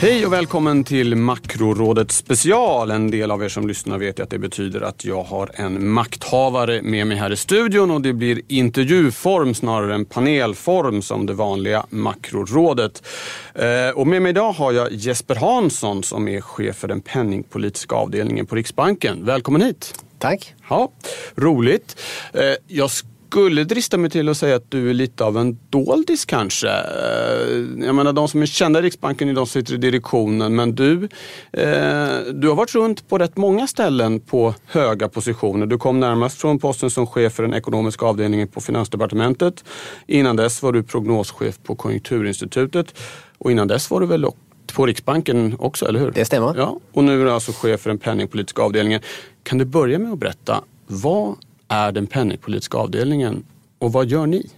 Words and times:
Hej 0.00 0.26
och 0.26 0.32
välkommen 0.32 0.84
till 0.84 1.16
Makrorådet 1.16 2.12
special. 2.12 2.90
En 2.90 3.10
del 3.10 3.30
av 3.30 3.44
er 3.44 3.48
som 3.48 3.68
lyssnar 3.68 3.98
vet 3.98 4.20
att 4.20 4.30
det 4.30 4.38
betyder 4.38 4.80
att 4.80 5.04
jag 5.04 5.22
har 5.22 5.50
en 5.54 5.88
makthavare 5.88 6.82
med 6.82 7.06
mig 7.06 7.16
här 7.16 7.32
i 7.32 7.36
studion 7.36 7.90
och 7.90 8.00
det 8.00 8.12
blir 8.12 8.40
intervjuform 8.48 9.54
snarare 9.54 9.94
än 9.94 10.04
panelform 10.04 11.02
som 11.02 11.26
det 11.26 11.32
vanliga 11.32 11.86
Makrorådet. 11.90 13.06
Eh, 13.54 13.90
och 13.94 14.06
med 14.06 14.22
mig 14.22 14.30
idag 14.30 14.52
har 14.52 14.72
jag 14.72 14.92
Jesper 14.92 15.34
Hansson 15.34 16.02
som 16.02 16.28
är 16.28 16.40
chef 16.40 16.76
för 16.76 16.88
den 16.88 17.00
penningpolitiska 17.00 17.94
avdelningen 17.94 18.46
på 18.46 18.56
Riksbanken. 18.56 19.24
Välkommen 19.24 19.62
hit! 19.62 19.94
Tack! 20.18 20.54
Ja, 20.68 20.92
roligt. 21.36 22.00
Eh, 22.32 22.42
jag 22.66 22.90
skulle 23.34 23.64
drista 23.64 23.98
mig 23.98 24.10
till 24.10 24.28
att 24.28 24.36
säga 24.36 24.56
att 24.56 24.70
du 24.70 24.90
är 24.90 24.94
lite 24.94 25.24
av 25.24 25.38
en 25.38 25.58
doldis 25.70 26.24
kanske. 26.24 26.68
Eh, 26.68 27.84
jag 27.86 27.94
menar 27.94 28.12
de 28.12 28.28
som 28.28 28.42
är 28.42 28.46
kända 28.46 28.78
i 28.78 28.82
Riksbanken 28.82 29.28
är 29.28 29.32
de 29.32 29.46
som 29.46 29.60
sitter 29.60 29.74
i 29.74 29.76
direktionen 29.76 30.56
men 30.56 30.74
du, 30.74 31.08
eh, 31.52 32.18
du 32.34 32.48
har 32.48 32.54
varit 32.54 32.74
runt 32.74 33.08
på 33.08 33.18
rätt 33.18 33.36
många 33.36 33.66
ställen 33.66 34.20
på 34.20 34.54
höga 34.66 35.08
positioner. 35.08 35.66
Du 35.66 35.78
kom 35.78 36.00
närmast 36.00 36.40
från 36.40 36.58
posten 36.58 36.90
som 36.90 37.06
chef 37.06 37.32
för 37.32 37.42
den 37.42 37.54
ekonomiska 37.54 38.06
avdelningen 38.06 38.48
på 38.48 38.60
Finansdepartementet. 38.60 39.64
Innan 40.06 40.36
dess 40.36 40.62
var 40.62 40.72
du 40.72 40.82
prognoschef 40.82 41.58
på 41.62 41.76
Konjunkturinstitutet 41.76 42.94
och 43.38 43.50
innan 43.50 43.68
dess 43.68 43.90
var 43.90 44.00
du 44.00 44.06
väl 44.06 44.26
på 44.74 44.86
Riksbanken 44.86 45.56
också, 45.58 45.88
eller 45.88 46.00
hur? 46.00 46.10
Det 46.10 46.24
stämmer. 46.24 46.54
Ja, 46.56 46.80
och 46.92 47.04
nu 47.04 47.20
är 47.20 47.24
du 47.24 47.30
alltså 47.30 47.52
chef 47.52 47.80
för 47.80 47.90
den 47.90 47.98
penningpolitiska 47.98 48.62
avdelningen. 48.62 49.00
Kan 49.42 49.58
du 49.58 49.64
börja 49.64 49.98
med 49.98 50.12
att 50.12 50.18
berätta, 50.18 50.64
vad 50.86 51.36
är 51.68 51.92
den 51.92 52.06
penningpolitiska 52.06 52.78
avdelningen 52.78 53.44
och 53.78 53.92
vad 53.92 54.06
gör 54.06 54.26
ni? 54.26 54.50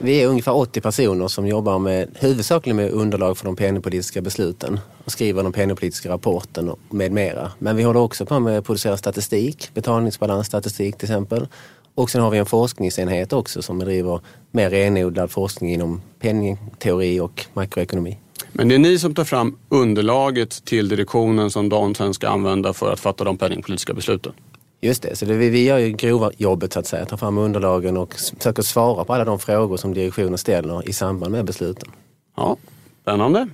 Vi 0.00 0.22
är 0.22 0.26
ungefär 0.26 0.56
80 0.56 0.80
personer 0.80 1.28
som 1.28 1.46
jobbar 1.46 1.78
med, 1.78 2.08
huvudsakligen 2.14 2.76
med 2.76 2.90
underlag 2.90 3.38
för 3.38 3.44
de 3.44 3.56
penningpolitiska 3.56 4.20
besluten 4.20 4.80
och 5.04 5.12
skriver 5.12 5.42
de 5.42 5.52
penningpolitiska 5.52 6.08
rapporten 6.08 6.72
med 6.90 7.12
mera. 7.12 7.52
Men 7.58 7.76
vi 7.76 7.82
håller 7.82 8.00
också 8.00 8.26
på 8.26 8.40
med 8.40 8.58
att 8.58 8.64
producera 8.64 8.96
statistik, 8.96 9.70
betalningsbalansstatistik 9.74 10.96
till 10.96 11.06
exempel. 11.06 11.46
Och 11.94 12.10
sen 12.10 12.20
har 12.22 12.30
vi 12.30 12.38
en 12.38 12.46
forskningsenhet 12.46 13.32
också 13.32 13.62
som 13.62 13.78
bedriver 13.78 14.20
mer 14.50 14.70
renodlad 14.70 15.30
forskning 15.30 15.72
inom 15.72 16.02
penningteori 16.20 17.20
och 17.20 17.46
makroekonomi. 17.52 18.18
Men 18.52 18.68
det 18.68 18.74
är 18.74 18.78
ni 18.78 18.98
som 18.98 19.14
tar 19.14 19.24
fram 19.24 19.58
underlaget 19.68 20.64
till 20.64 20.88
direktionen 20.88 21.50
som 21.50 21.68
de 21.68 21.94
sen 21.94 22.14
ska 22.14 22.28
använda 22.28 22.72
för 22.72 22.92
att 22.92 23.00
fatta 23.00 23.24
de 23.24 23.36
penningpolitiska 23.38 23.94
besluten? 23.94 24.32
Just 24.80 25.02
det, 25.02 25.16
så 25.16 25.24
det, 25.24 25.34
vi, 25.34 25.50
vi 25.50 25.64
gör 25.64 25.78
ju 25.78 25.92
grova 25.92 26.30
jobbet 26.36 26.72
så 26.72 26.78
att 26.78 26.86
säga, 26.86 27.04
tar 27.04 27.16
fram 27.16 27.38
underlagen 27.38 27.96
och 27.96 28.14
försöker 28.36 28.62
svara 28.62 29.04
på 29.04 29.14
alla 29.14 29.24
de 29.24 29.38
frågor 29.38 29.76
som 29.76 29.94
direktionen 29.94 30.38
ställer 30.38 30.88
i 30.88 30.92
samband 30.92 31.32
med 31.32 31.44
besluten. 31.44 31.90
Ja, 32.36 32.56
spännande. 33.02 33.48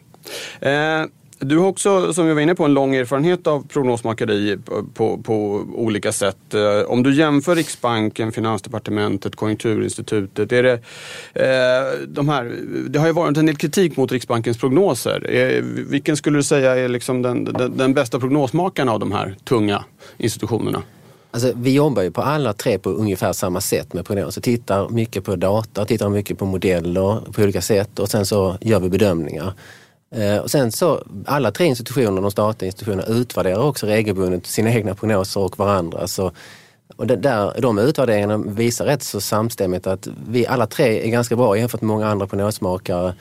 Eh, 0.60 1.04
du 1.44 1.58
har 1.58 1.66
också, 1.66 2.12
som 2.12 2.26
vi 2.26 2.34
var 2.34 2.40
inne 2.40 2.54
på, 2.54 2.64
en 2.64 2.74
lång 2.74 2.94
erfarenhet 2.94 3.46
av 3.46 3.66
prognosmakeri 3.68 4.58
på, 4.64 4.86
på, 4.94 5.18
på 5.18 5.66
olika 5.74 6.12
sätt. 6.12 6.54
Eh, 6.54 6.90
om 6.90 7.02
du 7.02 7.14
jämför 7.14 7.56
Riksbanken, 7.56 8.32
Finansdepartementet, 8.32 9.36
Konjunkturinstitutet. 9.36 10.52
Är 10.52 10.62
det, 10.62 10.72
eh, 11.34 12.08
de 12.08 12.28
här, 12.28 12.54
det 12.88 12.98
har 12.98 13.06
ju 13.06 13.12
varit 13.12 13.36
en 13.36 13.46
del 13.46 13.56
kritik 13.56 13.96
mot 13.96 14.12
Riksbankens 14.12 14.58
prognoser. 14.58 15.34
Eh, 15.34 15.62
vilken 15.64 16.16
skulle 16.16 16.38
du 16.38 16.42
säga 16.42 16.76
är 16.76 16.88
liksom 16.88 17.22
den, 17.22 17.44
den, 17.44 17.76
den 17.76 17.94
bästa 17.94 18.20
prognosmakaren 18.20 18.88
av 18.88 19.00
de 19.00 19.12
här 19.12 19.36
tunga 19.44 19.84
institutionerna? 20.16 20.82
Alltså, 21.34 21.52
vi 21.56 21.74
jobbar 21.74 22.02
ju 22.02 22.10
på 22.10 22.22
alla 22.22 22.52
tre 22.52 22.78
på 22.78 22.90
ungefär 22.90 23.32
samma 23.32 23.60
sätt 23.60 23.92
med 23.92 24.06
prognoser. 24.06 24.40
Tittar 24.40 24.88
mycket 24.88 25.24
på 25.24 25.36
data, 25.36 25.84
tittar 25.84 26.08
mycket 26.08 26.38
på 26.38 26.46
modeller 26.46 27.32
på 27.32 27.42
olika 27.42 27.60
sätt 27.60 27.98
och 27.98 28.08
sen 28.10 28.26
så 28.26 28.56
gör 28.60 28.80
vi 28.80 28.88
bedömningar. 28.88 29.52
Eh, 30.14 30.36
och 30.36 30.50
sen 30.50 30.72
så, 30.72 31.02
alla 31.26 31.50
tre 31.50 31.66
institutioner, 31.66 32.22
de 32.22 32.30
statliga 32.30 32.66
institutionerna, 32.68 33.04
utvärderar 33.06 33.62
också 33.62 33.86
regelbundet 33.86 34.46
sina 34.46 34.70
egna 34.70 34.94
prognoser 34.94 35.40
och 35.40 35.58
varandra. 35.58 36.08
Så, 36.08 36.32
och 36.96 37.06
det 37.06 37.16
där, 37.16 37.60
de 37.60 37.78
utvärderingarna 37.78 38.36
visar 38.38 38.84
rätt 38.84 39.02
så 39.02 39.20
samstämmigt 39.20 39.86
att 39.86 40.08
vi 40.28 40.46
alla 40.46 40.66
tre 40.66 41.06
är 41.06 41.10
ganska 41.10 41.36
bra 41.36 41.58
jämfört 41.58 41.80
med 41.80 41.88
många 41.88 42.08
andra 42.08 42.26
prognosmakare. 42.26 43.14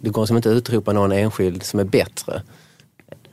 Det 0.00 0.10
går 0.10 0.26
som 0.26 0.36
inte 0.36 0.50
att 0.50 0.56
utropa 0.56 0.92
någon 0.92 1.12
enskild 1.12 1.62
som 1.62 1.80
är 1.80 1.84
bättre 1.84 2.42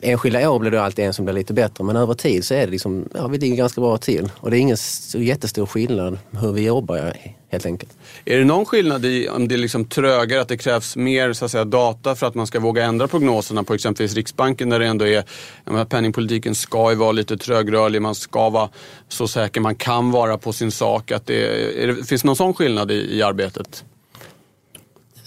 enskilda 0.05 0.49
år 0.49 0.59
blir 0.59 0.71
det 0.71 0.81
alltid 0.81 1.05
en 1.05 1.13
som 1.13 1.25
blir 1.25 1.35
lite 1.35 1.53
bättre 1.53 1.83
men 1.83 1.95
över 1.95 2.13
tid 2.13 2.45
så 2.45 2.53
är 2.53 2.65
det 2.65 2.71
liksom, 2.71 3.09
ja 3.13 3.27
vi 3.27 3.37
ligger 3.37 3.55
ganska 3.55 3.81
bra 3.81 3.97
till. 3.97 4.31
Och 4.37 4.51
det 4.51 4.57
är 4.57 4.59
ingen 4.59 4.77
så 4.77 5.19
jättestor 5.19 5.65
skillnad 5.65 6.17
hur 6.31 6.51
vi 6.51 6.65
jobbar 6.65 7.13
helt 7.49 7.65
enkelt. 7.65 7.91
Är 8.25 8.37
det 8.37 8.45
någon 8.45 8.65
skillnad 8.65 9.05
i 9.05 9.29
om 9.29 9.47
det 9.47 9.55
är 9.55 9.57
liksom 9.57 9.85
trögare, 9.85 10.41
att 10.41 10.47
det 10.47 10.57
krävs 10.57 10.95
mer 10.95 11.33
så 11.33 11.45
att 11.45 11.51
säga, 11.51 11.65
data 11.65 12.15
för 12.15 12.27
att 12.27 12.35
man 12.35 12.47
ska 12.47 12.59
våga 12.59 12.83
ändra 12.83 13.07
prognoserna 13.07 13.63
på 13.63 13.73
exempelvis 13.73 14.15
Riksbanken 14.15 14.69
där 14.69 14.79
det 14.79 14.87
ändå 14.87 15.07
är, 15.07 15.23
menar, 15.65 15.85
penningpolitiken 15.85 16.55
ska 16.55 16.91
ju 16.91 16.95
vara 16.95 17.11
lite 17.11 17.37
trögrörlig, 17.37 18.01
man 18.01 18.15
ska 18.15 18.49
vara 18.49 18.69
så 19.09 19.27
säker 19.27 19.61
man 19.61 19.75
kan 19.75 20.11
vara 20.11 20.37
på 20.37 20.53
sin 20.53 20.71
sak. 20.71 21.11
Att 21.11 21.25
det, 21.25 21.87
det 21.87 22.07
finns 22.07 22.21
det 22.21 22.27
någon 22.27 22.35
sån 22.35 22.53
skillnad 22.53 22.91
i, 22.91 23.17
i 23.17 23.21
arbetet? 23.21 23.83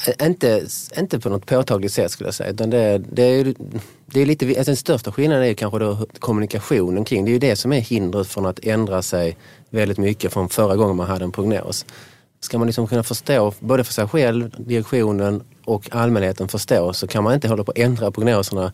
Eh, 0.07 0.27
inte, 0.27 0.67
inte 0.99 1.21
på 1.21 1.29
något 1.29 1.47
påtagligt 1.47 1.93
sätt 1.93 2.11
skulle 2.11 2.29
jag 2.29 2.35
säga. 2.35 2.51
Utan 2.51 2.71
det, 2.71 2.99
det 2.99 3.23
är, 3.23 3.55
det 4.07 4.21
är 4.21 4.27
lite, 4.27 4.47
alltså 4.47 4.65
den 4.65 4.77
största 4.77 5.13
skillnaden 5.13 5.45
är 5.45 5.55
kanske 5.55 5.79
då 5.79 6.07
kommunikationen 6.19 7.05
kring. 7.05 7.25
Det 7.25 7.31
är 7.31 7.33
ju 7.33 7.39
det 7.39 7.57
som 7.57 7.73
är 7.73 7.81
hindret 7.81 8.29
från 8.29 8.47
att 8.47 8.59
ändra 8.63 9.03
sig 9.03 9.37
väldigt 9.71 9.99
mycket 9.99 10.33
från 10.33 10.49
förra 10.49 10.77
gången 10.77 10.97
man 10.97 11.07
hade 11.07 11.25
en 11.25 11.33
prognos. 11.33 11.87
Ska 12.41 12.59
man 12.59 12.67
liksom 12.67 12.87
kunna 12.87 13.03
förstå, 13.03 13.53
både 13.61 13.85
för 13.85 13.93
sig 13.93 14.09
själv, 14.09 14.51
direktionen 14.59 15.43
och 15.65 15.95
allmänheten 15.95 16.49
förstå, 16.49 16.93
så 16.93 17.07
kan 17.07 17.25
man 17.25 17.35
inte 17.35 17.49
hålla 17.49 17.65
på 17.65 17.71
att 17.71 17.79
ändra 17.79 18.11
prognoserna 18.11 18.73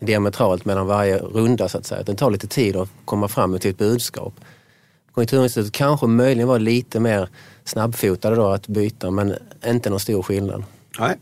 diametralt 0.00 0.64
mellan 0.64 0.86
varje 0.86 1.18
runda 1.18 1.68
så 1.68 1.78
att 1.78 1.86
säga. 1.86 2.02
Det 2.02 2.14
tar 2.14 2.30
lite 2.30 2.46
tid 2.46 2.76
att 2.76 2.88
komma 3.04 3.28
fram 3.28 3.58
till 3.58 3.70
ett 3.70 3.78
budskap. 3.78 4.34
Konjunkturinstitutet 5.14 5.72
kanske 5.72 6.06
möjligen 6.06 6.48
var 6.48 6.58
lite 6.58 7.00
mer 7.00 7.28
snabbfotade 7.64 8.36
då 8.36 8.46
att 8.46 8.68
byta 8.68 9.10
men 9.10 9.34
inte 9.66 9.90
någon 9.90 10.00
stor 10.00 10.22
skillnad. 10.22 10.64
Nej. 10.98 11.16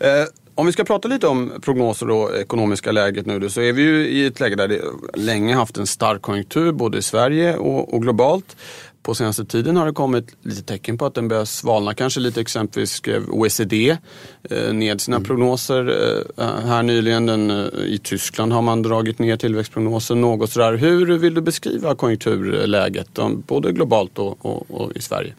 Eh, 0.00 0.26
om 0.54 0.66
vi 0.66 0.72
ska 0.72 0.84
prata 0.84 1.08
lite 1.08 1.26
om 1.26 1.52
prognoser 1.62 2.10
och 2.10 2.36
ekonomiska 2.36 2.92
läget 2.92 3.26
nu 3.26 3.50
så 3.50 3.60
är 3.60 3.72
vi 3.72 3.82
ju 3.82 4.08
i 4.08 4.26
ett 4.26 4.40
läge 4.40 4.56
där 4.56 4.68
det 4.68 4.80
länge 5.14 5.54
haft 5.54 5.78
en 5.78 5.86
stark 5.86 6.22
konjunktur 6.22 6.72
både 6.72 6.98
i 6.98 7.02
Sverige 7.02 7.56
och, 7.56 7.94
och 7.94 8.02
globalt. 8.02 8.56
På 9.02 9.14
senaste 9.14 9.44
tiden 9.44 9.76
har 9.76 9.86
det 9.86 9.92
kommit 9.92 10.36
lite 10.42 10.62
tecken 10.62 10.98
på 10.98 11.06
att 11.06 11.14
den 11.14 11.28
börjar 11.28 11.44
svalna 11.44 11.94
kanske 11.94 12.20
lite. 12.20 12.40
Exempelvis 12.40 12.90
skrev 12.90 13.30
OECD 13.30 13.96
eh, 14.50 14.72
ned 14.72 15.00
sina 15.00 15.16
mm. 15.16 15.26
prognoser 15.26 15.88
eh, 16.36 16.46
här 16.46 16.82
nyligen. 16.82 17.26
Den, 17.26 17.50
eh, 17.50 17.66
I 17.86 18.00
Tyskland 18.02 18.52
har 18.52 18.62
man 18.62 18.82
dragit 18.82 19.18
ner 19.18 19.36
tillväxtprognosen 19.36 20.20
något 20.20 20.50
sådär. 20.50 20.76
Hur 20.76 21.18
vill 21.18 21.34
du 21.34 21.40
beskriva 21.40 21.94
konjunkturläget 21.94 23.08
både 23.46 23.72
globalt 23.72 24.18
och, 24.18 24.46
och, 24.46 24.70
och 24.70 24.92
i 24.96 25.00
Sverige? 25.00 25.34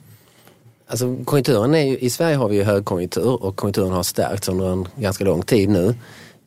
Alltså, 0.87 1.17
konjunkturen 1.25 1.75
är 1.75 1.85
ju, 1.85 1.97
I 1.97 2.09
Sverige 2.09 2.35
har 2.35 2.49
vi 2.49 2.55
ju 2.55 2.63
högkonjunktur 2.63 3.43
och 3.43 3.55
konjunkturen 3.55 3.91
har 3.91 4.03
stärkts 4.03 4.49
under 4.49 4.71
en 4.71 4.87
ganska 4.95 5.23
lång 5.23 5.41
tid 5.41 5.69
nu. 5.69 5.95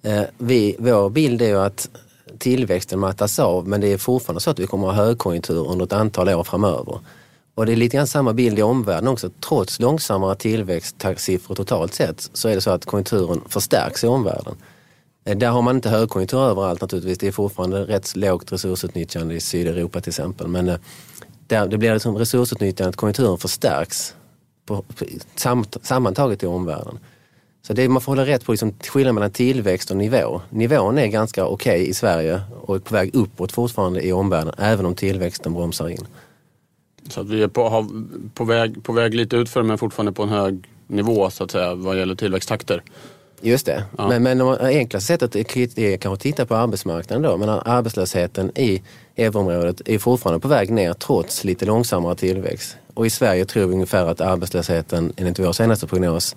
Eh, 0.03 0.23
vi, 0.39 0.77
vår 0.79 1.11
bild 1.11 1.43
är 1.43 1.49
ju 1.49 1.59
att 1.59 1.89
tillväxten 2.37 2.99
mattas 2.99 3.39
av 3.39 3.69
men 3.69 3.81
det 3.81 3.93
är 3.93 3.99
fortfarande 3.99 4.41
så 4.41 4.51
att 4.51 4.59
vi 4.59 4.67
kommer 4.67 4.89
att 4.89 4.97
ha 4.97 5.05
högkonjunktur 5.05 5.69
under 5.69 5.85
ett 5.85 5.93
antal 5.93 6.29
år 6.29 6.45
framöver. 6.45 7.01
Och 7.55 7.67
det 7.67 7.73
är 7.73 7.77
lite 7.77 7.97
grann 7.97 8.07
samma 8.07 8.33
bild 8.33 8.59
i 8.59 8.63
omvärlden 8.63 9.09
också. 9.09 9.31
Trots 9.49 9.81
långsammare 9.81 10.37
tillväxtsiffror 10.37 11.55
totalt 11.55 11.95
sett 11.95 12.31
så 12.33 12.49
är 12.49 12.55
det 12.55 12.61
så 12.61 12.71
att 12.71 12.85
konjunkturen 12.85 13.41
förstärks 13.49 14.05
i 14.05 14.07
omvärlden. 14.07 14.55
Eh, 15.25 15.37
där 15.37 15.51
har 15.51 15.63
man 15.63 15.77
inte 15.77 15.89
högkonjunktur 15.89 16.41
överallt 16.41 16.81
naturligtvis. 16.81 17.19
Det 17.19 17.27
är 17.27 17.33
fortfarande 17.33 17.85
rätt 17.85 18.17
lågt 18.17 18.53
resursutnyttjande 18.53 19.35
i 19.35 19.41
Sydeuropa 19.41 20.01
till 20.01 20.11
exempel. 20.11 20.49
Men 20.49 20.69
eh, 20.69 20.77
där, 21.47 21.67
det 21.67 21.79
blir 21.79 21.95
liksom 21.95 22.19
resursutnyttjandet, 22.19 22.97
konjunkturen 22.97 23.39
förstärks 23.39 24.15
på, 24.67 24.85
samt, 25.37 25.77
sammantaget 25.83 26.43
i 26.43 26.47
omvärlden. 26.47 26.99
Så 27.67 27.73
det, 27.73 27.89
man 27.89 28.03
får 28.03 28.13
hålla 28.13 28.27
rätt 28.27 28.45
på 28.45 28.53
liksom, 28.53 28.75
skillnaden 28.81 29.15
mellan 29.15 29.31
tillväxt 29.31 29.91
och 29.91 29.97
nivå. 29.97 30.41
Nivån 30.51 30.99
är 30.99 31.07
ganska 31.07 31.47
okej 31.47 31.81
okay 31.81 31.91
i 31.91 31.95
Sverige 31.95 32.41
och 32.61 32.75
är 32.75 32.81
på 32.81 32.95
väg 32.95 33.15
uppåt 33.15 33.53
fortfarande 33.53 34.07
i 34.07 34.13
omvärlden, 34.13 34.55
även 34.59 34.87
om 34.87 34.95
tillväxten 34.95 35.55
bromsar 35.55 35.89
in. 35.89 36.07
Så 37.09 37.21
att 37.21 37.29
vi 37.29 37.43
är 37.43 37.49
på, 37.49 37.87
på, 38.35 38.45
väg, 38.45 38.85
på 38.85 38.93
väg 38.93 39.15
lite 39.15 39.37
utför 39.37 39.63
men 39.63 39.79
fortfarande 39.79 40.13
på 40.13 40.23
en 40.23 40.29
hög 40.29 40.69
nivå 40.87 41.31
så 41.31 41.45
att 41.45 41.51
säga 41.51 41.75
vad 41.75 41.99
gäller 41.99 42.15
tillväxttakter. 42.15 42.83
Just 43.41 43.67
det, 43.67 43.85
ja. 43.99 44.09
men, 44.09 44.23
men 44.23 44.39
det 44.39 44.59
enklaste 44.61 45.07
sättet 45.07 45.37
är 45.37 45.97
kanske 45.97 46.15
att 46.15 46.21
titta 46.21 46.47
på 46.47 46.55
arbetsmarknaden 46.55 47.23
då. 47.23 47.37
Men 47.37 47.49
arbetslösheten 47.49 48.59
i 48.59 48.83
euroområdet 49.17 49.89
är 49.89 49.99
fortfarande 49.99 50.41
på 50.41 50.49
väg 50.49 50.71
ner 50.71 50.93
trots 50.93 51.45
lite 51.45 51.65
långsammare 51.65 52.15
tillväxt. 52.15 52.77
Och 52.95 53.07
i 53.07 53.11
Sverige 53.11 53.45
tror 53.45 53.67
vi 53.67 53.75
ungefär 53.75 54.07
att 54.07 54.21
arbetslösheten 54.21 55.13
enligt 55.17 55.39
vår 55.39 55.53
senaste 55.53 55.87
prognos 55.87 56.37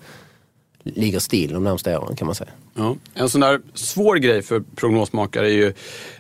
ligger 0.84 1.20
still 1.20 1.54
de 1.54 1.64
närmaste 1.64 1.98
åren 1.98 2.16
kan 2.16 2.26
man 2.26 2.36
säga. 2.36 2.50
Ja. 2.74 2.96
En 3.14 3.30
sån 3.30 3.42
där 3.42 3.62
svår 3.74 4.16
grej 4.16 4.42
för 4.42 4.64
prognosmakare 4.76 5.48
är 5.48 5.54
ju 5.54 5.74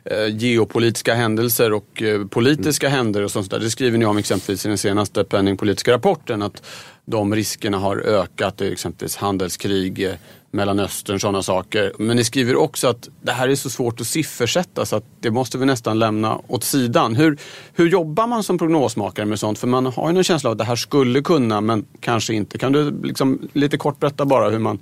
eh, 0.05 0.35
geopolitiska 0.37 1.13
händelser 1.13 1.73
och 1.73 2.03
eh, 2.03 2.25
politiska 2.25 2.87
mm. 2.87 2.97
händelser 2.97 3.23
och 3.23 3.31
sånt 3.31 3.51
där. 3.51 3.59
Det 3.59 3.69
skriver 3.69 3.97
ni 3.97 4.05
om 4.05 4.17
exempelvis 4.17 4.65
i 4.65 4.69
den 4.69 4.77
senaste 4.77 5.23
penningpolitiska 5.23 5.91
rapporten 5.91 6.41
att 6.41 6.63
de 7.09 7.35
riskerna 7.35 7.77
har 7.77 7.97
ökat, 7.97 8.61
exempelvis 8.61 9.15
handelskrig, 9.15 10.03
eh, 10.03 10.13
Mellanöstern, 10.51 11.19
sådana 11.19 11.43
saker. 11.43 11.93
Men 11.99 12.17
ni 12.17 12.23
skriver 12.23 12.55
också 12.55 12.87
att 12.87 13.09
det 13.21 13.31
här 13.31 13.49
är 13.49 13.55
så 13.55 13.69
svårt 13.69 14.01
att 14.01 14.07
siffersätta 14.07 14.85
så 14.85 14.95
att 14.95 15.03
det 15.19 15.31
måste 15.31 15.57
vi 15.57 15.65
nästan 15.65 15.99
lämna 15.99 16.39
åt 16.47 16.63
sidan. 16.63 17.15
Hur, 17.15 17.37
hur 17.73 17.89
jobbar 17.89 18.27
man 18.27 18.43
som 18.43 18.57
prognosmakare 18.57 19.25
med 19.25 19.39
sånt? 19.39 19.59
För 19.59 19.67
man 19.67 19.85
har 19.85 20.11
ju 20.11 20.17
en 20.17 20.23
känsla 20.23 20.49
av 20.49 20.51
att 20.51 20.57
det 20.57 20.63
här 20.63 20.75
skulle 20.75 21.21
kunna 21.21 21.61
men 21.61 21.85
kanske 21.99 22.33
inte. 22.33 22.57
Kan 22.57 22.71
du 22.71 23.01
liksom 23.03 23.49
lite 23.53 23.77
kort 23.77 23.99
berätta 23.99 24.25
bara 24.25 24.49
hur 24.49 24.59
man 24.59 24.79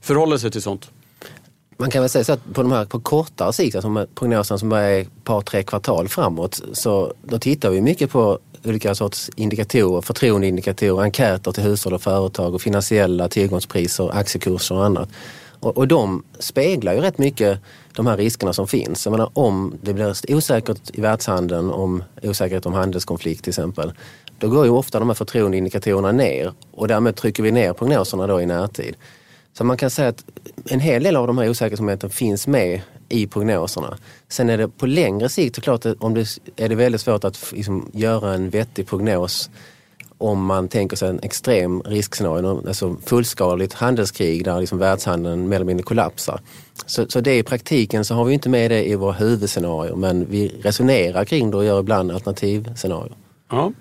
förhåller 0.00 0.38
sig 0.38 0.50
till 0.50 0.62
sånt? 0.62 0.90
Man 1.76 1.90
kan 1.90 2.02
väl 2.02 2.10
säga 2.10 2.24
så 2.24 2.32
att 2.32 2.54
på 2.54 2.62
de 2.62 2.72
här 2.72 2.84
på 2.84 3.00
kortare 3.00 3.52
sikt, 3.52 3.76
alltså 3.76 4.06
prognosen 4.14 4.58
som 4.58 4.68
bara 4.68 4.80
är 4.80 5.00
ett 5.00 5.24
par, 5.24 5.40
tre 5.40 5.62
kvartal 5.62 6.08
framåt, 6.08 6.60
så 6.72 7.14
då 7.22 7.38
tittar 7.38 7.70
vi 7.70 7.80
mycket 7.80 8.10
på 8.10 8.38
olika 8.64 8.94
sorts 8.94 9.30
indikatorer, 9.36 10.00
förtroendeindikatorer, 10.00 11.02
enkäter 11.02 11.52
till 11.52 11.62
hushåll 11.62 11.94
och 11.94 12.02
företag 12.02 12.54
och 12.54 12.62
finansiella 12.62 13.28
tillgångspriser, 13.28 14.10
aktiekurser 14.16 14.74
och 14.74 14.84
annat. 14.84 15.08
Och, 15.60 15.76
och 15.76 15.88
de 15.88 16.22
speglar 16.38 16.94
ju 16.94 17.00
rätt 17.00 17.18
mycket 17.18 17.58
de 17.96 18.06
här 18.06 18.16
riskerna 18.16 18.52
som 18.52 18.68
finns. 18.68 19.06
Jag 19.06 19.12
menar, 19.12 19.30
om 19.32 19.74
det 19.82 19.94
blir 19.94 20.14
osäkert 20.28 20.80
i 20.92 21.00
världshandeln, 21.00 21.70
om 21.70 22.04
osäkerhet 22.22 22.66
om 22.66 22.72
handelskonflikt 22.72 23.44
till 23.44 23.50
exempel, 23.50 23.92
då 24.38 24.48
går 24.48 24.64
ju 24.64 24.70
ofta 24.70 24.98
de 24.98 25.08
här 25.08 25.14
förtroendeindikatorerna 25.14 26.12
ner 26.12 26.52
och 26.72 26.88
därmed 26.88 27.16
trycker 27.16 27.42
vi 27.42 27.52
ner 27.52 27.72
prognoserna 27.72 28.26
då 28.26 28.40
i 28.40 28.46
närtid. 28.46 28.96
Så 29.52 29.64
man 29.64 29.76
kan 29.76 29.90
säga 29.90 30.08
att 30.08 30.24
en 30.64 30.80
hel 30.80 31.02
del 31.02 31.16
av 31.16 31.26
de 31.26 31.38
här 31.38 31.48
osäkerhetsmomenten 31.48 32.10
finns 32.10 32.46
med 32.46 32.80
i 33.10 33.26
prognoserna. 33.26 33.98
Sen 34.28 34.50
är 34.50 34.58
det 34.58 34.68
på 34.68 34.86
längre 34.86 35.28
sikt 35.28 35.54
såklart 35.54 35.86
om 35.98 36.14
det, 36.14 36.38
är 36.56 36.68
det 36.68 36.74
väldigt 36.74 37.00
svårt 37.00 37.24
att 37.24 37.52
liksom, 37.52 37.90
göra 37.92 38.34
en 38.34 38.50
vettig 38.50 38.86
prognos 38.86 39.50
om 40.18 40.44
man 40.44 40.68
tänker 40.68 40.96
sig 40.96 41.08
en 41.08 41.20
extrem 41.22 41.82
riskscenario, 41.82 42.68
alltså 42.68 42.96
fullskaligt 43.06 43.72
handelskrig 43.72 44.44
där 44.44 44.60
liksom 44.60 44.78
världshandeln 44.78 45.48
mer 45.48 45.56
eller 45.56 45.66
mindre 45.66 45.84
kollapsar. 45.84 46.40
Så, 46.86 47.06
så 47.08 47.20
det 47.20 47.38
i 47.38 47.42
praktiken 47.42 48.04
så 48.04 48.14
har 48.14 48.24
vi 48.24 48.34
inte 48.34 48.48
med 48.48 48.70
det 48.70 48.88
i 48.88 48.94
våra 48.94 49.12
huvudscenarier 49.12 49.94
men 49.94 50.26
vi 50.30 50.48
resonerar 50.48 51.24
kring 51.24 51.50
det 51.50 51.56
och 51.56 51.64
gör 51.64 51.80
ibland 51.80 52.12
alternativscenarier. 52.12 53.16
Ja, 53.50 53.72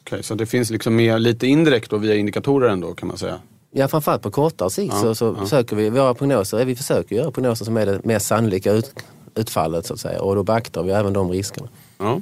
okay, 0.00 0.22
så 0.22 0.34
det 0.34 0.46
finns 0.46 0.70
liksom 0.70 0.96
mer 0.96 1.18
lite 1.18 1.46
indirekt 1.46 1.90
då 1.90 1.96
via 1.96 2.14
indikatorer 2.14 2.68
ändå 2.68 2.94
kan 2.94 3.08
man 3.08 3.18
säga? 3.18 3.38
Ja, 3.76 3.88
framförallt 3.88 4.22
på 4.22 4.30
kortare 4.30 4.70
sikt 4.70 4.94
ja, 4.94 5.00
så, 5.00 5.14
så 5.14 5.24
ja. 5.24 5.44
försöker 5.44 5.76
vi, 5.76 5.90
våra 5.90 6.14
prognoser, 6.14 6.64
vi 6.64 6.76
försöker 6.76 7.16
göra 7.16 7.30
prognoser 7.30 7.64
som 7.64 7.76
är 7.76 7.86
det 7.86 8.04
mest 8.04 8.26
sannolika 8.26 8.72
ut, 8.72 8.94
utfallet 9.34 9.86
så 9.86 9.94
att 9.94 10.00
säga 10.00 10.22
och 10.22 10.34
då 10.36 10.42
beaktar 10.42 10.82
vi 10.82 10.92
även 10.92 11.12
de 11.12 11.30
riskerna. 11.30 11.68
Ja. 11.98 12.20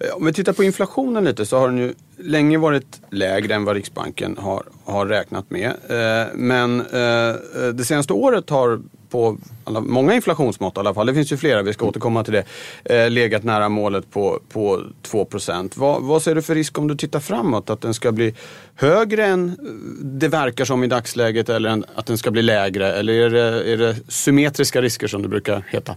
Eh, 0.00 0.16
om 0.16 0.24
vi 0.26 0.32
tittar 0.32 0.52
på 0.52 0.64
inflationen 0.64 1.24
lite 1.24 1.46
så 1.46 1.58
har 1.58 1.68
den 1.68 1.78
ju 1.78 1.94
länge 2.16 2.58
varit 2.58 3.00
lägre 3.10 3.54
än 3.54 3.64
vad 3.64 3.76
Riksbanken 3.76 4.36
har, 4.40 4.62
har 4.84 5.06
räknat 5.06 5.50
med. 5.50 5.70
Eh, 5.70 6.28
men 6.34 6.80
eh, 6.80 7.34
det 7.74 7.84
senaste 7.84 8.12
året 8.12 8.50
har 8.50 8.82
på 9.12 9.36
alla, 9.64 9.80
många 9.80 10.14
inflationsmått 10.14 10.76
i 10.76 10.80
alla 10.80 10.94
fall, 10.94 11.06
det 11.06 11.14
finns 11.14 11.32
ju 11.32 11.36
flera, 11.36 11.62
vi 11.62 11.72
ska 11.72 11.86
återkomma 11.86 12.24
till 12.24 12.32
det, 12.32 12.44
eh, 12.84 13.10
legat 13.10 13.44
nära 13.44 13.68
målet 13.68 14.10
på, 14.10 14.40
på 14.48 14.82
2 15.02 15.26
vad, 15.74 16.02
vad 16.02 16.22
ser 16.22 16.34
du 16.34 16.42
för 16.42 16.54
risk 16.54 16.78
om 16.78 16.88
du 16.88 16.96
tittar 16.96 17.20
framåt? 17.20 17.70
Att 17.70 17.80
den 17.80 17.94
ska 17.94 18.12
bli 18.12 18.34
högre 18.74 19.26
än 19.26 19.56
det 20.02 20.28
verkar 20.28 20.64
som 20.64 20.84
i 20.84 20.86
dagsläget 20.86 21.48
eller 21.48 21.82
att 21.94 22.06
den 22.06 22.18
ska 22.18 22.30
bli 22.30 22.42
lägre? 22.42 22.92
Eller 22.92 23.12
är 23.12 23.30
det, 23.30 23.72
är 23.72 23.76
det 23.76 23.96
symmetriska 24.08 24.82
risker 24.82 25.06
som 25.06 25.22
det 25.22 25.28
brukar 25.28 25.64
heta? 25.68 25.96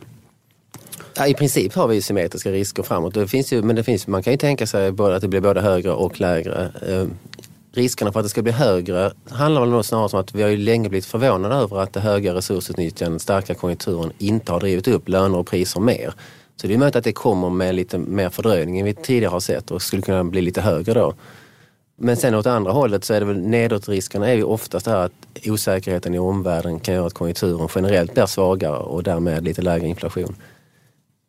Ja, 1.18 1.28
I 1.28 1.34
princip 1.34 1.74
har 1.74 1.88
vi 1.88 2.02
symmetriska 2.02 2.52
risker 2.52 2.84
framåt. 2.84 3.14
Det 3.14 3.28
finns 3.28 3.54
ju, 3.54 3.62
men 3.62 3.76
det 3.76 3.84
finns, 3.84 4.08
man 4.08 4.24
kan 4.24 4.34
ju 4.34 4.38
tänka 4.38 4.68
sig 4.68 4.92
både 4.92 5.16
att 5.16 5.22
det 5.22 5.28
blir 5.28 5.42
både 5.42 5.62
högre 5.62 5.92
och 5.92 6.20
lägre. 6.20 6.72
Riskerna 7.76 8.12
för 8.12 8.20
att 8.20 8.26
det 8.26 8.30
ska 8.30 8.42
bli 8.42 8.52
högre 8.52 9.12
handlar 9.30 9.62
väl 9.62 9.70
nog 9.70 9.86
snarare 9.86 10.10
om 10.14 10.20
att 10.20 10.36
vi 10.36 10.42
har 10.42 10.50
ju 10.50 10.58
länge 10.58 10.90
blivit 10.90 11.06
förvånade 11.06 11.56
över 11.56 11.78
att 11.78 11.94
det 11.94 12.00
höga 12.00 12.34
resursutnyttjandet, 12.34 13.22
starka 13.22 13.54
konjunkturen 13.54 14.12
inte 14.18 14.52
har 14.52 14.60
drivit 14.60 14.88
upp 14.88 15.10
löner 15.10 15.38
och 15.38 15.48
priser 15.48 15.80
mer. 15.80 16.14
Så 16.56 16.68
det 16.68 16.74
är 16.74 16.78
möjligt 16.78 16.96
att 16.96 17.04
det 17.04 17.14
kommer 17.14 17.50
med 17.50 17.76
lite 17.76 17.98
mer 17.98 18.30
fördröjning 18.30 18.80
än 18.80 18.86
vi 18.86 18.94
tidigare 18.94 19.32
har 19.32 19.40
sett 19.40 19.72
och 19.72 19.82
skulle 19.82 20.02
kunna 20.02 20.24
bli 20.24 20.42
lite 20.42 20.62
högre 20.62 20.94
då. 20.94 21.14
Men 21.98 22.18
sen 22.18 22.36
åt 22.36 22.46
andra 22.46 22.72
hållet 22.72 23.04
så 23.04 23.14
är 23.14 23.20
det 23.20 23.26
väl 23.26 23.40
nedåtriskerna 23.40 24.30
är 24.30 24.36
ju 24.36 24.44
oftast 24.44 24.88
här 24.88 24.98
att 24.98 25.12
osäkerheten 25.46 26.14
i 26.14 26.20
omvärlden 26.20 26.80
kan 26.80 26.94
göra 26.94 27.06
att 27.08 27.14
konjunkturen 27.14 27.68
generellt 27.76 28.14
blir 28.14 28.26
svagare 28.26 28.78
och 28.78 29.04
därmed 29.04 29.44
lite 29.44 29.62
lägre 29.62 29.88
inflation. 29.88 30.36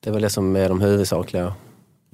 Det 0.01 0.11
är 0.11 0.13
väl 0.13 0.23
det 0.23 0.31
som 0.31 0.57
är 0.57 0.69
de 0.69 0.81
huvudsakliga 0.81 1.55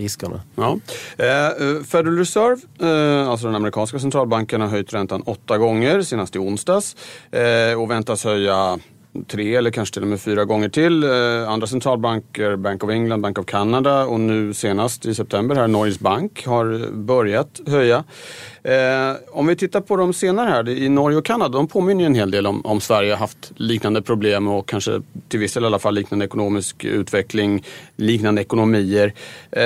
riskerna. 0.03 0.41
Ja. 0.55 0.79
Eh, 1.19 1.47
eh, 1.47 1.83
Federal 1.89 2.19
Reserve, 2.19 2.61
eh, 2.81 3.29
alltså 3.29 3.47
den 3.47 3.57
amerikanska 3.57 3.99
centralbanken, 3.99 4.61
har 4.61 4.69
höjt 4.69 4.95
räntan 4.95 5.23
åtta 5.23 5.59
gånger, 5.59 6.03
senast 6.03 6.37
i 6.37 6.39
onsdags. 6.39 6.97
Eh, 7.31 7.81
och 7.81 7.91
väntas 7.91 8.25
höja 8.25 8.79
tre 9.27 9.57
eller 9.57 9.71
kanske 9.71 9.93
till 9.93 10.03
och 10.03 10.09
med 10.09 10.21
fyra 10.21 10.45
gånger 10.45 10.69
till. 10.69 11.05
Eh, 11.05 11.49
andra 11.49 11.67
centralbanker, 11.67 12.57
Bank 12.57 12.85
of 12.85 12.91
England, 12.91 13.21
Bank 13.21 13.39
of 13.39 13.47
Canada 13.47 14.07
och 14.07 14.21
nu 14.21 14.55
senast 14.55 15.07
i 15.07 15.15
september 15.15 15.55
här 15.55 15.69
Norges 15.69 15.99
Bank 15.99 16.47
har 16.47 16.93
börjat 16.93 17.61
höja. 17.67 18.05
Eh, 18.63 19.17
om 19.31 19.47
vi 19.47 19.57
tittar 19.57 19.81
på 19.81 19.97
de 19.97 20.13
senare 20.13 20.49
här, 20.49 20.69
i 20.69 20.89
Norge 20.89 21.19
och 21.19 21.25
Kanada, 21.25 21.59
de 21.59 21.69
påminner 21.69 22.05
en 22.05 22.15
hel 22.15 22.31
del 22.31 22.47
om, 22.47 22.67
om 22.67 22.81
Sverige 22.81 23.13
har 23.13 23.19
haft 23.19 23.53
liknande 23.57 24.03
problem 24.03 24.49
och 24.49 24.69
kanske 24.69 25.03
till 25.29 25.41
viss 25.41 25.55
del 25.55 25.63
i 25.63 25.67
alla 25.67 25.79
fall 25.79 25.95
liknande 25.95 26.25
ekonomisk 26.25 26.85
utveckling, 26.85 27.65
liknande 27.97 28.43
ekonomier. 28.43 29.15
Eh, 29.51 29.63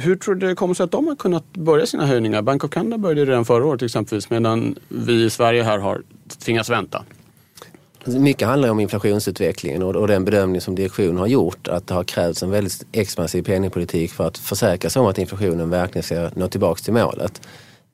hur 0.00 0.16
tror 0.16 0.34
du 0.34 0.48
det 0.48 0.54
kommer 0.54 0.74
sig 0.74 0.84
att 0.84 0.90
de 0.90 1.06
har 1.06 1.16
kunnat 1.16 1.52
börja 1.52 1.86
sina 1.86 2.06
höjningar? 2.06 2.42
Bank 2.42 2.64
of 2.64 2.70
Canada 2.70 2.98
började 2.98 3.24
redan 3.24 3.44
förra 3.44 3.64
året 3.64 3.82
exempelvis 3.82 4.30
medan 4.30 4.74
vi 4.88 5.24
i 5.24 5.30
Sverige 5.30 5.62
här 5.62 5.78
har 5.78 6.02
tvingats 6.38 6.70
vänta. 6.70 7.04
Mycket 8.08 8.48
handlar 8.48 8.70
om 8.70 8.80
inflationsutvecklingen 8.80 9.82
och, 9.82 9.96
och 9.96 10.08
den 10.08 10.24
bedömning 10.24 10.60
som 10.60 10.74
direktionen 10.74 11.16
har 11.16 11.26
gjort 11.26 11.68
att 11.68 11.86
det 11.86 11.94
har 11.94 12.04
krävts 12.04 12.42
en 12.42 12.50
väldigt 12.50 12.86
expansiv 12.92 13.42
penningpolitik 13.42 14.12
för 14.12 14.26
att 14.26 14.38
försäkra 14.38 14.90
sig 14.90 15.00
om 15.00 15.06
att 15.06 15.18
inflationen 15.18 15.70
verkligen 15.70 16.02
ska 16.02 16.30
nå 16.34 16.48
tillbaka 16.48 16.82
till 16.82 16.92
målet. 16.92 17.40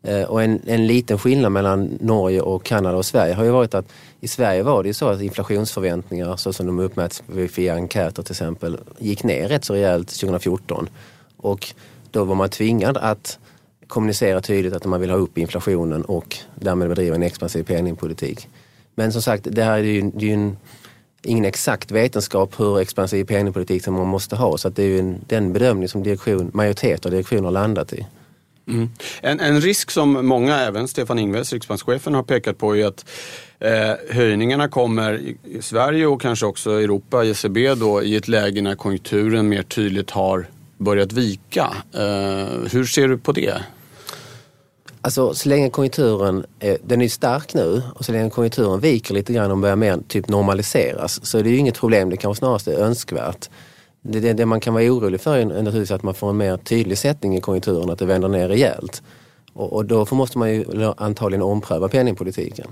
Eh, 0.03 0.23
och 0.23 0.43
en, 0.43 0.61
en 0.67 0.87
liten 0.87 1.19
skillnad 1.19 1.53
mellan 1.53 1.99
Norge 2.01 2.41
och 2.41 2.65
Kanada 2.65 2.97
och 2.97 3.07
Sverige 3.07 3.35
har 3.35 3.45
ju 3.45 3.51
varit 3.51 3.75
att 3.75 3.87
i 4.21 4.29
Sverige 4.29 4.63
var 4.63 4.83
det 4.83 4.87
ju 4.87 4.95
så 4.95 5.09
att 5.09 5.21
inflationsförväntningar 5.21 6.37
så 6.37 6.53
som 6.53 6.67
de 6.67 6.79
uppmäts 6.79 7.23
via 7.27 7.75
enkäter 7.75 8.23
till 8.23 8.33
exempel 8.33 8.79
gick 8.99 9.25
ner 9.25 9.49
rätt 9.49 9.65
så 9.65 9.75
rejält 9.75 10.09
2014. 10.09 10.89
Och 11.37 11.75
då 12.11 12.25
var 12.25 12.35
man 12.35 12.49
tvingad 12.49 12.97
att 12.97 13.39
kommunicera 13.87 14.41
tydligt 14.41 14.73
att 14.73 14.85
man 14.85 15.01
vill 15.01 15.11
ha 15.11 15.17
upp 15.17 15.39
inflationen 15.39 16.05
och 16.05 16.37
därmed 16.55 16.89
bedriva 16.89 17.15
en 17.15 17.23
expansiv 17.23 17.63
penningpolitik. 17.63 18.49
Men 18.95 19.13
som 19.13 19.23
sagt, 19.23 19.47
det 19.51 19.63
här 19.63 19.79
är 19.79 19.83
ju, 19.83 20.11
det 20.15 20.25
är 20.25 20.29
ju 20.29 20.35
en, 20.35 20.57
ingen 21.23 21.45
exakt 21.45 21.91
vetenskap 21.91 22.61
hur 22.61 22.81
expansiv 22.81 23.25
penningpolitik 23.25 23.85
som 23.85 23.95
man 23.95 24.07
måste 24.07 24.37
ha. 24.37 24.59
Så 24.59 24.69
det 24.69 24.83
är 24.83 24.87
ju 24.87 24.99
en, 24.99 25.21
den 25.27 25.53
bedömning 25.53 25.89
som 25.89 26.03
direktion, 26.03 26.51
majoritet 26.55 27.07
av 27.07 27.11
direktionen 27.13 27.45
har 27.45 27.53
landat 27.53 27.93
i. 27.93 28.07
Mm. 28.69 28.89
En, 29.21 29.41
en, 29.41 29.61
risk 29.61 29.91
som 29.91 30.27
många, 30.27 30.61
även 30.61 30.89
Stefan 30.89 31.19
Ingves, 31.19 31.53
riksbankschefen, 31.53 32.15
har 32.15 32.23
pekat 32.23 32.59
på 32.59 32.77
är 32.77 32.87
att 32.87 33.05
eh, 33.59 33.93
höjningarna 34.11 34.69
kommer 34.69 35.19
i, 35.19 35.37
i 35.45 35.63
Sverige 35.63 36.07
och 36.07 36.21
kanske 36.21 36.47
också 36.47 36.71
Europa, 36.71 37.25
ECB 37.25 37.75
då, 37.75 38.03
i 38.03 38.17
ett 38.17 38.29
läge 38.29 38.63
när 38.63 38.75
konjunkturen 38.75 39.49
mer 39.49 39.63
tydligt 39.63 40.11
har 40.11 40.47
börjat 40.79 41.13
vika. 41.13 41.77
Eh, 41.93 42.71
hur 42.73 42.85
ser 42.85 43.09
du 43.09 43.19
på 43.19 43.33
det? 43.33 43.55
Alltså 45.05 45.35
så 45.35 45.49
länge 45.49 45.71
konjunkturen, 45.71 46.47
den 46.83 47.03
är 47.03 47.09
stark 47.09 47.55
nu 47.55 47.83
och 47.95 48.05
så 48.05 48.13
länge 48.13 48.31
konjunkturen 48.31 48.81
viker 48.81 49.15
lite 49.15 49.33
grann 49.33 49.51
och 49.51 49.59
börjar 49.59 49.77
mer 49.77 49.99
typ 50.09 50.29
normaliseras 50.29 51.27
så 51.27 51.39
är 51.39 51.43
det 51.43 51.51
ju 51.51 51.57
inget 51.57 51.79
problem, 51.79 52.11
det 52.11 52.17
kanske 52.17 52.39
snarast 52.39 52.69
är 52.69 52.79
önskvärt. 52.79 53.51
Det, 54.03 54.21
det, 54.21 54.33
det 54.33 54.47
man 54.47 54.61
kan 54.61 54.75
vara 54.75 54.85
orolig 54.85 55.21
för 55.21 55.39
är 55.39 55.45
naturligtvis 55.45 55.91
att 55.91 56.03
man 56.03 56.15
får 56.15 56.31
en 56.31 56.37
mer 56.37 56.57
tydlig 56.57 56.99
sättning 56.99 57.37
i 57.37 57.41
konjunkturen, 57.41 57.91
att 57.91 57.99
det 57.99 58.07
vänder 58.07 58.29
ner 58.29 58.49
rejält. 58.49 59.03
Och, 59.53 59.73
och 59.73 59.85
då 59.85 60.07
måste 60.11 60.39
man 60.39 60.51
ju 60.51 60.93
antagligen 60.97 61.43
ompröva 61.43 61.89
penningpolitiken. 61.89 62.67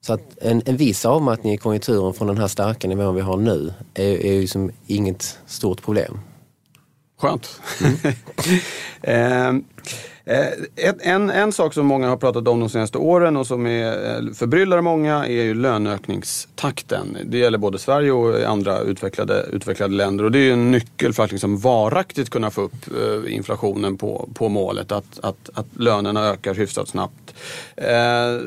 Så 0.00 0.12
att 0.12 0.38
en, 0.40 0.62
en 0.66 0.76
viss 0.76 1.04
avmattning 1.06 1.52
i 1.52 1.58
konjunkturen 1.58 2.14
från 2.14 2.28
den 2.28 2.38
här 2.38 2.48
starka 2.48 2.88
nivån 2.88 3.14
vi 3.14 3.20
har 3.20 3.36
nu 3.36 3.72
är, 3.94 4.26
är 4.26 4.32
ju 4.32 4.46
som 4.46 4.70
inget 4.86 5.38
stort 5.46 5.82
problem. 5.82 6.18
Skönt. 7.20 7.60
Mm. 7.80 7.96
eh, 9.02 9.62
Eh, 10.28 10.46
en, 11.02 11.30
en 11.30 11.52
sak 11.52 11.74
som 11.74 11.86
många 11.86 12.08
har 12.08 12.16
pratat 12.16 12.48
om 12.48 12.60
de 12.60 12.68
senaste 12.68 12.98
åren 12.98 13.36
och 13.36 13.46
som 13.46 13.66
är, 13.66 14.16
eh, 14.16 14.32
förbryllar 14.34 14.80
många 14.80 15.26
är 15.26 15.42
ju 15.42 15.54
löneökningstakten. 15.54 17.16
Det 17.24 17.38
gäller 17.38 17.58
både 17.58 17.78
Sverige 17.78 18.12
och 18.12 18.50
andra 18.50 18.80
utvecklade, 18.80 19.46
utvecklade 19.52 19.94
länder 19.94 20.24
och 20.24 20.32
det 20.32 20.38
är 20.38 20.52
en 20.52 20.70
nyckel 20.70 21.12
för 21.12 21.24
att 21.24 21.30
liksom 21.32 21.58
varaktigt 21.58 22.30
kunna 22.30 22.50
få 22.50 22.60
upp 22.60 22.74
eh, 22.86 23.34
inflationen 23.34 23.96
på, 23.96 24.28
på 24.34 24.48
målet. 24.48 24.92
Att, 24.92 25.18
att, 25.22 25.50
att 25.54 25.66
lönerna 25.76 26.28
ökar 26.28 26.54
hyfsat 26.54 26.88
snabbt. 26.88 27.34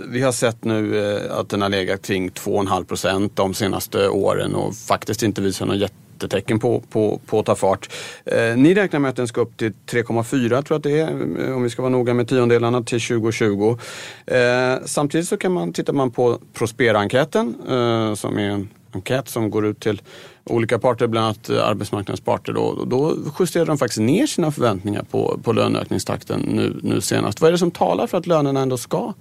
Vi 0.07 0.21
har 0.21 0.31
sett 0.31 0.63
nu 0.63 1.29
att 1.31 1.49
den 1.49 1.61
har 1.61 1.69
legat 1.69 2.01
kring 2.01 2.29
2,5 2.29 2.83
procent 2.83 3.35
de 3.35 3.53
senaste 3.53 4.09
åren 4.09 4.55
och 4.55 4.75
faktiskt 4.75 5.23
inte 5.23 5.41
visar 5.41 5.65
någon 5.65 5.79
jätte 5.79 5.95
jättetecken 6.21 6.59
på, 6.59 6.79
på, 6.89 7.19
på 7.25 7.39
att 7.39 7.45
ta 7.45 7.55
fart. 7.55 7.89
Eh, 8.25 8.55
ni 8.57 8.73
räknar 8.73 8.99
med 8.99 9.09
att 9.09 9.15
den 9.15 9.27
ska 9.27 9.41
upp 9.41 9.57
till 9.57 9.73
3,4 9.91 10.49
tror 10.49 10.63
jag 10.69 10.77
att 10.77 10.83
det 10.83 10.99
är, 10.99 11.47
eh, 11.47 11.55
om 11.55 11.63
vi 11.63 11.69
ska 11.69 11.81
vara 11.81 11.91
noga 11.91 12.13
med 12.13 12.27
tiondelarna 12.27 12.83
till 12.83 13.01
2020. 13.01 13.77
Eh, 14.25 14.75
samtidigt 14.85 15.27
så 15.27 15.37
kan 15.37 15.51
man, 15.51 15.73
tittar 15.73 15.93
man 15.93 16.11
på 16.11 16.39
Prospera-enkäten 16.53 17.55
eh, 17.69 18.13
som 18.13 18.37
är 18.37 18.49
en 18.49 18.69
enkät 18.93 19.29
som 19.29 19.49
går 19.49 19.65
ut 19.65 19.79
till 19.79 20.01
olika 20.43 20.79
parter, 20.79 21.07
bland 21.07 21.25
annat 21.25 21.49
eh, 21.49 21.67
arbetsmarknadens 21.67 22.21
parter. 22.21 22.53
Då, 22.53 22.85
då 22.85 23.17
justerar 23.39 23.65
de 23.65 23.77
faktiskt 23.77 24.01
ner 24.01 24.27
sina 24.27 24.51
förväntningar 24.51 25.03
på, 25.11 25.39
på 25.43 25.53
löneökningstakten 25.53 26.41
nu, 26.41 26.79
nu 26.83 27.01
senast. 27.01 27.41
Vad 27.41 27.47
är 27.47 27.51
det 27.51 27.57
som 27.57 27.71
talar 27.71 28.07
för 28.07 28.17
att 28.17 28.27
lönerna 28.27 28.61
ändå 28.61 28.77
ska 28.77 29.13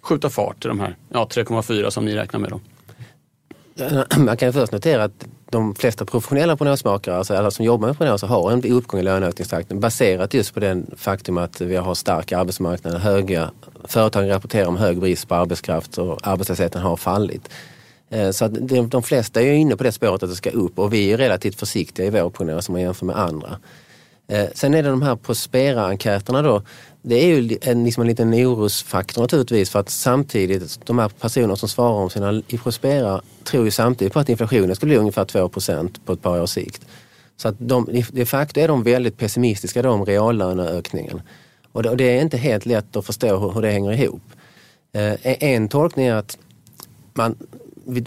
skjuta 0.00 0.30
fart 0.30 0.60
till 0.60 0.68
de 0.68 0.80
här 0.80 0.96
ja, 1.08 1.28
3,4 1.30 1.90
som 1.90 2.04
ni 2.04 2.14
räknar 2.14 2.40
med? 2.40 2.50
Då? 2.50 2.60
Man 4.18 4.36
kan 4.36 4.52
först 4.52 4.72
notera 4.72 5.04
att 5.04 5.26
de 5.50 5.74
flesta 5.74 6.04
professionella 6.04 6.56
prognosmakare, 6.56 7.16
alltså 7.16 7.34
alla 7.34 7.50
som 7.50 7.64
jobbar 7.64 7.88
med 7.88 7.98
prognoser, 7.98 8.26
har 8.26 8.52
en 8.52 8.72
uppgång 8.72 9.00
i 9.00 9.02
löneökningstakten 9.02 9.80
baserat 9.80 10.34
just 10.34 10.54
på 10.54 10.60
den 10.60 10.90
faktum 10.96 11.38
att 11.38 11.60
vi 11.60 11.76
har 11.76 11.94
stark 11.94 12.32
arbetsmarknad, 12.32 12.94
höga, 12.94 13.50
företagen 13.84 14.28
rapporterar 14.28 14.66
om 14.66 14.76
hög 14.76 15.00
brist 15.00 15.28
på 15.28 15.34
arbetskraft 15.34 15.98
och 15.98 16.26
arbetslösheten 16.26 16.82
har 16.82 16.96
fallit. 16.96 17.48
Eh, 18.10 18.30
så 18.30 18.44
att 18.44 18.68
de, 18.90 19.02
flesta 19.02 19.42
är 19.42 19.52
inne 19.52 19.76
på 19.76 19.84
det 19.84 19.92
spåret 19.92 20.22
att 20.22 20.30
det 20.30 20.36
ska 20.36 20.50
upp 20.50 20.78
och 20.78 20.92
vi 20.92 21.12
är 21.12 21.16
relativt 21.16 21.58
försiktiga 21.58 22.06
i 22.06 22.10
vår 22.10 22.30
prognos 22.30 22.68
om 22.68 22.72
man 22.72 22.82
jämför 22.82 23.06
med 23.06 23.18
andra. 23.18 23.58
Eh, 24.28 24.46
sen 24.54 24.74
är 24.74 24.82
det 24.82 24.88
de 24.88 25.02
här 25.02 25.16
Prospera-enkäterna 25.16 26.42
då 26.42 26.62
det 27.02 27.14
är 27.14 27.26
ju 27.26 27.58
en, 27.62 27.84
liksom 27.84 28.00
en 28.00 28.06
liten 28.06 28.34
orosfaktor 28.34 29.22
naturligtvis 29.22 29.70
för 29.70 29.80
att 29.80 29.90
samtidigt, 29.90 30.86
de 30.86 30.98
här 30.98 31.08
personerna 31.08 31.56
som 31.56 31.68
svarar 31.68 31.92
om 31.92 32.10
sina 32.10 32.42
i 32.48 32.58
Prospera 32.58 33.20
tror 33.44 33.64
ju 33.64 33.70
samtidigt 33.70 34.12
på 34.12 34.18
att 34.18 34.28
inflationen 34.28 34.76
ska 34.76 34.86
bli 34.86 34.96
ungefär 34.96 35.24
2% 35.24 36.00
på 36.04 36.12
ett 36.12 36.22
par 36.22 36.42
års 36.42 36.50
sikt. 36.50 36.86
Så 37.36 37.48
att 37.48 37.54
de, 37.58 38.04
de 38.12 38.26
facto 38.26 38.60
är 38.60 38.68
de 38.68 38.82
väldigt 38.82 39.18
pessimistiska 39.18 39.82
då 39.82 39.90
om 39.90 40.04
reallöneökningen. 40.04 41.22
Och 41.72 41.82
det, 41.82 41.90
och 41.90 41.96
det 41.96 42.18
är 42.18 42.22
inte 42.22 42.36
helt 42.36 42.66
lätt 42.66 42.96
att 42.96 43.06
förstå 43.06 43.38
hur, 43.38 43.50
hur 43.50 43.62
det 43.62 43.70
hänger 43.70 43.92
ihop. 43.92 44.22
Eh, 44.92 45.14
en 45.22 45.68
tolkning 45.68 46.06
är 46.06 46.14
att 46.14 46.38
man, 47.14 47.36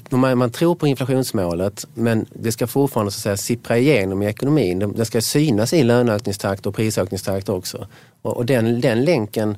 man, 0.10 0.38
man 0.38 0.52
tror 0.52 0.76
på 0.76 0.88
inflationsmålet 0.88 1.88
men 1.94 2.26
det 2.34 2.52
ska 2.52 2.68
fortfarande 2.68 3.12
så 3.12 3.18
att 3.18 3.22
säga, 3.22 3.38
sippra 3.38 3.78
igenom 3.78 4.22
i 4.22 4.26
ekonomin. 4.26 4.94
Det, 4.96 5.06
ska 5.06 5.22
synas 5.22 5.74
i 5.74 5.84
löneökningstakt 5.84 6.66
och 6.66 6.76
prisökningstakt 6.76 7.50
också. 7.50 7.88
Och, 8.22 8.38
och 8.38 8.46
den, 8.46 8.82
den 8.82 9.06
länken 9.06 9.58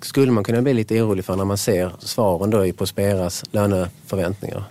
skulle 0.00 0.32
man 0.32 0.44
kunna 0.44 0.62
bli 0.62 0.74
lite 0.74 1.02
orolig 1.02 1.24
för 1.24 1.36
när 1.36 1.44
man 1.44 1.58
ser 1.58 1.92
svaren 1.98 2.50
då 2.50 2.66
i 2.66 2.72
Prosperas 2.72 3.44
löneförväntningar. 3.50 4.64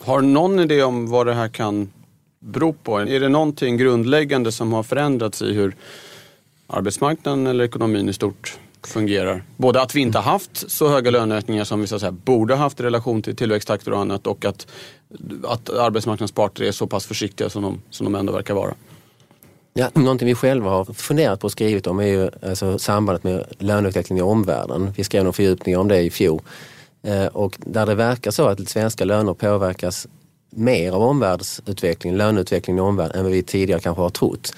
Har 0.00 0.20
någon 0.20 0.60
idé 0.60 0.82
om 0.82 1.10
vad 1.10 1.26
det 1.26 1.34
här 1.34 1.48
kan 1.48 1.90
bero 2.40 2.72
på? 2.72 2.98
Är 2.98 3.20
det 3.20 3.28
någonting 3.28 3.76
grundläggande 3.76 4.52
som 4.52 4.72
har 4.72 4.82
förändrats 4.82 5.42
i 5.42 5.52
hur 5.52 5.76
arbetsmarknaden 6.66 7.46
eller 7.46 7.64
ekonomin 7.64 8.08
i 8.08 8.12
stort 8.12 8.58
fungerar. 8.82 9.42
Både 9.56 9.82
att 9.82 9.94
vi 9.94 10.00
inte 10.00 10.18
har 10.18 10.32
haft 10.32 10.70
så 10.70 10.88
höga 10.88 11.10
löneökningar 11.10 11.64
som 11.64 11.80
vi 11.80 11.86
så 11.86 11.94
att 11.94 12.00
säga, 12.00 12.12
borde 12.12 12.54
ha 12.54 12.58
haft 12.58 12.80
i 12.80 12.82
relation 12.82 13.22
till 13.22 13.36
tillväxttakter 13.36 13.92
och 13.92 13.98
annat 13.98 14.26
och 14.26 14.44
att, 14.44 14.66
att 15.44 15.70
arbetsmarknadens 15.70 16.32
parter 16.32 16.64
är 16.64 16.72
så 16.72 16.86
pass 16.86 17.06
försiktiga 17.06 17.50
som 17.50 17.62
de, 17.62 17.82
som 17.90 18.04
de 18.04 18.14
ändå 18.14 18.32
verkar 18.32 18.54
vara. 18.54 18.74
Ja, 19.74 19.90
någonting 19.94 20.28
vi 20.28 20.34
själva 20.34 20.70
har 20.70 20.84
funderat 20.84 21.40
på 21.40 21.44
och 21.44 21.52
skrivit 21.52 21.86
om 21.86 22.00
är 22.00 22.06
ju 22.06 22.30
alltså, 22.42 22.78
sambandet 22.78 23.24
med 23.24 23.44
löneutvecklingen 23.58 24.26
i 24.26 24.28
omvärlden. 24.28 24.92
Vi 24.96 25.04
skrev 25.04 25.24
någon 25.24 25.32
fördjupning 25.32 25.78
om 25.78 25.88
det 25.88 26.00
i 26.00 26.10
fjol. 26.10 26.42
Eh, 27.02 27.26
och 27.26 27.56
där 27.58 27.86
det 27.86 27.94
verkar 27.94 28.30
så 28.30 28.46
att 28.46 28.68
svenska 28.68 29.04
löner 29.04 29.34
påverkas 29.34 30.06
mer 30.50 30.92
av 30.92 31.02
omvärldsutvecklingen, 31.02 32.18
löneutvecklingen 32.18 32.84
i 32.84 32.88
omvärlden 32.88 33.16
än 33.18 33.24
vad 33.24 33.32
vi 33.32 33.42
tidigare 33.42 33.80
kanske 33.80 34.02
har 34.02 34.10
trott. 34.10 34.52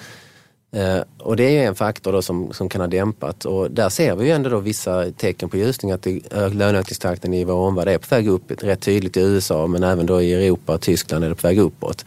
Eh, 0.71 1.01
och 1.17 1.35
det 1.35 1.57
är 1.57 1.67
en 1.67 1.75
faktor 1.75 2.11
då 2.11 2.21
som, 2.21 2.53
som 2.53 2.69
kan 2.69 2.81
ha 2.81 2.87
dämpat 2.87 3.45
och 3.45 3.71
där 3.71 3.89
ser 3.89 4.15
vi 4.15 4.25
ju 4.25 4.31
ändå 4.31 4.49
då 4.49 4.59
vissa 4.59 5.11
tecken 5.11 5.49
på 5.49 5.57
ljusning 5.57 5.91
att 5.91 6.05
löneökningstakten 6.53 7.33
i 7.33 7.43
vår 7.43 7.53
omvärld 7.53 7.87
är 7.87 7.97
på 7.97 8.15
väg 8.15 8.27
upp 8.27 8.63
rätt 8.63 8.81
tydligt 8.81 9.17
i 9.17 9.21
USA 9.21 9.67
men 9.67 9.83
även 9.83 10.05
då 10.05 10.21
i 10.21 10.33
Europa 10.33 10.73
och 10.73 10.81
Tyskland 10.81 11.23
är 11.23 11.29
det 11.29 11.35
på 11.35 11.47
väg 11.47 11.59
uppåt. 11.59 12.05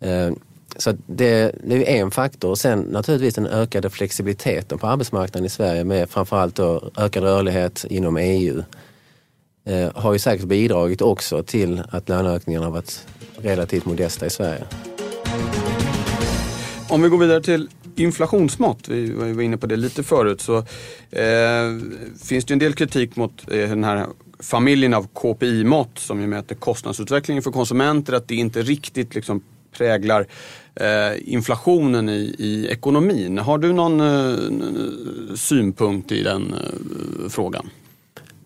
Eh, 0.00 0.30
så 0.76 0.96
det, 1.06 1.54
det 1.64 1.96
är 1.96 2.02
en 2.02 2.10
faktor. 2.10 2.50
Och 2.50 2.58
sen 2.58 2.80
naturligtvis 2.80 3.34
den 3.34 3.46
ökade 3.46 3.90
flexibiliteten 3.90 4.78
på 4.78 4.86
arbetsmarknaden 4.86 5.46
i 5.46 5.48
Sverige 5.48 5.84
med 5.84 6.10
framförallt 6.10 6.54
då 6.54 6.90
ökad 6.96 7.22
rörlighet 7.22 7.84
inom 7.90 8.16
EU. 8.16 8.62
Eh, 9.64 9.90
har 9.94 10.12
ju 10.12 10.18
säkert 10.18 10.46
bidragit 10.46 11.00
också 11.00 11.42
till 11.42 11.82
att 11.90 12.08
löneökningarna 12.08 12.66
har 12.66 12.72
varit 12.72 13.06
relativt 13.36 13.84
modesta 13.84 14.26
i 14.26 14.30
Sverige. 14.30 14.64
Om 16.88 17.02
vi 17.02 17.08
går 17.08 17.18
vidare 17.18 17.42
till 17.42 17.68
inflationsmått, 17.96 18.88
vi 18.88 19.10
var 19.10 19.42
inne 19.42 19.56
på 19.56 19.66
det 19.66 19.76
lite 19.76 20.02
förut, 20.02 20.40
så 20.40 20.56
eh, 21.10 21.78
finns 22.24 22.44
det 22.44 22.54
en 22.54 22.58
del 22.58 22.72
kritik 22.72 23.16
mot 23.16 23.50
eh, 23.50 23.68
den 23.68 23.84
här 23.84 24.06
familjen 24.40 24.94
av 24.94 25.06
KPI-mått 25.06 25.98
som 25.98 26.20
ju 26.20 26.26
mäter 26.26 26.54
kostnadsutvecklingen 26.54 27.42
för 27.42 27.50
konsumenter, 27.50 28.12
att 28.12 28.28
det 28.28 28.34
inte 28.34 28.62
riktigt 28.62 29.14
liksom 29.14 29.42
präglar 29.72 30.26
eh, 30.74 31.34
inflationen 31.34 32.08
i, 32.08 32.34
i 32.38 32.68
ekonomin. 32.70 33.38
Har 33.38 33.58
du 33.58 33.72
någon 33.72 34.00
eh, 34.00 35.34
synpunkt 35.34 36.12
i 36.12 36.22
den 36.22 36.54
eh, 36.54 37.28
frågan? 37.28 37.70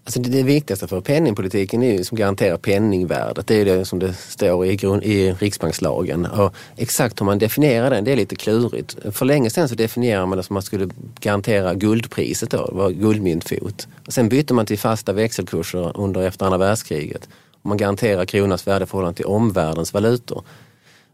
Alltså 0.06 0.20
det, 0.20 0.28
det 0.30 0.42
viktigaste 0.42 0.86
för 0.86 1.00
penningpolitiken 1.00 1.82
är 1.82 1.98
ju 1.98 2.04
som 2.04 2.18
garanterar 2.18 2.56
penningvärdet. 2.56 3.46
Det 3.46 3.54
är 3.54 3.64
det 3.64 3.84
som 3.84 3.98
det 3.98 4.12
står 4.12 4.66
i, 4.66 4.76
grund, 4.76 5.02
i 5.04 5.32
riksbankslagen. 5.32 6.26
Och 6.26 6.54
exakt 6.76 7.20
hur 7.20 7.26
man 7.26 7.38
definierar 7.38 7.90
den, 7.90 8.04
det 8.04 8.12
är 8.12 8.16
lite 8.16 8.36
klurigt. 8.36 8.96
För 9.10 9.24
länge 9.24 9.50
sedan 9.50 9.68
så 9.68 9.74
definierade 9.74 10.26
man 10.26 10.38
det 10.38 10.44
som 10.44 10.54
att 10.54 10.56
man 10.56 10.62
skulle 10.62 10.88
garantera 11.20 11.74
guldpriset 11.74 12.50
då, 12.50 12.66
det 12.66 12.74
var 12.74 12.90
guldmyntfot. 12.90 13.88
Och 14.06 14.12
sen 14.12 14.28
bytte 14.28 14.54
man 14.54 14.66
till 14.66 14.78
fasta 14.78 15.12
växelkurser 15.12 16.00
under 16.00 16.22
efter 16.22 16.46
andra 16.46 16.58
världskriget. 16.58 17.28
Och 17.62 17.68
man 17.68 17.76
garanterar 17.76 18.24
kronans 18.24 18.66
värde 18.66 18.82
i 18.82 18.86
förhållande 18.86 19.16
till 19.16 19.26
omvärldens 19.26 19.94
valutor. 19.94 20.44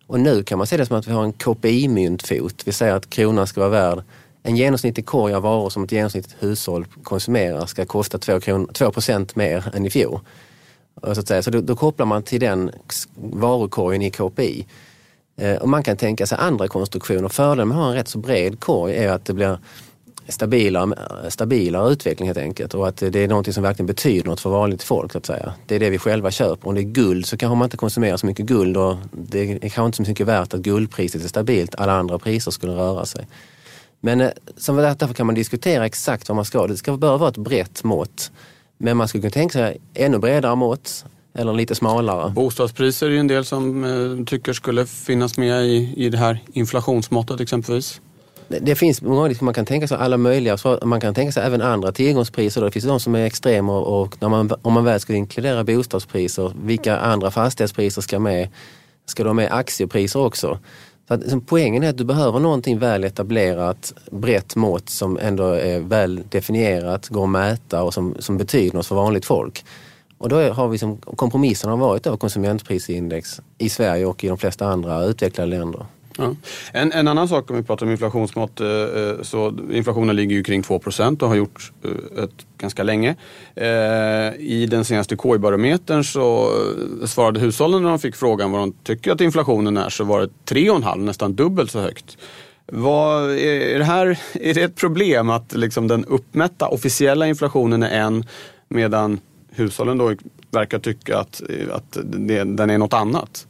Och 0.06 0.20
nu 0.20 0.42
kan 0.42 0.58
man 0.58 0.66
se 0.66 0.76
det 0.76 0.86
som 0.86 0.96
att 0.96 1.08
vi 1.08 1.12
har 1.12 1.24
en 1.24 1.32
KPI-myntfot. 1.32 2.62
Vi 2.64 2.72
säger 2.72 2.94
att 2.94 3.10
kronan 3.10 3.46
ska 3.46 3.60
vara 3.60 3.70
värd 3.70 4.02
en 4.42 4.56
genomsnittlig 4.56 5.06
korg 5.06 5.34
av 5.34 5.42
varor 5.42 5.70
som 5.70 5.84
ett 5.84 5.92
genomsnittligt 5.92 6.42
hushåll 6.42 6.86
konsumerar 7.02 7.66
ska 7.66 7.84
kosta 7.84 8.18
2, 8.18 8.40
procent 8.92 9.28
2 9.28 9.38
mer 9.38 9.70
än 9.74 9.86
i 9.86 9.90
fjol. 9.90 10.20
Så, 11.02 11.20
att 11.20 11.28
säga. 11.28 11.42
så 11.42 11.50
då, 11.50 11.60
då, 11.60 11.76
kopplar 11.76 12.06
man 12.06 12.22
till 12.22 12.40
den 12.40 12.70
varukorgen 13.14 14.02
i 14.02 14.10
KPI. 14.10 14.66
Eh, 15.36 15.56
och 15.56 15.68
man 15.68 15.82
kan 15.82 15.96
tänka 15.96 16.26
sig 16.26 16.38
andra 16.40 16.68
konstruktioner. 16.68 17.28
Fördelen 17.28 17.68
med 17.68 17.76
att 17.76 17.82
ha 17.82 17.90
en 17.90 17.96
rätt 17.96 18.08
så 18.08 18.18
bred 18.18 18.60
korg 18.60 18.96
är 18.96 19.08
att 19.08 19.24
det 19.24 19.34
blir 19.34 19.58
stabilare, 20.28 21.30
stabilare 21.30 21.92
utveckling 21.92 22.28
helt 22.28 22.38
enkelt 22.38 22.74
och 22.74 22.88
att 22.88 22.96
det 22.96 23.16
är 23.16 23.28
någonting 23.28 23.52
som 23.52 23.62
verkligen 23.62 23.86
betyder 23.86 24.30
något 24.30 24.40
för 24.40 24.50
vanligt 24.50 24.82
folk. 24.82 25.12
Så 25.12 25.18
att 25.18 25.26
säga. 25.26 25.54
Det 25.66 25.74
är 25.74 25.80
det 25.80 25.90
vi 25.90 25.98
själva 25.98 26.30
köper. 26.30 26.68
Om 26.68 26.74
det 26.74 26.80
är 26.80 26.82
guld 26.82 27.26
så 27.26 27.36
kanske 27.36 27.56
man 27.56 27.66
inte 27.66 27.76
konsumerar 27.76 28.16
så 28.16 28.26
mycket 28.26 28.46
guld 28.46 28.76
och 28.76 28.96
det 29.12 29.40
är 29.40 29.58
kanske 29.58 29.84
inte 29.84 29.96
så 29.96 30.02
mycket 30.02 30.26
värt 30.26 30.54
att 30.54 30.60
guldpriset 30.60 31.24
är 31.24 31.28
stabilt. 31.28 31.74
Alla 31.74 31.92
andra 31.92 32.18
priser 32.18 32.50
skulle 32.50 32.72
röra 32.72 33.06
sig. 33.06 33.26
Men 34.04 34.20
eh, 34.20 34.30
som 34.56 34.76
därför 34.76 35.14
kan 35.14 35.26
man 35.26 35.34
diskutera 35.34 35.86
exakt 35.86 36.28
vad 36.28 36.36
man 36.36 36.44
ska. 36.44 36.66
Det 36.66 36.76
ska 36.76 36.96
bör 36.96 37.18
vara 37.18 37.28
ett 37.28 37.36
brett 37.36 37.84
mått. 37.84 38.30
Men 38.78 38.96
man 38.96 39.08
skulle 39.08 39.22
kunna 39.22 39.30
tänka 39.30 39.52
sig 39.52 39.78
ännu 39.94 40.18
bredare 40.18 40.56
mått 40.56 41.04
eller 41.34 41.52
lite 41.52 41.74
smalare. 41.74 42.30
Bostadspriser 42.30 43.06
är 43.06 43.10
ju 43.10 43.18
en 43.18 43.26
del 43.26 43.44
som 43.44 43.84
eh, 43.84 44.24
tycker 44.24 44.52
skulle 44.52 44.86
finnas 44.86 45.36
med 45.36 45.66
i, 45.66 45.94
i 45.96 46.08
det 46.08 46.18
här 46.18 46.38
inflationsmåttet 46.52 47.40
exempelvis. 47.40 48.00
Det, 48.48 48.58
det 48.58 48.74
finns 48.74 49.02
många, 49.02 49.34
man 49.40 49.54
kan 49.54 49.66
tänka 49.66 49.88
sig 49.88 49.96
alla 50.00 50.16
möjliga, 50.16 50.56
man 50.82 51.00
kan 51.00 51.14
tänka 51.14 51.32
sig 51.32 51.42
även 51.42 51.62
andra 51.62 51.92
tillgångspriser. 51.92 52.60
Det 52.60 52.70
finns 52.70 52.84
de 52.84 53.00
som 53.00 53.14
är 53.14 53.24
extrema 53.24 53.78
och 53.78 54.16
när 54.20 54.28
man, 54.28 54.50
om 54.62 54.72
man 54.72 54.84
väl 54.84 55.00
skulle 55.00 55.18
inkludera 55.18 55.64
bostadspriser, 55.64 56.52
vilka 56.62 56.98
andra 56.98 57.30
fastighetspriser 57.30 58.02
ska 58.02 58.18
med? 58.18 58.48
Ska 59.06 59.24
de 59.24 59.36
med 59.36 59.52
aktiepriser 59.52 60.20
också? 60.20 60.58
För 61.12 61.16
att, 61.16 61.22
liksom, 61.22 61.40
poängen 61.40 61.82
är 61.82 61.88
att 61.88 61.98
du 61.98 62.04
behöver 62.04 62.40
någonting 62.40 62.78
väl 62.78 63.04
etablerat, 63.04 63.92
brett 64.10 64.56
mått 64.56 64.88
som 64.88 65.18
ändå 65.18 65.44
är 65.44 65.80
väl 65.80 66.22
definierat, 66.28 67.08
går 67.08 67.24
att 67.24 67.30
mäta 67.30 67.82
och 67.82 67.94
som, 67.94 68.14
som 68.18 68.38
betyder 68.38 68.76
något 68.76 68.86
för 68.86 68.94
vanligt 68.94 69.24
folk. 69.24 69.64
Och 70.18 70.28
då 70.28 70.52
har 70.52 70.68
vi 70.68 70.78
som 70.78 70.96
kompromissen 70.96 71.70
har 71.70 71.76
varit 71.76 72.02
då 72.02 72.16
konsumentprisindex 72.16 73.40
i 73.58 73.68
Sverige 73.68 74.06
och 74.06 74.24
i 74.24 74.28
de 74.28 74.38
flesta 74.38 74.66
andra 74.66 75.04
utvecklade 75.04 75.50
länder. 75.50 75.86
Ja. 76.18 76.34
En, 76.72 76.92
en, 76.92 77.08
annan 77.08 77.28
sak 77.28 77.50
om 77.50 77.56
vi 77.56 77.62
pratar 77.62 77.86
om 77.86 77.92
inflationsmått, 77.92 78.60
eh, 78.60 78.68
eh, 78.68 79.22
så 79.22 79.54
inflationen 79.72 80.16
ligger 80.16 80.36
ju 80.36 80.42
kring 80.42 80.62
2 80.62 80.80
och 81.20 81.28
har 81.28 81.34
gjort 81.34 81.72
eh, 81.84 82.24
ett, 82.24 82.46
ganska 82.62 82.82
länge. 82.82 83.14
Eh, 83.54 83.66
I 84.38 84.66
den 84.70 84.84
senaste 84.84 85.16
KI-barometern 85.16 86.04
så 86.04 86.50
eh, 87.00 87.06
svarade 87.06 87.40
hushållen 87.40 87.82
när 87.82 87.88
de 87.90 87.98
fick 87.98 88.16
frågan 88.16 88.52
vad 88.52 88.60
de 88.60 88.72
tycker 88.72 89.12
att 89.12 89.20
inflationen 89.20 89.76
är 89.76 89.88
så 89.88 90.04
var 90.04 90.20
det 90.20 90.54
3,5, 90.54 90.96
nästan 90.96 91.34
dubbelt 91.34 91.70
så 91.70 91.80
högt. 91.80 92.18
Vad, 92.66 93.30
är, 93.30 93.78
det 93.78 93.84
här, 93.84 94.06
är 94.32 94.54
det 94.54 94.62
ett 94.62 94.76
problem 94.76 95.30
att 95.30 95.52
liksom 95.52 95.88
den 95.88 96.04
uppmätta 96.04 96.68
officiella 96.68 97.26
inflationen 97.26 97.82
är 97.82 98.00
en 98.00 98.24
medan 98.68 99.20
hushållen 99.50 99.98
då 99.98 100.14
verkar 100.50 100.78
tycka 100.78 101.18
att, 101.18 101.42
att 101.72 101.98
det, 102.02 102.44
den 102.44 102.70
är 102.70 102.78
något 102.78 102.94
annat? 102.94 103.46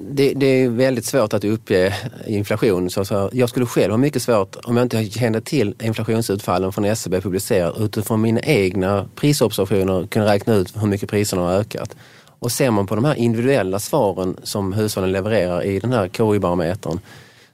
Det, 0.00 0.34
det, 0.34 0.46
är 0.46 0.68
väldigt 0.68 1.04
svårt 1.04 1.32
att 1.32 1.44
uppge 1.44 1.94
inflation. 2.26 2.90
Så, 2.90 3.04
så 3.04 3.30
jag 3.32 3.48
skulle 3.48 3.66
själv 3.66 3.90
ha 3.90 3.98
mycket 3.98 4.22
svårt, 4.22 4.56
om 4.64 4.76
jag 4.76 4.84
inte 4.84 5.04
kände 5.04 5.40
till 5.40 5.74
inflationsutfallen 5.82 6.72
från 6.72 6.84
SCB 6.84 7.20
publicerat 7.20 7.78
utifrån 7.78 8.20
mina 8.20 8.40
egna 8.40 9.08
prisobservationer 9.14 10.06
kunna 10.06 10.26
räkna 10.26 10.54
ut 10.54 10.72
hur 10.76 10.86
mycket 10.86 11.10
priserna 11.10 11.42
har 11.42 11.52
ökat. 11.52 11.96
Och 12.38 12.52
ser 12.52 12.70
man 12.70 12.86
på 12.86 12.94
de 12.94 13.04
här 13.04 13.14
individuella 13.14 13.78
svaren 13.78 14.36
som 14.42 14.72
hushållen 14.72 15.12
levererar 15.12 15.64
i 15.64 15.78
den 15.78 15.92
här 15.92 16.08
KI-barometern 16.08 17.00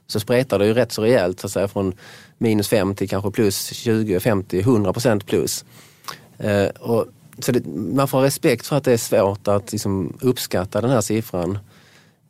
så 0.07 0.19
spretar 0.19 0.59
det 0.59 0.65
ju 0.65 0.73
rätt 0.73 0.91
så 0.91 1.01
rejält 1.01 1.39
så 1.39 1.47
att 1.47 1.51
säga, 1.51 1.67
från 1.67 1.93
minus 2.37 2.67
5 2.67 2.95
till 2.95 3.09
kanske 3.09 3.31
plus 3.31 3.73
20, 3.73 4.19
50, 4.19 4.59
100 4.59 4.93
procent 4.93 5.25
plus. 5.25 5.65
Eh, 6.37 6.65
och, 6.65 7.05
så 7.39 7.51
det, 7.51 7.65
man 7.67 8.07
får 8.07 8.17
ha 8.17 8.25
respekt 8.25 8.67
för 8.67 8.75
att 8.75 8.83
det 8.83 8.93
är 8.93 8.97
svårt 8.97 9.47
att 9.47 9.71
liksom, 9.71 10.17
uppskatta 10.21 10.81
den 10.81 10.89
här 10.89 11.01
siffran. 11.01 11.59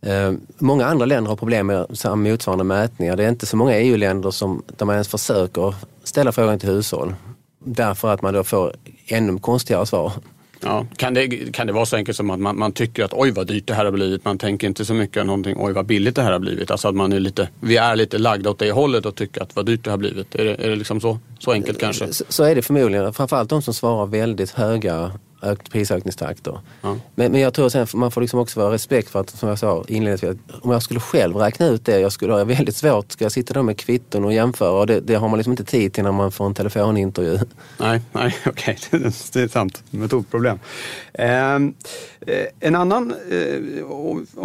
Eh, 0.06 0.34
många 0.58 0.86
andra 0.86 1.06
länder 1.06 1.30
har 1.30 1.38
problem 1.38 1.68
med 1.68 1.88
motsvarande 2.16 2.64
mätningar. 2.64 3.16
Det 3.16 3.24
är 3.24 3.30
inte 3.30 3.46
så 3.46 3.58
många 3.58 3.78
EU-länder 3.78 4.32
som, 4.32 4.64
där 4.78 4.86
man 4.86 4.96
ens 4.96 5.08
försöker 5.08 5.76
ställa 6.04 6.32
frågan 6.32 6.60
till 6.60 6.70
hushåll. 6.70 7.16
Därför 7.66 8.14
att 8.14 8.22
man 8.22 8.34
då 8.34 8.44
får 8.44 8.74
ännu 9.08 9.40
konstigare 9.40 9.86
svar. 9.86 10.12
Ja, 10.62 10.86
kan, 10.98 11.14
det, 11.14 11.28
kan 11.54 11.68
det 11.68 11.74
vara 11.74 11.86
så 11.86 11.96
enkelt 11.96 12.18
som 12.18 12.30
att 12.30 12.40
man, 12.40 12.60
man, 12.60 12.72
tycker 12.72 13.04
att 13.04 13.14
oj 13.14 13.32
vad 13.32 13.48
dyrt 13.48 13.68
det 13.68 13.74
här 13.74 13.86
har 13.86 13.92
blivit. 13.92 14.26
Man 14.26 14.38
tänker 14.38 14.68
inte 14.68 14.86
så 14.86 14.94
mycket 14.94 15.26
någonting 15.26 15.56
oj 15.60 15.74
vad 15.74 15.86
billigt 15.86 16.16
det 16.16 16.22
här 16.22 16.32
har 16.32 16.40
blivit. 16.40 16.72
Alltså 16.72 16.88
att 16.88 16.96
man 16.96 17.14
är 17.14 17.20
lite, 17.20 17.50
vi 17.60 17.78
är 17.78 17.96
lite 17.96 18.18
lagda 18.18 18.50
åt 18.50 18.60
det 18.60 18.72
hållet 18.72 19.06
och 19.06 19.16
tycker 19.16 19.42
att 19.42 19.56
vad 19.56 19.66
dyrt 19.66 19.84
det 19.84 19.92
har 19.92 19.98
blivit. 19.98 20.36
Är 20.36 20.46
det, 20.46 20.56
är 20.56 20.70
det 20.70 20.76
liksom 20.76 21.02
så, 21.02 21.20
så 21.40 21.52
enkelt 21.52 21.80
kanske? 21.80 22.14
Så, 22.14 22.24
så 22.30 22.44
är 22.44 22.56
det 22.56 22.62
förmodligen. 22.62 23.14
Framförallt 23.14 23.50
de 23.50 23.62
som 23.62 23.74
svarar 23.74 24.06
väldigt 24.06 24.52
höga 24.52 25.12
prisökningstakter. 25.70 26.60
Ja. 26.82 26.98
Men, 27.16 27.32
men 27.32 27.42
jag 27.42 27.54
tror 27.54 27.78
att 27.78 27.94
man 27.94 28.12
får 28.12 28.22
liksom 28.22 28.40
också 28.40 28.60
vara 28.60 28.74
respekt 28.74 29.10
för 29.10 29.20
att, 29.20 29.30
som 29.30 29.50
jag 29.50 29.60
sa 29.60 29.84
inledningsvis, 29.88 30.38
om 30.62 30.72
jag 30.72 30.84
skulle 30.84 31.00
själv 31.00 31.36
räkna 31.36 31.68
ut 31.68 31.86
det, 31.86 32.00
jag 32.00 32.12
skulle 32.12 32.34
ha 32.34 32.44
väldigt 32.44 32.76
svårt, 32.76 33.12
ska 33.12 33.26
jag 33.26 33.32
sitta 33.32 33.54
där 33.54 33.62
med 33.62 33.78
kvitton 33.78 34.26
och 34.26 34.34
jämföra 34.34 34.80
och 34.80 34.88
det, 34.88 35.00
det 35.00 35.16
har 35.16 35.30
man 35.30 35.38
liksom 35.38 35.54
inte 35.54 35.64
tid 35.64 35.94
till 35.94 36.04
när 36.04 36.12
man 36.12 36.32
får 36.32 36.46
en 36.46 36.54
telefonintervju. 36.54 37.40
Nej, 37.78 38.02
nej 38.12 38.36
okej, 38.46 38.78
okay. 38.94 39.12
det 39.34 39.42
är 39.42 39.48
sant. 39.48 39.84
Metodproblem. 39.90 40.60
Ehm, 41.14 41.74
eh, 42.28 42.46
en 42.60 42.76
annan, 42.76 43.14
eh, 43.32 43.86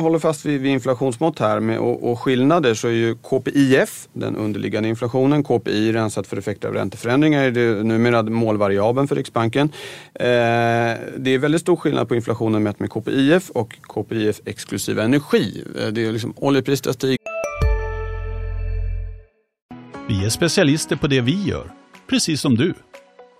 håller 0.00 0.18
fast 0.18 0.44
vid, 0.44 0.60
vid 0.60 0.72
inflationsmått 0.72 1.38
här 1.38 1.60
med, 1.60 1.78
och, 1.78 2.10
och, 2.10 2.20
skillnader 2.20 2.74
så 2.74 2.88
är 2.88 2.92
ju 2.92 3.14
KPIF, 3.14 4.08
den 4.12 4.36
underliggande 4.36 4.88
inflationen, 4.88 5.44
KPI 5.44 5.92
rensat 5.92 6.26
för 6.26 6.36
effekter 6.36 6.68
av 6.68 6.74
ränteförändringar, 6.74 7.44
är 7.44 7.50
det 7.50 7.82
numera 7.82 8.22
målvariabeln 8.22 9.08
för 9.08 9.16
Riksbanken. 9.16 9.72
Eh, 10.14 10.26
det 11.18 11.30
är 11.30 11.38
väldigt 11.38 11.60
stor 11.60 11.76
skillnad 11.76 12.08
på 12.08 12.14
inflationen 12.14 12.62
mätt 12.62 12.80
med 12.80 12.90
KPIF 12.90 13.50
och 13.50 13.76
KPIF 13.82 14.40
exklusiv 14.44 14.98
energi. 14.98 15.64
Eh, 15.78 15.88
det 15.88 16.06
är 16.06 16.12
liksom 16.12 16.34
oljepriset 16.36 16.94
stiger. 16.94 17.18
Vi 20.08 20.24
är 20.24 20.28
specialister 20.28 20.96
på 20.96 21.06
det 21.06 21.20
vi 21.20 21.42
gör, 21.42 21.70
precis 22.10 22.40
som 22.40 22.54
du. 22.56 22.74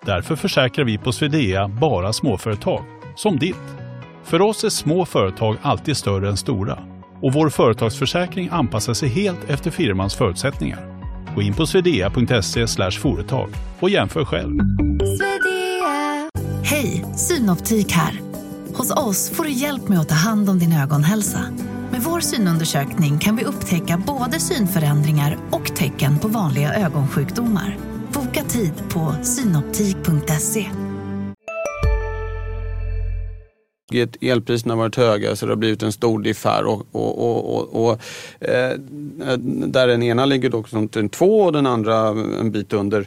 Därför 0.07 0.37
försäkrar 0.37 0.85
vi 0.85 0.99
på 0.99 1.13
Swedea 1.13 1.69
bara 1.69 2.13
småföretag 2.13 2.85
som 3.17 3.39
ditt. 3.39 3.57
För 4.25 4.43
oss 4.43 4.65
är 4.65 4.69
små 4.69 5.07
företag 5.07 5.57
alltid 5.63 5.97
större 5.97 6.29
än 6.29 6.37
stora 6.37 6.79
och 7.23 7.33
vår 7.33 7.51
företagsförsäkring 7.51 8.49
anpassar 8.53 8.95
sig 8.95 9.09
helt 9.09 9.51
efter 9.51 9.71
firmans 9.71 10.15
förutsättningar. 10.15 11.01
Gå 11.35 11.43
in 11.43 11.55
på 11.55 11.67
swedea.se 11.67 12.91
företag 12.91 13.51
och 13.81 13.91
jämför 13.91 14.25
själv. 14.25 14.59
Hej, 16.71 17.05
Synoptik 17.17 17.93
här. 17.93 18.21
Hos 18.75 18.91
oss 18.91 19.31
får 19.31 19.45
du 19.45 19.51
hjälp 19.51 19.89
med 19.89 20.01
att 20.01 20.09
ta 20.09 20.15
hand 20.15 20.51
om 20.51 20.59
din 20.59 20.73
ögonhälsa. 20.73 21.45
Med 21.91 22.01
vår 22.01 22.21
synundersökning 22.21 23.19
kan 23.19 23.37
vi 23.37 23.45
upptäcka 23.45 24.03
både 24.07 24.41
synförändringar 24.41 25.39
och 25.51 25.77
tecken 25.77 26.19
på 26.19 26.29
vanliga 26.29 26.75
ögonsjukdomar. 26.75 27.79
Boka 28.13 28.43
tid 28.43 28.73
på 28.89 29.15
synoptik.se 29.23 30.67
elpriserna 34.21 34.75
har 34.75 34.79
varit 34.79 34.97
höga 34.97 35.37
så 35.37 35.47
det 35.47 35.53
har 35.53 35.57
blivit 35.57 35.83
en 35.83 35.93
stor 35.93 36.23
diff 36.23 36.45
här. 36.45 36.65
Och, 36.65 36.87
och, 36.93 37.57
och, 37.57 37.85
och 37.85 37.93
eh, 38.41 38.79
där 39.67 39.87
den 39.87 40.03
ena 40.03 40.25
ligger 40.25 40.51
då 40.51 40.65
som 40.65 40.89
två 40.89 41.41
och 41.41 41.53
den 41.53 41.67
andra 41.67 42.09
en 42.09 42.51
bit 42.51 42.73
under 42.73 43.07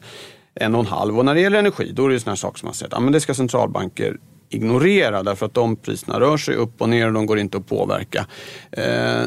en 0.55 0.75
och 0.75 0.81
en 0.81 0.87
halv. 0.87 1.17
Och 1.17 1.25
när 1.25 1.35
det 1.35 1.41
gäller 1.41 1.59
energi 1.59 1.91
då 1.93 2.05
är 2.05 2.09
det 2.09 2.13
ju 2.13 2.19
sådana 2.19 2.35
saker 2.35 2.59
som 2.59 2.67
man 2.67 2.73
säger 2.73 2.95
att 2.95 3.03
ja, 3.03 3.09
det 3.09 3.21
ska 3.21 3.33
centralbanker 3.33 4.17
ignorera 4.49 5.23
därför 5.23 5.45
att 5.45 5.53
de 5.53 5.75
priserna 5.75 6.19
rör 6.19 6.37
sig 6.37 6.55
upp 6.55 6.81
och 6.81 6.89
ner 6.89 7.07
och 7.07 7.13
de 7.13 7.25
går 7.25 7.39
inte 7.39 7.57
att 7.57 7.67
påverka. 7.67 8.25
Eh, 8.71 9.23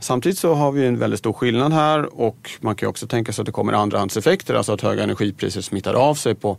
Samtidigt 0.00 0.38
så 0.38 0.54
har 0.54 0.72
vi 0.72 0.86
en 0.86 0.98
väldigt 0.98 1.18
stor 1.18 1.32
skillnad 1.32 1.72
här 1.72 2.20
och 2.20 2.50
man 2.60 2.74
kan 2.74 2.88
också 2.88 3.06
tänka 3.06 3.32
sig 3.32 3.42
att 3.42 3.46
det 3.46 3.52
kommer 3.52 3.72
andrahandseffekter, 3.72 4.54
alltså 4.54 4.72
att 4.72 4.80
höga 4.80 5.02
energipriser 5.02 5.60
smittar 5.60 5.94
av 5.94 6.14
sig 6.14 6.34
på 6.34 6.58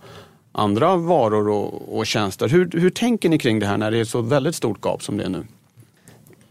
andra 0.52 0.96
varor 0.96 1.50
och, 1.50 1.98
och 1.98 2.06
tjänster. 2.06 2.50
Hur, 2.50 2.70
hur 2.74 2.90
tänker 2.90 3.30
ni 3.30 3.40
kring 3.40 3.60
det 3.60 3.66
här 3.66 3.78
när 3.78 3.92
det 3.92 3.98
är 3.98 4.02
ett 4.02 4.10
så 4.10 4.22
väldigt 4.22 4.56
stort 4.56 4.86
gap 4.86 5.04
som 5.04 5.18
det 5.18 5.24
är 5.24 5.30
nu? 5.30 5.46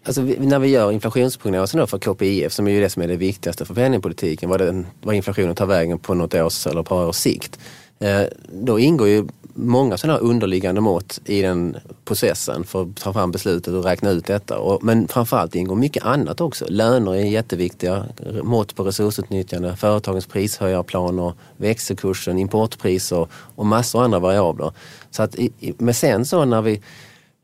Alltså, 0.05 0.23
när 0.23 0.59
vi 0.59 0.69
gör 0.69 0.93
inflationsprognosen 0.93 1.87
för 1.87 1.99
KPIF, 1.99 2.53
som 2.53 2.67
är 2.67 2.71
ju 2.71 2.81
det 2.81 2.91
som 2.91 3.03
är 3.03 3.09
det 3.09 3.17
viktigaste 3.17 3.65
för 3.65 3.75
penningpolitiken, 3.75 4.51
vad, 4.51 4.61
den, 4.61 4.87
vad 5.03 5.15
inflationen 5.15 5.55
tar 5.55 5.67
vägen 5.67 5.99
på 5.99 6.15
något 6.15 6.35
års 6.35 6.67
eller 6.67 6.81
ett 6.81 6.89
par 6.89 7.07
års 7.09 7.17
sikt. 7.17 7.59
Eh, 7.99 8.23
då 8.53 8.79
ingår 8.79 9.09
ju 9.09 9.29
många 9.55 9.99
sådana 9.99 10.19
underliggande 10.19 10.81
mått 10.81 11.21
i 11.25 11.43
den 11.43 11.77
processen 12.05 12.65
för 12.65 12.83
att 12.83 12.97
ta 12.97 13.13
fram 13.13 13.31
beslutet 13.31 13.75
och 13.75 13.85
räkna 13.85 14.11
ut 14.11 14.27
detta. 14.27 14.59
Och, 14.59 14.85
men 14.85 15.09
framförallt 15.09 15.55
ingår 15.55 15.77
mycket 15.77 16.05
annat 16.05 16.41
också. 16.41 16.65
Löner 16.69 17.15
är 17.15 17.25
jätteviktiga, 17.25 18.05
mått 18.43 18.77
på 18.77 18.85
resursutnyttjande, 18.85 19.77
företagens 19.77 20.27
prishöjarplaner, 20.27 21.33
växelkursen, 21.57 22.39
importpriser 22.39 23.27
och 23.33 23.67
massor 23.67 23.99
av 23.99 24.05
andra 24.05 24.19
variabler. 24.19 24.73
Så 25.11 25.23
att 25.23 25.37
men 25.79 25.95
sen 25.95 26.27
så 26.27 26.45
när 26.45 26.63
vi 26.63 26.81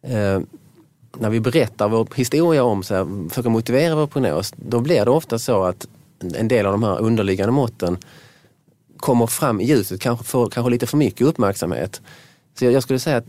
eh, 0.02 0.40
när 1.18 1.30
vi 1.30 1.40
berättar 1.40 1.88
vår 1.88 2.08
historia 2.14 2.64
om, 2.64 2.82
så 2.82 2.94
här, 2.94 3.28
försöker 3.28 3.50
motivera 3.50 3.94
vår 3.94 4.06
prognos, 4.06 4.52
då 4.56 4.80
blir 4.80 5.04
det 5.04 5.10
ofta 5.10 5.38
så 5.38 5.62
att 5.62 5.86
en 6.34 6.48
del 6.48 6.66
av 6.66 6.72
de 6.72 6.82
här 6.82 7.00
underliggande 7.00 7.52
måtten 7.52 7.98
kommer 8.96 9.26
fram 9.26 9.60
i 9.60 9.64
ljuset, 9.64 10.00
kanske 10.00 10.24
får 10.24 10.50
kanske 10.50 10.70
lite 10.70 10.86
för 10.86 10.96
mycket 10.96 11.26
uppmärksamhet. 11.26 12.00
Så 12.58 12.64
jag, 12.64 12.72
jag 12.72 12.82
skulle 12.82 12.98
säga 12.98 13.16
att 13.16 13.26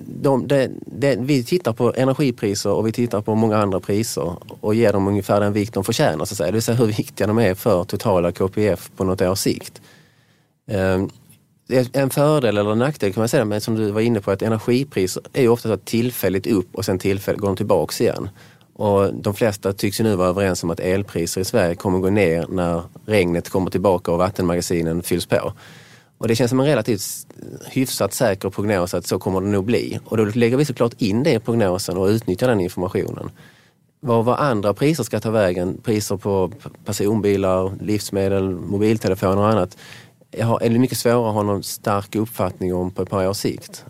de, 0.00 0.46
de, 0.46 0.68
de, 0.86 1.16
vi 1.16 1.44
tittar 1.44 1.72
på 1.72 1.94
energipriser 1.96 2.70
och 2.70 2.86
vi 2.86 2.92
tittar 2.92 3.20
på 3.20 3.34
många 3.34 3.56
andra 3.56 3.80
priser 3.80 4.36
och 4.60 4.74
ger 4.74 4.92
dem 4.92 5.08
ungefär 5.08 5.40
den 5.40 5.52
vikt 5.52 5.74
de 5.74 5.84
förtjänar, 5.84 6.24
så 6.24 6.34
att 6.34 6.36
säga. 6.36 6.46
det 6.46 6.52
vill 6.52 6.62
säga 6.62 6.76
hur 6.76 6.86
viktiga 6.86 7.26
de 7.26 7.38
är 7.38 7.54
för 7.54 7.84
totala 7.84 8.32
KPF 8.32 8.90
på 8.96 9.04
något 9.04 9.22
års 9.22 9.38
sikt. 9.38 9.82
Ehm, 10.66 11.10
en 11.92 12.10
fördel 12.10 12.58
eller 12.58 12.72
en 12.72 12.78
nackdel 12.78 13.12
kan 13.12 13.20
man 13.20 13.28
säga, 13.28 13.44
men 13.44 13.60
som 13.60 13.74
du 13.74 13.90
var 13.90 14.00
inne 14.00 14.20
på, 14.20 14.30
att 14.30 14.42
energipriser 14.42 15.22
är 15.32 15.42
ju 15.42 15.48
ofta 15.48 15.68
så 15.68 15.76
tillfälligt 15.76 16.46
upp 16.46 16.74
och 16.74 16.84
sen 16.84 16.98
tillfälligt 16.98 17.40
går 17.40 17.48
de 17.48 17.56
tillbaks 17.56 18.00
igen. 18.00 18.28
Och 18.74 19.14
de 19.14 19.34
flesta 19.34 19.72
tycks 19.72 20.00
ju 20.00 20.04
nu 20.04 20.16
vara 20.16 20.28
överens 20.28 20.64
om 20.64 20.70
att 20.70 20.80
elpriser 20.80 21.40
i 21.40 21.44
Sverige 21.44 21.74
kommer 21.74 21.98
gå 21.98 22.10
ner 22.10 22.46
när 22.48 22.82
regnet 23.06 23.48
kommer 23.48 23.70
tillbaka 23.70 24.12
och 24.12 24.18
vattenmagasinen 24.18 25.02
fylls 25.02 25.26
på. 25.26 25.52
Och 26.18 26.28
det 26.28 26.36
känns 26.36 26.48
som 26.48 26.60
en 26.60 26.66
relativt 26.66 27.02
hyfsat 27.66 28.12
säker 28.12 28.50
prognos 28.50 28.94
att 28.94 29.06
så 29.06 29.18
kommer 29.18 29.40
det 29.40 29.46
nog 29.46 29.64
bli. 29.64 30.00
Och 30.04 30.16
då 30.16 30.24
lägger 30.24 30.56
vi 30.56 30.64
såklart 30.64 30.94
in 30.98 31.22
det 31.22 31.32
i 31.32 31.38
prognosen 31.38 31.96
och 31.96 32.06
utnyttjar 32.06 32.48
den 32.48 32.60
informationen. 32.60 33.30
Vad, 34.00 34.24
vad 34.24 34.38
andra 34.38 34.74
priser 34.74 35.04
ska 35.04 35.20
ta 35.20 35.30
vägen, 35.30 35.78
priser 35.82 36.16
på 36.16 36.52
personbilar, 36.84 37.72
livsmedel, 37.80 38.50
mobiltelefoner 38.50 39.38
och 39.38 39.48
annat, 39.48 39.76
är 40.32 40.68
det 40.70 40.78
mycket 40.78 40.98
svårare 40.98 41.28
att 41.28 41.34
ha 41.34 41.42
någon 41.42 41.62
stark 41.62 42.14
uppfattning 42.14 42.74
om 42.74 42.90
på 42.90 43.02
ett 43.02 43.10
par 43.10 43.28
års 43.28 43.36
sikt 43.36 43.84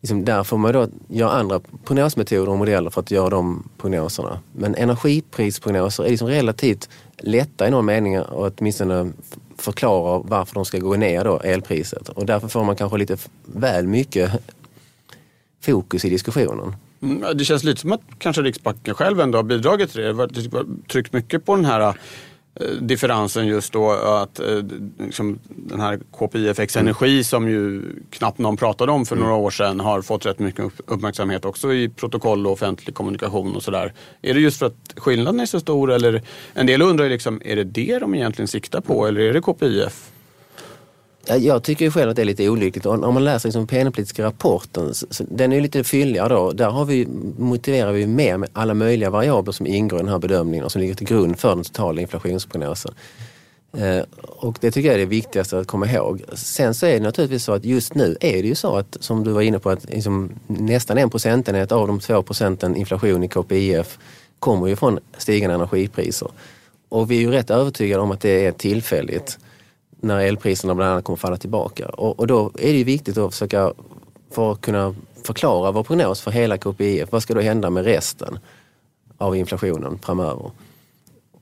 liksom 0.00 0.24
där 0.24 0.44
får 0.44 0.58
man 0.58 0.72
då 0.72 0.88
göra 1.08 1.30
andra 1.30 1.60
prognosmetoder 1.84 2.48
och 2.48 2.58
modeller 2.58 2.90
för 2.90 3.00
att 3.00 3.10
göra 3.10 3.30
de 3.30 3.68
prognoserna. 3.78 4.40
Men 4.52 4.74
energiprisprognoser 4.74 6.04
är 6.04 6.10
liksom 6.10 6.28
relativt 6.28 6.88
lätta 7.18 7.68
i 7.68 7.70
någon 7.70 7.86
mening 7.86 8.20
och 8.20 8.52
åtminstone 8.58 9.12
förklara 9.56 10.22
varför 10.24 10.54
de 10.54 10.64
ska 10.64 10.78
gå 10.78 10.96
ner 10.96 11.24
då, 11.24 11.40
elpriset. 11.40 12.08
Och 12.08 12.26
därför 12.26 12.48
får 12.48 12.64
man 12.64 12.76
kanske 12.76 12.98
lite 12.98 13.16
väl 13.44 13.86
mycket 13.86 14.30
fokus 15.60 16.04
i 16.04 16.10
diskussionen. 16.10 16.76
Mm, 17.02 17.36
det 17.36 17.44
känns 17.44 17.64
lite 17.64 17.80
som 17.80 17.92
att 17.92 18.02
kanske 18.18 18.42
Riksbanken 18.42 18.94
själv 18.94 19.20
ändå 19.20 19.38
har 19.38 19.42
bidragit 19.42 19.92
till 19.92 20.00
det. 20.00 20.12
Det 20.12 20.18
har 20.52 20.88
tryckt 20.88 21.12
mycket 21.12 21.44
på 21.44 21.56
den 21.56 21.64
här 21.64 21.94
differensen 22.80 23.46
just 23.46 23.72
då 23.72 23.90
att 23.90 24.40
eh, 24.40 24.62
liksom, 24.98 25.38
den 25.48 25.80
här 25.80 26.00
KPIFX 26.18 26.76
Energi 26.76 27.24
som 27.24 27.48
ju 27.48 27.82
knappt 28.10 28.38
någon 28.38 28.56
pratade 28.56 28.92
om 28.92 29.06
för 29.06 29.16
mm. 29.16 29.28
några 29.28 29.40
år 29.40 29.50
sedan 29.50 29.80
har 29.80 30.02
fått 30.02 30.26
rätt 30.26 30.38
mycket 30.38 30.64
uppmärksamhet 30.86 31.44
också 31.44 31.72
i 31.72 31.88
protokoll 31.88 32.46
och 32.46 32.52
offentlig 32.52 32.94
kommunikation 32.94 33.56
och 33.56 33.62
sådär. 33.62 33.92
Är 34.22 34.34
det 34.34 34.40
just 34.40 34.58
för 34.58 34.66
att 34.66 34.94
skillnaden 34.96 35.40
är 35.40 35.46
så 35.46 35.60
stor 35.60 35.92
eller 35.92 36.22
en 36.54 36.66
del 36.66 36.82
undrar 36.82 37.04
ju 37.04 37.10
liksom, 37.10 37.42
är 37.44 37.56
det 37.56 37.64
det 37.64 37.98
de 37.98 38.14
egentligen 38.14 38.48
siktar 38.48 38.80
på 38.80 39.06
eller 39.06 39.20
är 39.20 39.32
det 39.32 39.40
KPIF? 39.40 40.10
Jag 41.36 41.62
tycker 41.62 41.84
ju 41.84 41.90
själv 41.90 42.10
att 42.10 42.16
det 42.16 42.22
är 42.22 42.26
lite 42.26 42.48
olyckligt. 42.48 42.86
Om 42.86 43.14
man 43.14 43.24
läser 43.24 43.48
liksom 43.48 43.66
penningpolitiska 43.66 44.24
rapporten, 44.24 44.92
den 45.18 45.52
är 45.52 45.60
lite 45.60 45.84
fylligare 45.84 46.28
då. 46.28 46.52
Där 46.52 46.70
har 46.70 46.84
vi, 46.84 47.08
motiverar 47.38 47.92
vi 47.92 48.06
mer 48.06 48.36
med 48.36 48.48
alla 48.52 48.74
möjliga 48.74 49.10
variabler 49.10 49.52
som 49.52 49.66
ingår 49.66 49.98
i 49.98 50.02
den 50.02 50.12
här 50.12 50.18
bedömningen 50.18 50.64
och 50.64 50.72
som 50.72 50.80
ligger 50.80 50.94
till 50.94 51.06
grund 51.06 51.38
för 51.38 51.48
den 51.48 51.64
totala 51.64 52.00
inflationsprognosen. 52.00 52.94
Eh, 53.76 54.02
och 54.20 54.58
det 54.60 54.70
tycker 54.70 54.88
jag 54.88 54.94
är 54.94 54.98
det 54.98 55.06
viktigaste 55.06 55.58
att 55.58 55.66
komma 55.66 55.86
ihåg. 55.86 56.22
Sen 56.32 56.74
så 56.74 56.86
är 56.86 56.92
det 56.92 57.00
naturligtvis 57.00 57.44
så 57.44 57.52
att 57.52 57.64
just 57.64 57.94
nu 57.94 58.16
är 58.20 58.42
det 58.42 58.48
ju 58.48 58.54
så 58.54 58.76
att, 58.76 58.96
som 59.00 59.24
du 59.24 59.30
var 59.30 59.42
inne 59.42 59.58
på, 59.58 59.70
att 59.70 59.90
liksom 59.90 60.30
nästan 60.46 60.98
en 60.98 61.10
procentenhet 61.10 61.72
av 61.72 61.88
de 61.88 62.00
två 62.00 62.22
procenten 62.22 62.76
inflation 62.76 63.24
i 63.24 63.28
KPIF 63.28 63.98
kommer 64.38 64.66
ju 64.66 64.76
från 64.76 64.98
stigande 65.18 65.54
energipriser. 65.54 66.28
Och 66.88 67.10
vi 67.10 67.16
är 67.16 67.20
ju 67.20 67.30
rätt 67.30 67.50
övertygade 67.50 68.02
om 68.02 68.10
att 68.10 68.20
det 68.20 68.46
är 68.46 68.52
tillfälligt 68.52 69.38
när 70.00 70.20
elpriserna 70.20 70.74
bland 70.74 70.90
annat 70.92 71.04
kommer 71.04 71.16
falla 71.16 71.36
tillbaka. 71.36 71.88
Och, 71.88 72.18
och 72.18 72.26
då 72.26 72.46
är 72.58 72.72
det 72.72 72.78
ju 72.78 72.84
viktigt 72.84 73.18
att 73.18 73.32
försöka 73.32 73.72
för 74.30 74.52
att 74.52 74.60
kunna 74.60 74.94
förklara 75.26 75.70
vår 75.70 75.82
prognos 75.82 76.20
för 76.20 76.30
hela 76.30 76.58
KPIF. 76.58 77.12
Vad 77.12 77.22
ska 77.22 77.34
då 77.34 77.40
hända 77.40 77.70
med 77.70 77.84
resten 77.84 78.38
av 79.18 79.36
inflationen 79.36 79.98
framöver? 79.98 80.50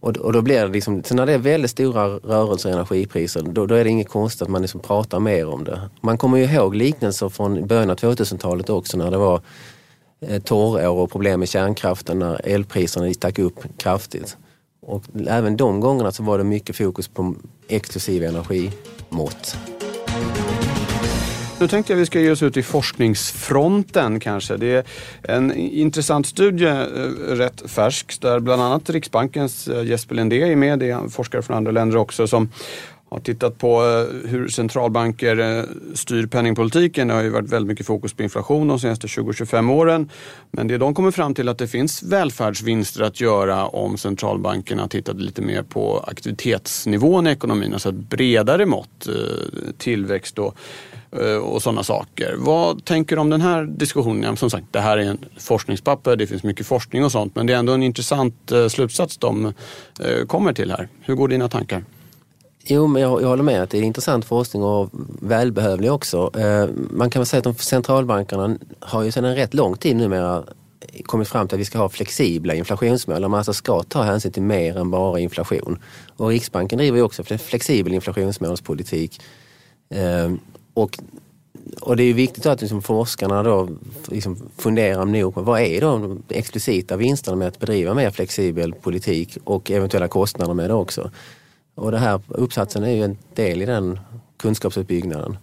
Och, 0.01 0.17
och 0.17 0.33
då 0.33 0.43
blir 0.43 0.61
det 0.61 0.69
liksom, 0.69 1.05
så 1.05 1.15
när 1.15 1.27
det 1.27 1.33
är 1.33 1.39
väldigt 1.39 1.71
stora 1.71 2.07
rörelser 2.09 2.69
i 2.69 2.73
energipriser, 2.73 3.43
då, 3.43 3.67
då 3.67 3.75
är 3.75 3.85
det 3.85 3.91
inget 3.91 4.09
konstigt 4.09 4.43
att 4.43 4.49
man 4.49 4.63
liksom 4.63 4.81
pratar 4.81 5.21
mer 5.21 5.49
om 5.49 5.65
det. 5.65 5.81
Man 6.01 6.19
kommer 6.19 6.39
ju 6.39 6.45
ihåg 6.45 6.75
liknelser 6.75 7.29
från 7.29 7.67
början 7.67 7.91
av 7.91 7.97
2000-talet 7.97 8.71
också 8.71 8.97
när 8.97 9.11
det 9.11 9.17
var 9.17 9.41
eh, 10.21 10.43
torrår 10.43 10.91
och 10.91 11.11
problem 11.11 11.41
med 11.41 11.49
kärnkraften 11.49 12.19
när 12.19 12.41
elpriserna 12.49 13.15
stack 13.15 13.39
upp 13.39 13.59
kraftigt. 13.77 14.37
Och 14.87 15.05
även 15.27 15.57
de 15.57 15.81
gångerna 15.81 16.13
så 16.13 16.23
var 16.23 16.39
det 16.39 16.45
mycket 16.45 16.77
fokus 16.77 17.09
på 17.09 17.35
exklusiva 17.69 18.27
energimått. 18.27 19.57
Nu 21.61 21.69
tänkte 21.69 21.93
jag 21.93 21.99
att 21.99 22.03
vi 22.03 22.07
ska 22.07 22.21
ge 22.21 22.31
oss 22.31 22.43
ut 22.43 22.57
i 22.57 22.63
forskningsfronten 22.63 24.21
kanske. 24.21 24.57
Det 24.57 24.73
är 24.77 24.85
en 25.37 25.53
intressant 25.57 26.27
studie, 26.27 26.67
eh, 26.67 26.83
rätt 27.29 27.71
färsk, 27.71 28.21
där 28.21 28.41
bland 28.41 28.63
annat 28.63 28.91
Riksbankens 28.91 29.69
eh, 29.69 29.85
Jesper 29.85 30.15
Lindé 30.15 30.43
är 30.43 30.57
med. 30.57 30.79
Det 30.79 30.91
är 30.91 31.09
forskare 31.09 31.43
från 31.43 31.57
andra 31.57 31.71
länder 31.71 31.97
också 31.97 32.27
som 32.27 32.49
har 33.17 33.23
tittat 33.23 33.59
på 33.59 33.83
eh, 33.85 34.31
hur 34.31 34.49
centralbanker 34.49 35.39
eh, 35.39 35.65
styr 35.95 36.27
penningpolitiken. 36.27 37.09
Det 37.09 37.15
har 37.15 37.23
ju 37.23 37.31
varit 37.31 37.53
väldigt 37.53 37.69
mycket 37.69 37.87
fokus 37.87 38.13
på 38.13 38.23
inflation 38.23 38.69
de 38.69 38.81
senaste 38.81 39.07
20-25 39.07 39.73
åren. 39.73 40.11
Men 40.51 40.69
det 40.69 40.79
de 40.79 40.95
kommer 40.95 41.11
fram 41.11 41.35
till 41.35 41.49
att 41.49 41.59
det 41.59 41.69
finns 41.69 42.03
välfärdsvinster 42.03 43.03
att 43.03 43.21
göra 43.21 43.67
om 43.67 43.99
centralbankerna 43.99 44.89
tittade 44.89 45.23
lite 45.23 45.43
mer 45.43 45.63
på 45.63 46.05
aktivitetsnivån 46.07 47.27
i 47.27 47.31
ekonomin, 47.31 47.73
alltså 47.73 47.89
ett 47.89 47.95
bredare 47.95 48.67
mått, 48.67 49.07
eh, 49.09 49.15
tillväxt 49.79 50.39
och, 50.39 50.57
och 51.43 51.63
sådana 51.63 51.83
saker. 51.83 52.35
Vad 52.39 52.85
tänker 52.85 53.17
du 53.17 53.21
om 53.21 53.31
den 53.31 53.41
här 53.41 53.65
diskussionen? 53.65 54.37
Som 54.37 54.51
sagt, 54.51 54.67
det 54.71 54.81
här 54.81 54.99
är 54.99 55.03
en 55.03 55.19
forskningspapper, 55.39 56.17
det 56.17 56.27
finns 56.27 56.43
mycket 56.43 56.67
forskning 56.67 57.05
och 57.05 57.13
sånt, 57.13 57.37
men 57.37 57.47
det 57.47 57.53
är 57.53 57.59
ändå 57.59 57.73
en 57.73 57.83
intressant 57.83 58.53
slutsats 58.69 59.17
de 59.17 59.53
kommer 60.27 60.53
till 60.53 60.71
här. 60.71 60.89
Hur 61.01 61.15
går 61.15 61.29
dina 61.29 61.49
tankar? 61.49 61.83
Jo, 62.69 62.87
men 62.87 63.03
jag, 63.03 63.23
jag 63.23 63.29
håller 63.29 63.43
med 63.43 63.63
att 63.63 63.71
det 63.71 63.79
är 63.79 63.83
intressant 63.83 64.25
forskning 64.25 64.63
och 64.63 64.91
välbehövlig 65.23 65.93
också. 65.93 66.31
Eh, 66.39 66.69
man 66.91 67.11
kan 67.11 67.21
väl 67.21 67.27
säga 67.27 67.39
att 67.39 67.45
de 67.45 67.55
centralbankerna 67.55 68.59
har 68.81 69.03
ju 69.03 69.11
sedan 69.11 69.25
en 69.25 69.35
rätt 69.35 69.55
lång 69.55 69.77
tid 69.77 69.97
numera 69.97 70.45
kommit 71.03 71.29
fram 71.29 71.49
till 71.49 71.57
att 71.57 71.61
vi 71.61 71.65
ska 71.65 71.79
ha 71.79 71.89
flexibla 71.89 72.55
inflationsmål. 72.55 73.21
Man 73.21 73.35
alltså 73.35 73.53
ska 73.53 73.83
ta 73.83 74.03
hänsyn 74.03 74.33
till 74.33 74.43
mer 74.43 74.77
än 74.79 74.91
bara 74.91 75.21
inflation. 75.21 75.79
Och 76.17 76.29
Riksbanken 76.29 76.79
driver 76.79 76.99
ju 76.99 77.05
också 77.05 77.23
flexibel 77.25 77.95
inflationsmålspolitik. 77.95 79.21
Eh, 79.89 80.33
och, 80.75 80.99
och 81.81 81.97
det 81.97 82.03
är 82.03 82.07
ju 82.07 82.13
viktigt 82.13 82.47
att 82.47 82.61
liksom 82.61 82.83
forskarna 82.83 83.43
då 83.43 83.69
liksom 84.09 84.51
funderar 84.57 85.05
nog 85.05 85.35
på 85.35 85.43
vad 85.43 85.61
är 85.61 85.81
de 85.81 86.23
explicita 86.29 86.97
vinsterna 86.97 87.37
med 87.37 87.49
att 87.49 87.59
bedriva 87.59 87.95
mer 87.95 88.11
flexibel 88.11 88.73
politik 88.73 89.39
och 89.45 89.71
eventuella 89.71 90.09
kostnader 90.09 90.55
med 90.55 90.71
det 90.71 90.75
också. 90.75 91.11
Och 91.77 91.91
det 91.91 91.99
här 91.99 92.21
uppsatsen 92.29 92.85
är 92.85 92.91
ju 92.91 93.03
en 93.03 93.19
del 93.35 93.63
i 93.63 93.67
den 93.67 94.01
kunskapsuppbyggnaden. 94.37 95.39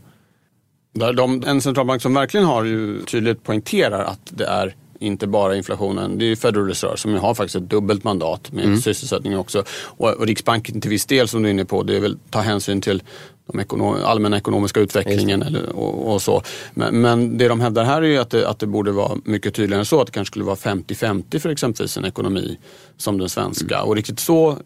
De, 0.93 1.43
en 1.47 1.61
centralbank 1.61 2.01
som 2.01 2.13
verkligen 2.13 2.45
har 2.45 2.63
ju 2.63 3.01
tydligt 3.01 3.43
poängterar 3.43 4.03
att 4.03 4.19
det 4.29 4.45
är 4.45 4.75
inte 4.99 5.27
bara 5.27 5.55
inflationen. 5.55 6.17
Det 6.17 6.25
är 6.25 6.35
Federal 6.35 6.67
Reserve 6.67 6.97
som 6.97 7.13
har 7.13 7.33
faktiskt 7.33 7.55
ett 7.55 7.69
dubbelt 7.69 8.03
mandat 8.03 8.51
med 8.51 8.65
mm. 8.65 8.81
sysselsättning 8.81 9.37
också. 9.37 9.63
Och, 9.83 10.09
och, 10.09 10.27
Riksbanken 10.27 10.81
till 10.81 10.89
viss 10.89 11.05
del 11.05 11.27
som 11.27 11.43
du 11.43 11.49
är 11.49 11.53
inne 11.53 11.65
på, 11.65 11.83
det 11.83 11.95
är 11.95 11.99
väl 11.99 12.17
ta 12.29 12.39
hänsyn 12.39 12.81
till 12.81 13.03
de 13.47 13.59
ekonom, 13.59 13.97
allmänna 14.03 14.37
ekonomiska 14.37 14.79
utvecklingen 14.79 15.41
eller, 15.41 15.69
och, 15.69 16.13
och, 16.13 16.21
så. 16.21 16.41
Men, 16.73 17.01
men, 17.01 17.37
det 17.37 17.47
de 17.47 17.59
hävdar 17.59 17.83
här 17.83 18.01
är 18.01 18.07
ju 18.07 18.17
att 18.17 18.29
det, 18.29 18.49
att 18.49 18.59
det 18.59 18.67
borde 18.67 18.91
vara 18.91 19.17
mycket 19.23 19.53
tydligare 19.53 19.81
än 19.81 19.85
så. 19.85 20.01
Att 20.01 20.07
det 20.07 20.13
kanske 20.13 20.31
skulle 20.31 20.45
vara 20.45 20.55
50-50 20.55 21.39
för 21.39 21.49
exempelvis 21.49 21.97
en 21.97 22.05
ekonomi 22.05 22.57
som 22.97 23.17
den 23.17 23.29
svenska. 23.29 23.75
Mm. 23.75 23.87
Och 23.87 23.95
riktigt 23.95 24.19
så 24.19 24.57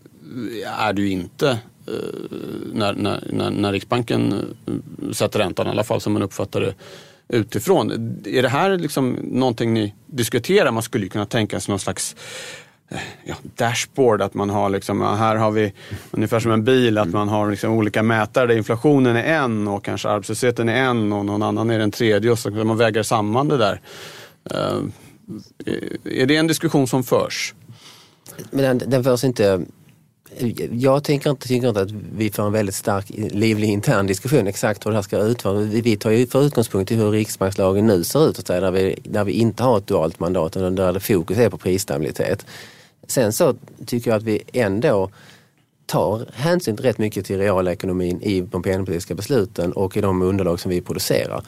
är 0.78 0.94
det 0.94 1.02
ju 1.02 1.10
inte 1.10 1.50
eh, 1.88 1.94
när, 2.74 2.94
när, 2.94 3.52
när, 3.52 3.72
Riksbanken 3.72 4.34
eh, 4.34 5.12
sätter 5.12 5.40
räntan, 5.40 5.68
i 5.68 5.70
alla 5.70 5.84
fall 5.84 6.02
som 6.02 6.14
man 6.14 6.22
uppfattar 6.22 6.62
det 6.62 6.74
utifrån. 7.30 7.92
Är 8.26 8.42
det 8.42 8.50
här 8.50 8.78
liksom 8.78 9.18
någonting 9.24 9.74
ni 9.74 9.94
diskuterar? 10.06 10.72
Man 10.72 10.84
skulle 10.84 11.04
ju 11.04 11.10
kunna 11.10 11.26
tänka 11.26 11.60
sig 11.60 11.72
någon 11.72 11.80
slags 11.80 12.16
eh, 12.90 12.98
ja, 13.26 13.36
dashboard, 13.56 14.22
att 14.22 14.34
man 14.34 14.50
har 14.50 14.70
liksom, 14.70 15.02
här 15.02 15.36
har 15.36 15.52
vi 15.52 15.74
ungefär 16.12 16.40
som 16.40 16.52
en 16.52 16.64
bil, 16.64 16.98
att 16.98 17.10
man 17.10 17.30
har 17.30 17.52
liksom 17.52 17.72
olika 17.72 18.04
mätare 18.04 18.48
där 18.48 18.58
inflationen 18.58 19.16
är 19.16 19.24
en 19.24 19.68
och 19.68 19.84
kanske 19.84 20.10
arbetslösheten 20.10 20.70
är 20.70 20.84
en 20.84 21.14
och 21.14 21.26
någon 21.26 21.44
annan 21.44 21.70
är 21.70 21.80
den 21.80 21.92
tredje 21.92 22.32
och 22.32 22.40
så 22.40 22.52
man 22.52 22.78
väger 22.78 23.04
samman 23.04 23.48
det 23.48 23.58
där. 23.58 23.82
Är 26.04 26.26
det 26.26 26.36
en 26.36 26.48
diskussion 26.48 26.88
som 26.88 27.04
förs? 27.04 27.54
Men 28.52 28.78
den, 28.78 28.90
den 28.90 29.04
förs 29.04 29.24
inte 29.24 29.66
jag 30.72 31.04
tänker 31.04 31.30
inte, 31.30 31.48
tänker 31.48 31.68
inte 31.68 31.82
att 31.82 31.92
vi 31.92 32.32
får 32.32 32.44
en 32.44 32.52
väldigt 32.52 32.76
stark, 32.76 33.06
livlig 33.16 33.70
intern 33.70 34.08
diskussion 34.08 34.48
exakt 34.48 34.86
hur 34.86 34.92
det 34.92 34.98
här 34.98 35.02
ska 35.02 35.18
utföras. 35.18 35.64
Vi 35.64 35.98
tar 35.98 36.12
ju 36.12 36.28
för 36.28 36.44
utgångspunkt 36.44 36.92
i 36.92 36.96
hur 36.96 37.12
riksbankslagen 37.12 37.88
nu 37.88 38.04
ser 38.04 38.30
ut, 38.30 38.46
där 38.46 38.72
vi, 38.72 39.00
där 39.04 39.24
vi 39.24 39.32
inte 39.32 39.64
har 39.64 39.78
ett 39.78 39.88
dualt 39.88 40.20
mandat 40.20 40.58
utan 40.58 40.76
där 40.76 40.94
det 40.94 41.00
fokus 41.00 41.38
är 41.38 41.50
på 41.50 41.58
prisstabilitet. 41.58 42.46
Sen 43.08 43.34
så 43.34 43.56
tycker 43.86 44.12
jag 44.12 44.18
att 44.18 44.24
vi 44.24 44.44
ändå 44.54 45.10
tar 45.86 46.26
hänsyn 46.34 46.78
rätt 46.78 46.98
mycket 46.98 47.26
till 47.26 47.38
realekonomin 47.38 48.22
i 48.22 48.42
de 48.42 48.64
penningpolitiska 48.64 49.16
besluten 49.16 49.74
och 49.74 49.98
i 49.98 50.02
de 50.02 50.22
underlag 50.22 50.60
som 50.60 50.70
vi 50.70 50.82
producerar. 50.82 51.44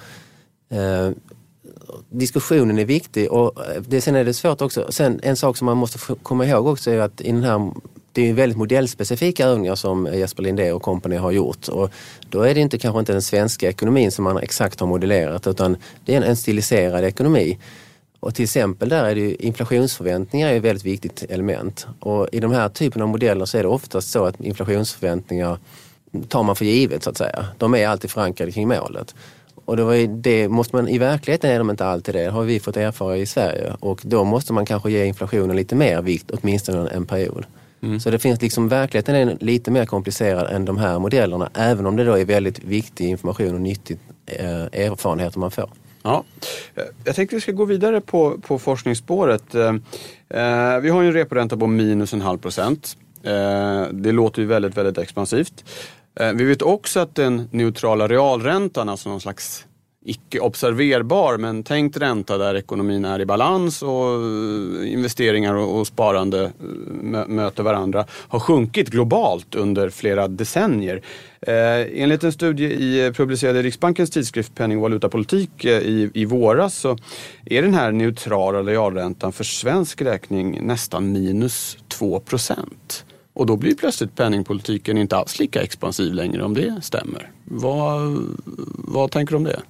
Eh, 0.70 1.12
diskussionen 2.10 2.80
är 2.80 2.86
viktig 2.86 3.32
och 3.32 3.68
eh, 3.68 3.82
det, 3.88 4.02
sen 4.02 4.16
är 4.16 4.26
det 4.26 4.34
svårt 4.34 4.62
också. 4.62 4.92
Sen 4.92 5.20
en 5.24 5.36
sak 5.36 5.58
som 5.58 5.66
man 5.66 5.78
måste 5.78 6.16
komma 6.24 6.46
ihåg 6.46 6.68
också 6.68 6.92
är 6.92 7.00
att 7.00 7.22
i 7.22 7.32
den 7.32 7.44
här 7.44 7.72
det 8.14 8.30
är 8.30 8.34
väldigt 8.34 8.58
modellspecifika 8.58 9.46
övningar 9.46 9.76
som 9.76 10.10
Jesper 10.14 10.44
Lindé 10.44 10.72
och 10.72 10.82
kompani 10.82 11.16
har 11.16 11.32
gjort. 11.32 11.68
Och 11.68 11.92
då 12.30 12.42
är 12.42 12.54
det 12.54 12.60
inte, 12.60 12.78
kanske 12.78 13.00
inte 13.00 13.12
den 13.12 13.22
svenska 13.22 13.70
ekonomin 13.70 14.12
som 14.12 14.24
man 14.24 14.38
exakt 14.38 14.80
har 14.80 14.88
modellerat 14.88 15.48
utan 15.48 15.78
det 16.06 16.16
är 16.16 16.22
en 16.22 16.36
stiliserad 16.36 17.04
ekonomi. 17.04 17.58
Och 18.20 18.36
till 18.36 18.44
exempel 18.44 18.90
där 18.90 19.06
är 19.06 19.16
det 19.16 19.22
ju, 19.22 19.36
inflationsförväntningar 19.36 20.50
är 20.50 20.58
ett 20.58 20.64
väldigt 20.64 20.86
viktigt 20.86 21.24
element. 21.30 21.88
Och 22.00 22.28
i 22.32 22.40
de 22.40 22.52
här 22.52 22.70
typen 22.70 23.02
av 23.02 23.08
modeller 23.08 23.46
så 23.46 23.58
är 23.58 23.64
det 23.64 23.70
oftast 23.70 24.12
så 24.12 24.26
att 24.26 24.42
inflationsförväntningar 24.42 25.58
tar 26.28 26.44
man 26.44 26.56
för 26.56 26.66
givet 26.66 27.04
så 27.04 27.10
att 27.10 27.18
säga. 27.18 27.46
De 27.58 27.76
är 27.76 27.88
alltid 27.88 28.12
förankrade 28.12 28.52
kring 28.52 28.68
målet. 28.68 29.16
Och 29.66 29.78
det, 29.78 29.84
var 29.84 30.22
det 30.22 30.50
måste 30.50 30.76
man, 30.76 30.88
i 30.88 30.98
verkligheten 30.98 31.52
är 31.52 31.58
de 31.58 31.70
inte 31.70 31.86
alltid 31.86 32.16
det, 32.16 32.24
det 32.24 32.32
har 32.32 32.44
vi 32.44 32.60
fått 32.60 32.78
erfara 32.78 33.18
i 33.18 33.26
Sverige. 33.26 33.74
Och 33.80 34.02
då 34.04 34.24
måste 34.24 34.54
man 34.54 34.66
kanske 34.66 34.92
ge 34.92 35.06
inflationen 35.06 35.56
lite 35.56 35.76
mer 35.76 36.02
vikt, 36.02 36.32
åtminstone 36.32 36.90
en 36.90 37.06
period. 37.06 37.46
Mm. 37.82 38.00
Så 38.00 38.10
det 38.10 38.20
finns 38.20 38.42
liksom, 38.42 38.68
verkligheten 38.68 39.16
är 39.16 39.38
lite 39.40 39.72
mer 39.72 39.86
komplicerad 39.86 40.56
än 40.56 40.66
de 40.66 40.78
här 40.78 41.00
modellerna, 41.00 41.50
även 41.54 41.86
om 41.86 41.96
det 41.96 42.04
då 42.04 42.14
är 42.14 42.26
väldigt 42.26 42.64
viktig 42.64 43.10
information 43.10 43.54
och 43.54 43.62
nyttig 43.62 43.98
eh, 44.26 44.62
erfarenheter 44.62 45.40
man 45.40 45.52
får. 45.52 45.70
Ja. 46.04 46.24
Jag 47.04 47.16
tänkte 47.16 47.36
vi 47.36 47.42
ska 47.42 47.52
gå 47.52 47.66
vidare 47.66 48.02
på, 48.02 48.38
på 48.42 48.60
forskningsspåret. 48.60 49.56
Eh, 49.56 49.68
eh, 50.30 50.80
vi 50.80 50.90
har 50.90 51.02
ju 51.02 51.08
en 51.08 51.14
reporänta 51.14 51.58
på 51.58 51.68
minus 51.68 52.14
en 52.14 52.22
halv 52.22 52.38
procent. 52.38 52.98
Eh, 53.24 53.84
det 53.92 54.12
låter 54.12 54.42
ju 54.42 54.48
väldigt, 54.48 54.78
väldigt 54.78 54.98
expansivt. 54.98 55.64
Eh, 56.20 56.34
vi 56.34 56.44
vet 56.44 56.62
också 56.62 57.00
att 57.00 57.16
den 57.16 57.48
neutrala 57.52 58.08
realräntan, 58.08 58.90
alltså 58.90 59.10
någon 59.10 59.22
slags 59.22 59.66
icke 60.06 60.40
observerbar 60.40 61.38
men 61.38 61.64
tänkt 61.64 61.98
ränta 61.98 62.38
där 62.38 62.56
ekonomin 62.56 63.06
är 63.06 63.22
i 63.22 63.26
balans 63.26 63.82
och 63.82 64.14
eh, 64.14 64.94
investeringar 64.94 65.54
och, 65.54 65.88
sparande 65.88 66.44
eh, 66.44 66.89
möter 67.10 67.64
varandra 67.64 68.06
har 68.12 68.40
sjunkit 68.40 68.90
globalt 68.90 69.56
under 69.56 69.90
flera 69.90 70.28
decennier. 70.28 71.02
Eh, 71.42 72.02
enligt 72.04 72.24
en 72.24 72.32
studie 72.32 72.66
i, 72.66 73.06
eh, 73.06 73.14
publicerad 73.14 73.58
i 73.58 73.62
Riksbankens 73.62 74.10
tidskrift 74.10 74.56
Penning 74.56 74.78
och 74.78 74.82
valutapolitik 74.82 75.66
eh, 75.66 75.80
i, 75.80 76.12
i 76.14 76.26
våras 76.26 76.76
så 76.76 76.98
är 77.46 77.62
den 77.62 77.74
här 77.74 77.92
neutrala 77.92 78.60
realräntan 78.60 79.32
för 79.32 79.44
svensk 79.44 80.02
räkning 80.02 80.68
nästan 80.68 81.12
minus 81.12 81.78
2 81.88 82.20
procent. 82.20 83.06
Och 83.34 83.46
då 83.46 83.56
blir 83.56 83.76
plötsligt 83.76 84.16
penningpolitiken 84.16 84.98
inte 84.98 85.18
alls 85.18 85.40
lika 85.40 85.62
expansiv 85.62 86.14
längre 86.14 86.44
om 86.44 86.54
det 86.54 86.82
stämmer. 86.82 87.32
Vad, 87.44 88.18
vad 88.78 89.12
tänker 89.12 89.32
du 89.32 89.38
om 89.38 89.44
det? 89.44 89.62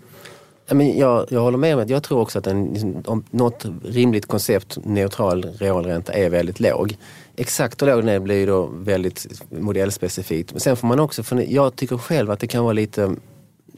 Jag, 0.95 1.25
jag 1.29 1.41
håller 1.41 1.57
med 1.57 1.75
om 1.75 1.81
att 1.81 1.89
jag 1.89 2.03
tror 2.03 2.19
också 2.19 2.39
att 2.39 2.47
en, 2.47 2.65
liksom, 2.65 3.03
om 3.05 3.23
något 3.31 3.65
rimligt 3.85 4.25
koncept, 4.25 4.77
neutral 4.83 5.43
realränta, 5.43 6.13
är 6.13 6.29
väldigt 6.29 6.59
låg. 6.59 6.97
Exakt 7.39 7.81
hur 7.81 7.87
låg 7.87 8.07
är 8.07 8.19
blir 8.19 8.47
då 8.47 8.69
väldigt 8.73 9.41
modellspecifikt. 9.49 10.51
Men 10.51 10.59
sen 10.59 10.75
får 10.75 10.87
man 10.87 10.99
också, 10.99 11.23
för 11.23 11.53
jag 11.53 11.75
tycker 11.75 11.97
själv 11.97 12.31
att 12.31 12.39
det 12.39 12.47
kan 12.47 12.63
vara 12.63 12.73
lite 12.73 13.15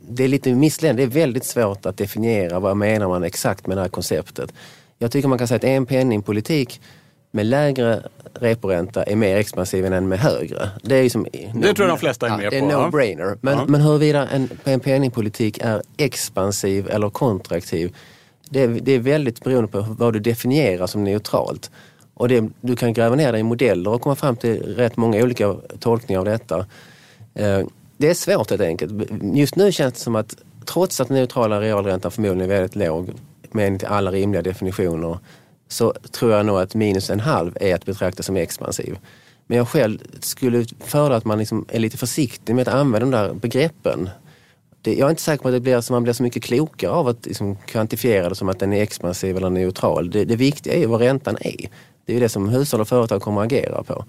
det 0.09 0.23
är 0.23 0.27
lite 0.27 0.55
missledande. 0.55 1.05
Det 1.05 1.07
är 1.07 1.21
väldigt 1.21 1.45
svårt 1.45 1.85
att 1.85 1.97
definiera 1.97 2.59
vad 2.59 2.77
menar 2.77 3.07
man 3.07 3.23
exakt 3.23 3.67
med 3.67 3.77
det 3.77 3.81
här 3.81 3.89
konceptet. 3.89 4.53
Jag 4.97 5.11
tycker 5.11 5.27
man 5.27 5.37
kan 5.37 5.47
säga 5.47 5.55
att 5.55 5.63
en 5.63 5.85
penningpolitik 5.85 6.81
med 7.31 7.45
lägre 7.45 8.03
reporänta 8.33 9.03
är 9.03 9.15
mer 9.15 9.37
expansiv 9.37 9.85
än 9.85 9.93
en 9.93 10.07
med 10.07 10.19
högre. 10.19 10.69
Det, 10.83 10.95
är 10.95 11.09
som, 11.09 11.21
no, 11.21 11.61
det 11.61 11.73
tror 11.73 11.87
jag 11.87 11.97
de 11.97 11.99
flesta 11.99 12.27
är 12.27 12.37
med 12.37 12.45
ja, 12.45 12.49
på. 12.49 12.55
Det 12.55 12.73
är 12.73 12.77
no-brainer. 12.77 13.37
Men, 13.41 13.57
ja. 13.57 13.65
men 13.67 13.81
huruvida 13.81 14.27
en, 14.27 14.49
en 14.63 14.79
penningpolitik 14.79 15.57
är 15.61 15.81
expansiv 15.97 16.89
eller 16.89 17.09
kontraktiv, 17.09 17.95
det, 18.49 18.67
det 18.67 18.91
är 18.91 18.99
väldigt 18.99 19.43
beroende 19.43 19.67
på 19.67 19.85
vad 19.89 20.13
du 20.13 20.19
definierar 20.19 20.87
som 20.87 21.03
neutralt. 21.03 21.71
Och 22.13 22.27
det, 22.27 22.49
du 22.61 22.75
kan 22.75 22.93
gräva 22.93 23.15
ner 23.15 23.31
dig 23.31 23.41
i 23.41 23.43
modeller 23.43 23.91
och 23.91 24.01
komma 24.01 24.15
fram 24.15 24.35
till 24.35 24.75
rätt 24.75 24.97
många 24.97 25.23
olika 25.23 25.55
tolkningar 25.79 26.19
av 26.19 26.25
detta. 26.25 26.65
Eh, 27.33 27.59
det 27.97 28.09
är 28.09 28.13
svårt 28.13 28.49
helt 28.49 28.61
enkelt. 28.61 28.93
Just 29.33 29.55
nu 29.55 29.71
känns 29.71 29.93
det 29.93 29.99
som 29.99 30.15
att 30.15 30.35
trots 30.65 31.01
att 31.01 31.07
den 31.07 31.17
neutrala 31.17 31.61
realräntan 31.61 32.11
förmodligen 32.11 32.51
är 32.51 32.55
väldigt 32.55 32.75
låg, 32.75 33.09
med 33.51 33.83
alla 33.83 34.11
rimliga 34.11 34.41
definitioner, 34.41 35.17
så 35.67 35.93
tror 36.11 36.31
jag 36.31 36.45
nog 36.45 36.57
att 36.57 36.75
minus 36.75 37.09
en 37.09 37.19
halv 37.19 37.57
är 37.61 37.75
att 37.75 37.85
betrakta 37.85 38.23
som 38.23 38.37
expansiv. 38.37 38.97
Men 39.47 39.57
jag 39.57 39.67
själv 39.67 39.99
skulle 40.19 40.65
föredra 40.79 41.15
att 41.15 41.25
man 41.25 41.39
liksom 41.39 41.65
är 41.69 41.79
lite 41.79 41.97
försiktig 41.97 42.55
med 42.55 42.67
att 42.67 42.73
använda 42.73 42.99
de 42.99 43.11
där 43.11 43.33
begreppen. 43.33 44.09
Det, 44.81 44.95
jag 44.95 45.05
är 45.05 45.09
inte 45.09 45.21
säker 45.21 45.41
på 45.41 45.47
att 45.47 45.53
det 45.53 45.59
blir, 45.59 45.75
alltså 45.75 45.93
man 45.93 46.03
blir 46.03 46.13
så 46.13 46.23
mycket 46.23 46.43
klokare 46.43 46.91
av 46.91 47.07
att 47.07 47.25
liksom 47.25 47.55
kvantifiera 47.55 48.29
det 48.29 48.35
som 48.35 48.49
att 48.49 48.59
den 48.59 48.73
är 48.73 48.81
expansiv 48.81 49.37
eller 49.37 49.49
neutral. 49.49 50.09
Det, 50.09 50.25
det 50.25 50.35
viktiga 50.35 50.73
är 50.73 50.79
ju 50.79 50.85
vad 50.85 51.01
räntan 51.01 51.37
är. 51.41 51.69
Det 52.05 52.15
är 52.15 52.19
det 52.19 52.29
som 52.29 52.49
hushåll 52.49 52.81
och 52.81 52.87
företag 52.87 53.21
kommer 53.21 53.41
att 53.41 53.45
agera 53.45 53.83
på. 53.83 54.05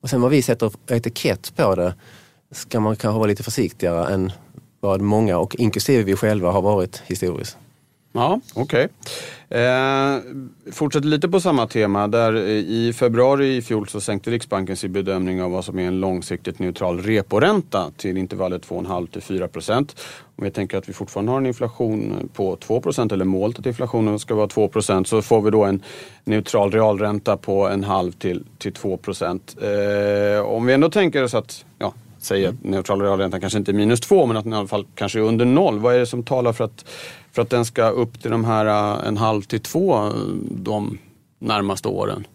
Och 0.00 0.10
sen 0.10 0.20
vad 0.20 0.30
vi 0.30 0.42
sätter 0.42 0.72
etikett 0.88 1.56
på 1.56 1.74
det 1.74 1.94
ska 2.50 2.80
man 2.80 2.96
kanske 2.96 3.18
vara 3.18 3.28
lite 3.28 3.42
försiktigare 3.42 4.14
än 4.14 4.32
vad 4.80 5.00
många, 5.00 5.38
och 5.38 5.56
inklusive 5.56 6.02
vi 6.02 6.16
själva, 6.16 6.50
har 6.50 6.62
varit 6.62 7.02
historiskt. 7.06 7.56
Ja, 8.16 8.40
okej. 8.54 8.62
Okay. 8.84 8.88
Eh, 9.48 10.20
fortsätter 10.72 11.08
lite 11.08 11.28
på 11.28 11.40
samma 11.40 11.66
tema. 11.66 12.08
Där 12.08 12.36
I 12.36 12.92
februari 12.92 13.56
i 13.56 13.62
fjol 13.62 13.88
så 13.88 14.00
sänkte 14.00 14.30
Riksbanken 14.30 14.76
sin 14.76 14.92
bedömning 14.92 15.42
av 15.42 15.50
vad 15.50 15.64
som 15.64 15.78
är 15.78 15.86
en 15.86 16.00
långsiktigt 16.00 16.58
neutral 16.58 17.00
reporänta 17.00 17.90
till 17.96 18.16
intervallet 18.16 18.68
2,5 18.68 19.06
till 19.06 19.22
4 19.22 19.48
procent. 19.48 20.00
Om 20.36 20.44
vi 20.44 20.50
tänker 20.50 20.78
att 20.78 20.88
vi 20.88 20.92
fortfarande 20.92 21.32
har 21.32 21.38
en 21.38 21.46
inflation 21.46 22.28
på 22.34 22.56
2 22.56 22.80
procent 22.80 23.12
eller 23.12 23.24
målet 23.24 23.58
att 23.58 23.66
inflationen 23.66 24.18
ska 24.18 24.34
vara 24.34 24.48
2 24.48 24.68
procent 24.68 25.08
så 25.08 25.22
får 25.22 25.42
vi 25.42 25.50
då 25.50 25.64
en 25.64 25.82
neutral 26.24 26.70
realränta 26.72 27.36
på 27.36 27.68
en 27.68 27.84
halv 27.84 28.12
till, 28.12 28.44
till 28.58 28.72
2 28.72 28.96
procent. 28.96 29.56
Eh, 29.62 30.40
om 30.40 30.66
vi 30.66 30.72
ändå 30.72 30.90
tänker 30.90 31.22
oss 31.22 31.34
att 31.34 31.64
ja, 31.78 31.92
säger 32.18 32.48
att 32.48 32.64
neutral 32.64 33.02
realränta 33.02 33.40
kanske 33.40 33.58
inte 33.58 33.70
är 33.70 33.74
minus 33.74 34.00
2 34.00 34.26
men 34.26 34.36
att 34.36 34.44
den 34.44 34.52
i 34.52 34.56
alla 34.56 34.68
fall 34.68 34.86
kanske 34.94 35.18
är 35.18 35.22
under 35.22 35.44
noll. 35.44 35.78
Vad 35.78 35.94
är 35.94 35.98
det 35.98 36.06
som 36.06 36.22
talar 36.22 36.52
för 36.52 36.64
att 36.64 36.84
för 37.36 37.42
att 37.42 37.50
den 37.50 37.64
ska 37.64 37.88
upp 37.88 38.22
till 38.22 38.30
de 38.30 38.44
här 38.44 38.66
eh, 38.66 39.08
en 39.08 39.16
halv 39.16 39.42
till 39.42 39.60
två 39.60 39.96
eh, 39.96 40.12
de 40.50 40.98
närmaste 41.38 41.88
åren? 41.88 42.26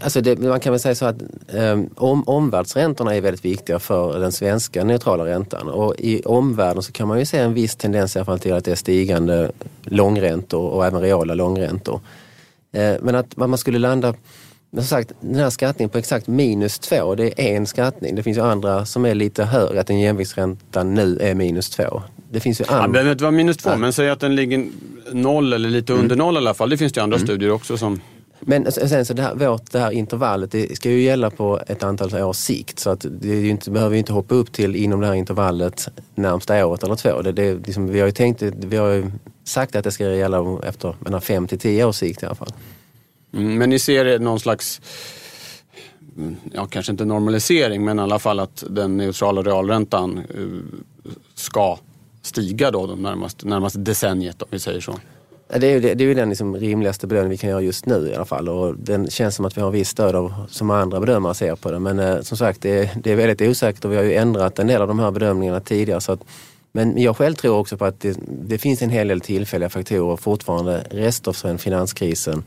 Alltså 0.00 0.20
det, 0.20 0.38
man 0.38 0.60
kan 0.60 0.72
väl 0.72 0.80
säga 0.80 0.94
så 0.94 1.06
att 1.06 1.22
um, 1.52 1.90
om, 1.96 2.28
omvärldsräntorna 2.28 3.14
är 3.14 3.20
väldigt 3.20 3.44
viktiga 3.44 3.78
för 3.78 4.18
den 4.18 4.32
svenska 4.32 4.84
neutrala 4.84 5.26
räntan 5.26 5.68
och 5.68 5.94
i 5.98 6.22
omvärlden 6.22 6.82
så 6.82 6.92
kan 6.92 7.08
man 7.08 7.18
ju 7.18 7.24
se 7.24 7.38
en 7.38 7.54
viss 7.54 7.76
tendens 7.76 8.16
i 8.16 8.18
alla 8.18 8.26
fall 8.26 8.38
till 8.38 8.52
att 8.52 8.64
det 8.64 8.70
är 8.70 8.76
stigande 8.76 9.52
långräntor 9.82 10.70
och 10.70 10.86
även 10.86 11.00
reala 11.00 11.34
långräntor. 11.34 12.00
Uh, 12.76 12.94
men 13.00 13.14
att 13.14 13.36
man 13.36 13.58
skulle 13.58 13.78
landa 13.78 14.14
men 14.74 14.84
som 14.84 14.98
sagt, 14.98 15.12
den 15.20 15.34
här 15.34 15.50
skattningen 15.50 15.90
på 15.90 15.98
exakt 15.98 16.26
minus 16.26 16.78
två, 16.78 17.14
det 17.14 17.40
är 17.40 17.56
en 17.56 17.66
skattning. 17.66 18.14
Det 18.14 18.22
finns 18.22 18.38
ju 18.38 18.42
andra 18.42 18.86
som 18.86 19.04
är 19.04 19.14
lite 19.14 19.44
högre, 19.44 19.80
att 19.80 19.90
en 19.90 20.00
jämviktsränta 20.00 20.82
nu 20.82 21.18
är 21.20 21.34
minus 21.34 21.70
två. 21.70 22.02
Det 22.30 22.40
finns 22.40 22.60
ju 22.60 22.64
andra. 22.64 22.80
Ja, 22.80 22.86
det 22.86 22.92
behöver 22.92 23.12
inte 23.12 23.24
vara 23.24 23.30
minus 23.30 23.56
två, 23.56 23.70
ja. 23.70 23.76
men 23.76 23.92
säg 23.92 24.10
att 24.10 24.20
den 24.20 24.36
ligger 24.36 24.66
noll 25.12 25.52
eller 25.52 25.68
lite 25.68 25.92
mm. 25.92 26.02
under 26.02 26.16
noll 26.16 26.34
i 26.34 26.36
alla 26.36 26.54
fall. 26.54 26.70
Det 26.70 26.76
finns 26.76 26.92
det 26.92 26.98
ju 26.98 27.02
andra 27.02 27.16
mm. 27.16 27.26
studier 27.26 27.50
också 27.50 27.76
som 27.76 28.00
men 28.44 28.72
sen 28.72 29.06
så 29.06 29.14
det 29.14 29.22
här, 29.22 29.34
vårt, 29.34 29.72
det 29.72 29.78
här 29.78 29.90
intervallet, 29.90 30.50
det 30.50 30.76
ska 30.76 30.90
ju 30.90 31.02
gälla 31.02 31.30
på 31.30 31.60
ett 31.66 31.82
antal 31.82 32.14
års 32.14 32.36
sikt. 32.36 32.78
Så 32.78 32.90
att 32.90 33.06
det 33.10 33.48
inte, 33.48 33.70
behöver 33.70 33.94
ju 33.94 33.98
inte 33.98 34.12
hoppa 34.12 34.34
upp 34.34 34.52
till 34.52 34.76
inom 34.76 35.00
det 35.00 35.06
här 35.06 35.14
intervallet 35.14 35.88
närmsta 36.14 36.66
året 36.66 36.82
eller 36.82 36.94
två. 36.94 37.22
Det, 37.22 37.32
det, 37.32 37.54
liksom, 37.66 37.88
vi 37.88 38.00
har 38.00 38.06
ju 38.06 38.12
tänkt, 38.12 38.42
vi 38.42 38.76
har 38.76 38.88
ju 38.88 39.10
sagt 39.44 39.76
att 39.76 39.84
det 39.84 39.90
ska 39.90 40.04
gälla 40.04 40.58
efter 40.62 41.20
fem 41.20 41.46
till 41.46 41.58
tio 41.58 41.84
års 41.84 41.96
sikt 41.96 42.22
i 42.22 42.26
alla 42.26 42.34
fall. 42.34 42.52
Mm, 43.32 43.58
men 43.58 43.70
ni 43.70 43.78
ser 43.78 44.18
någon 44.18 44.40
slags, 44.40 44.80
mm, 46.16 46.36
ja 46.52 46.66
kanske 46.66 46.92
inte 46.92 47.04
normalisering, 47.04 47.84
men 47.84 47.98
i 47.98 48.02
alla 48.02 48.18
fall 48.18 48.40
att 48.40 48.64
den 48.70 48.96
neutrala 48.96 49.42
realräntan 49.42 50.18
eh, 50.18 51.14
ska 51.34 51.78
stiga 52.22 52.70
då 52.70 52.86
de 52.86 53.02
närmaste, 53.02 53.48
närmaste 53.48 53.78
decenniet 53.78 54.42
om 54.42 54.48
vi 54.50 54.58
säger 54.58 54.80
så. 54.80 54.98
Det 55.58 55.66
är 55.66 55.70
ju, 55.70 55.80
det, 55.80 55.94
det 55.94 56.04
är 56.04 56.08
ju 56.08 56.14
den 56.14 56.28
liksom 56.28 56.56
rimligaste 56.56 57.06
bedömningen 57.06 57.30
vi 57.30 57.36
kan 57.36 57.50
göra 57.50 57.60
just 57.60 57.86
nu 57.86 58.08
i 58.08 58.14
alla 58.14 58.24
fall. 58.24 58.48
Och 58.48 58.74
den 58.76 59.10
känns 59.10 59.34
som 59.34 59.44
att 59.44 59.56
vi 59.56 59.60
har 59.60 59.70
viss 59.70 59.88
stöd 59.88 60.16
av 60.16 60.34
som 60.50 60.70
andra 60.70 61.00
bedömare 61.00 61.34
ser 61.34 61.56
på 61.56 61.70
det. 61.70 61.78
Men 61.78 61.98
eh, 61.98 62.20
som 62.20 62.36
sagt, 62.36 62.62
det, 62.62 62.90
det, 63.02 63.12
är 63.12 63.16
väldigt 63.16 63.48
osäkert 63.50 63.84
och 63.84 63.92
vi 63.92 63.96
har 63.96 64.02
ju 64.02 64.14
ändrat 64.14 64.58
en 64.58 64.66
del 64.66 64.82
av 64.82 64.88
de 64.88 64.98
här 64.98 65.10
bedömningarna 65.10 65.60
tidigare. 65.60 66.00
Så 66.00 66.12
att, 66.12 66.20
men 66.72 67.02
jag 67.02 67.16
själv 67.16 67.34
tror 67.34 67.58
också 67.58 67.76
på 67.76 67.84
att 67.84 68.00
det, 68.00 68.18
det 68.28 68.58
finns 68.58 68.82
en 68.82 68.90
hel 68.90 69.08
del 69.08 69.20
tillfälliga 69.20 69.68
faktorer 69.68 70.16
fortfarande, 70.16 70.86
rester 70.90 71.32
från 71.32 71.58
finanskrisen 71.58 72.44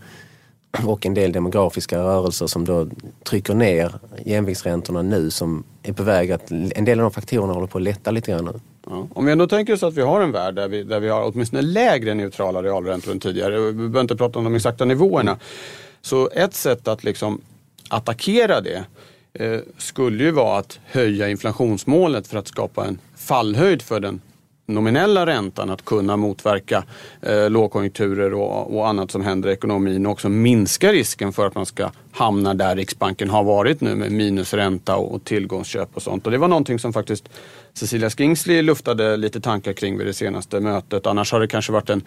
och 0.88 1.06
en 1.06 1.14
del 1.14 1.32
demografiska 1.32 2.00
rörelser 2.00 2.48
som 2.48 2.66
då 2.66 2.88
trycker 3.24 3.54
ner 3.54 3.92
jämviktsräntorna 4.26 5.02
nu 5.02 5.32
som 5.32 5.64
är 5.84 5.94
på 5.94 6.04
väg 6.04 6.32
att, 6.32 6.52
en 6.52 6.86
del 6.86 7.00
av 7.00 7.04
de 7.04 7.12
faktorerna 7.12 7.54
håller 7.54 7.68
på 7.68 7.78
att 7.78 7.84
lätta 7.84 8.12
lite 8.12 8.32
grann 8.32 8.46
nu. 8.46 8.60
Ja. 8.90 9.08
Om 9.14 9.26
vi 9.26 9.32
ändå 9.32 9.48
tänker 9.48 9.74
oss 9.74 9.84
att 9.84 9.94
vi 9.94 10.02
har 10.02 10.22
en 10.22 10.32
värld 10.32 10.56
där 10.56 10.68
vi, 10.68 10.84
där 10.84 11.00
vi 11.00 11.10
har 11.10 11.32
åtminstone 11.34 11.62
lägre 11.62 12.14
neutrala 12.14 12.64
realräntor 12.64 13.12
än 13.12 13.20
tidigare, 13.20 13.60
vi 13.60 13.74
behöver 13.74 14.02
inte 14.02 14.16
prata 14.16 14.40
om 14.40 14.46
de 14.46 14.56
exakta 14.56 14.86
nivåerna. 14.86 15.38
Så 16.02 16.30
ett 16.30 16.54
sätt 16.54 16.88
att 16.88 17.04
liksom 17.04 17.42
attackera 17.90 18.62
det 18.62 18.86
eh, 19.34 19.60
skulle 19.78 20.24
ju 20.24 20.32
vara 20.32 20.60
att 20.60 20.80
höja 20.86 21.30
inflationsmålet 21.30 22.28
för 22.28 22.38
att 22.38 22.48
skapa 22.48 22.86
en 22.86 23.00
fallhöjd 23.16 23.82
för 23.82 24.00
den 24.00 24.22
nominella 24.66 25.26
räntan 25.26 25.70
att 25.70 25.86
kunna 25.86 26.18
motverka 26.18 26.84
eh, 27.22 27.50
lågkonjunkturer 27.50 28.34
och, 28.34 28.78
och, 28.78 28.88
annat 28.88 29.12
som 29.12 29.22
händer 29.22 29.50
i 29.50 29.54
ekonomin 29.54 30.06
och 30.06 30.12
också 30.12 30.30
minska 30.30 30.92
risken 30.92 31.34
för 31.34 31.48
att 31.48 31.56
man 31.56 31.66
ska 31.66 31.92
hamna 32.12 32.54
där 32.54 32.76
Riksbanken 32.76 33.30
har 33.30 33.44
varit 33.44 33.82
nu 33.82 33.96
med 33.96 34.12
minusränta 34.12 34.96
och, 34.96 35.16
och 35.16 35.24
tillgångsköp 35.24 35.90
och 35.94 36.02
sånt. 36.02 36.26
Och 36.26 36.32
det 36.32 36.38
var 36.38 36.48
någonting 36.48 36.80
som 36.80 36.94
faktiskt 36.94 37.30
Cecilia 37.74 38.10
Skingsley 38.10 38.62
luftade 38.62 39.18
lite 39.18 39.42
tankar 39.42 39.74
kring 39.74 39.98
vid 39.98 40.08
det 40.08 40.14
senaste 40.14 40.60
mötet. 40.60 41.08
Annars 41.08 41.32
har 41.32 41.40
det 41.40 41.48
kanske 41.48 41.72
varit 41.72 41.90
en 41.90 42.04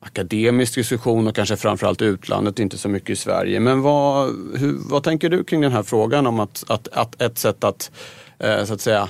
akademisk 0.00 0.74
diskussion 0.74 1.26
och 1.26 1.36
kanske 1.36 1.56
framförallt 1.56 2.02
utlandet, 2.02 2.58
inte 2.58 2.78
så 2.78 2.88
mycket 2.88 3.10
i 3.10 3.16
Sverige. 3.16 3.60
Men 3.60 3.82
vad, 3.82 4.26
hur, 4.58 4.76
vad 4.90 5.02
tänker 5.02 5.28
du 5.28 5.44
kring 5.44 5.60
den 5.60 5.72
här 5.72 5.82
frågan 5.82 6.26
om 6.26 6.40
att, 6.40 6.64
att, 6.68 6.88
att 6.88 7.22
ett 7.22 7.38
sätt 7.38 7.64
att, 7.64 7.90
eh, 8.38 8.64
så 8.64 8.74
att 8.74 8.80
säga, 8.80 9.08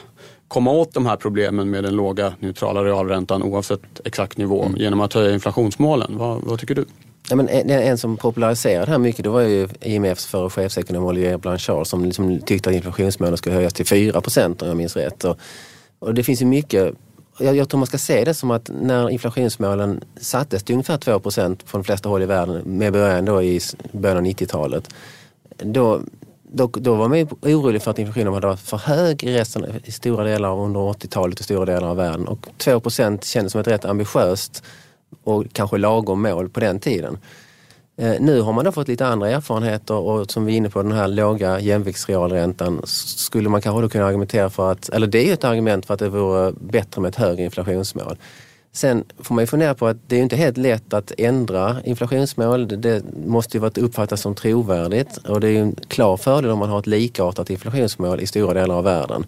komma 0.49 0.71
åt 0.71 0.95
de 0.95 1.07
här 1.07 1.17
problemen 1.17 1.71
med 1.71 1.85
den 1.85 1.97
låga 1.97 2.33
neutrala 2.41 2.85
realräntan 2.85 3.43
oavsett 3.43 3.81
exakt 4.05 4.39
nivå 4.39 4.65
mm. 4.65 4.81
genom 4.81 5.01
att 5.01 5.13
höja 5.13 5.35
inflationsmålen. 5.35 6.19
Vad, 6.19 6.43
vad 6.43 6.59
tycker 6.59 6.75
du? 6.75 6.85
Ja, 7.31 7.37
men 7.37 7.49
en, 7.49 7.71
en 7.71 7.99
som 7.99 8.17
populariserade 8.17 8.87
det 8.87 8.91
här 8.91 8.99
mycket 8.99 9.25
det 9.25 9.31
var 9.31 9.41
ju 9.41 9.69
IMFs 9.81 10.27
förre 10.27 10.51
chefsekonom 10.51 11.05
Olivier 11.05 11.39
Blanchard 11.39 11.87
som 11.87 12.05
liksom 12.05 12.41
tyckte 12.41 12.71
att 12.71 12.77
inflationsmålet 12.77 13.39
skulle 13.39 13.55
höjas 13.55 13.73
till 13.73 13.87
4 13.87 14.21
procent 14.21 14.63
om 14.63 14.69
jag 14.69 14.77
minns 14.77 14.97
rätt. 14.97 15.25
Och, 15.25 15.39
och 15.99 16.15
det 16.15 16.23
finns 16.23 16.43
ju 16.43 16.47
mycket 16.47 16.95
jag, 17.39 17.57
jag, 17.57 17.69
tror 17.69 17.79
man 17.79 17.87
ska 17.87 17.99
se 17.99 18.25
det 18.25 18.35
som 18.35 18.51
att 18.51 18.71
när 18.81 19.11
inflationsmålen 19.11 20.05
sattes 20.21 20.63
till 20.63 20.73
ungefär 20.73 20.97
2 20.97 21.21
procent 21.21 21.67
på 21.67 21.77
de 21.77 21.85
flesta 21.85 22.09
håll 22.09 22.23
i 22.23 22.27
världen 22.27 22.63
med 22.65 22.93
början 22.93 23.25
då 23.25 23.43
i 23.43 23.61
början 23.93 24.17
av 24.17 24.25
90-talet. 24.25 24.89
Då 25.57 26.01
då, 26.53 26.67
då 26.67 26.95
var 26.95 27.09
man 27.09 27.29
orolig 27.43 27.83
för 27.83 27.91
att 27.91 27.99
inflationen 27.99 28.35
hade 28.35 28.47
varit 28.47 28.61
för 28.61 28.77
hög 28.77 29.25
i, 29.25 29.35
resten, 29.35 29.67
i 29.85 29.93
stora 29.93 30.25
delar 30.25 30.49
av 30.49 30.61
under 30.61 30.81
80-talet 30.81 31.39
och 31.39 31.45
stora 31.45 31.65
delar 31.65 31.89
av 31.89 31.97
världen. 31.97 32.29
Och 32.29 32.47
2% 32.59 33.25
kändes 33.25 33.53
som 33.53 33.61
ett 33.61 33.67
rätt 33.67 33.85
ambitiöst 33.85 34.63
och 35.25 35.45
kanske 35.53 35.79
lagom 35.79 36.23
mål 36.23 36.49
på 36.49 36.61
den 36.61 36.81
tiden. 36.81 37.19
Eh, 37.97 38.15
nu 38.21 38.41
har 38.41 38.53
man 38.53 38.65
då 38.65 38.73
fått 38.73 38.89
lite 38.89 39.07
andra 39.07 39.31
erfarenheter 39.31 39.95
och 39.95 40.31
som 40.31 40.45
vi 40.45 40.53
är 40.53 40.57
inne 40.57 40.71
på 40.71 40.83
den 40.83 40.93
här 40.93 41.09
låga 41.09 41.61
jämviktsrealräntan 41.61 42.83
skulle 42.87 43.49
man 43.49 43.61
kanske 43.61 43.83
då 43.83 43.89
kunna 43.89 44.07
argumentera 44.07 44.51
för 44.51 44.73
att, 44.73 44.89
eller 44.89 45.07
det 45.07 45.19
är 45.19 45.27
ju 45.27 45.33
ett 45.33 45.45
argument 45.45 45.87
för 45.87 45.95
att 45.95 46.01
det 46.01 46.09
vore 46.09 46.53
bättre 46.53 47.01
med 47.01 47.09
ett 47.09 47.17
högre 47.17 47.45
inflationsmål. 47.45 48.17
Sen 48.79 49.05
får 49.19 49.35
man 49.35 49.43
ju 49.43 49.47
fundera 49.47 49.75
på 49.75 49.87
att 49.87 49.97
det 50.07 50.17
är 50.17 50.23
inte 50.23 50.37
helt 50.37 50.57
lätt 50.57 50.95
att 50.95 51.12
ändra 51.19 51.77
inflationsmål. 51.85 52.69
Det 52.69 53.03
måste 53.27 53.59
ju 53.59 53.64
uppfattas 53.64 54.21
som 54.21 54.35
trovärdigt 54.35 55.17
och 55.17 55.41
det 55.41 55.49
är 55.49 55.51
ju 55.51 55.59
en 55.59 55.77
klar 55.88 56.17
fördel 56.17 56.51
om 56.51 56.59
man 56.59 56.69
har 56.69 56.79
ett 56.79 56.87
likartat 56.87 57.51
inflationsmål 57.51 58.21
i 58.21 58.27
stora 58.27 58.55
delar 58.55 58.75
av 58.75 58.85
världen. 58.85 59.27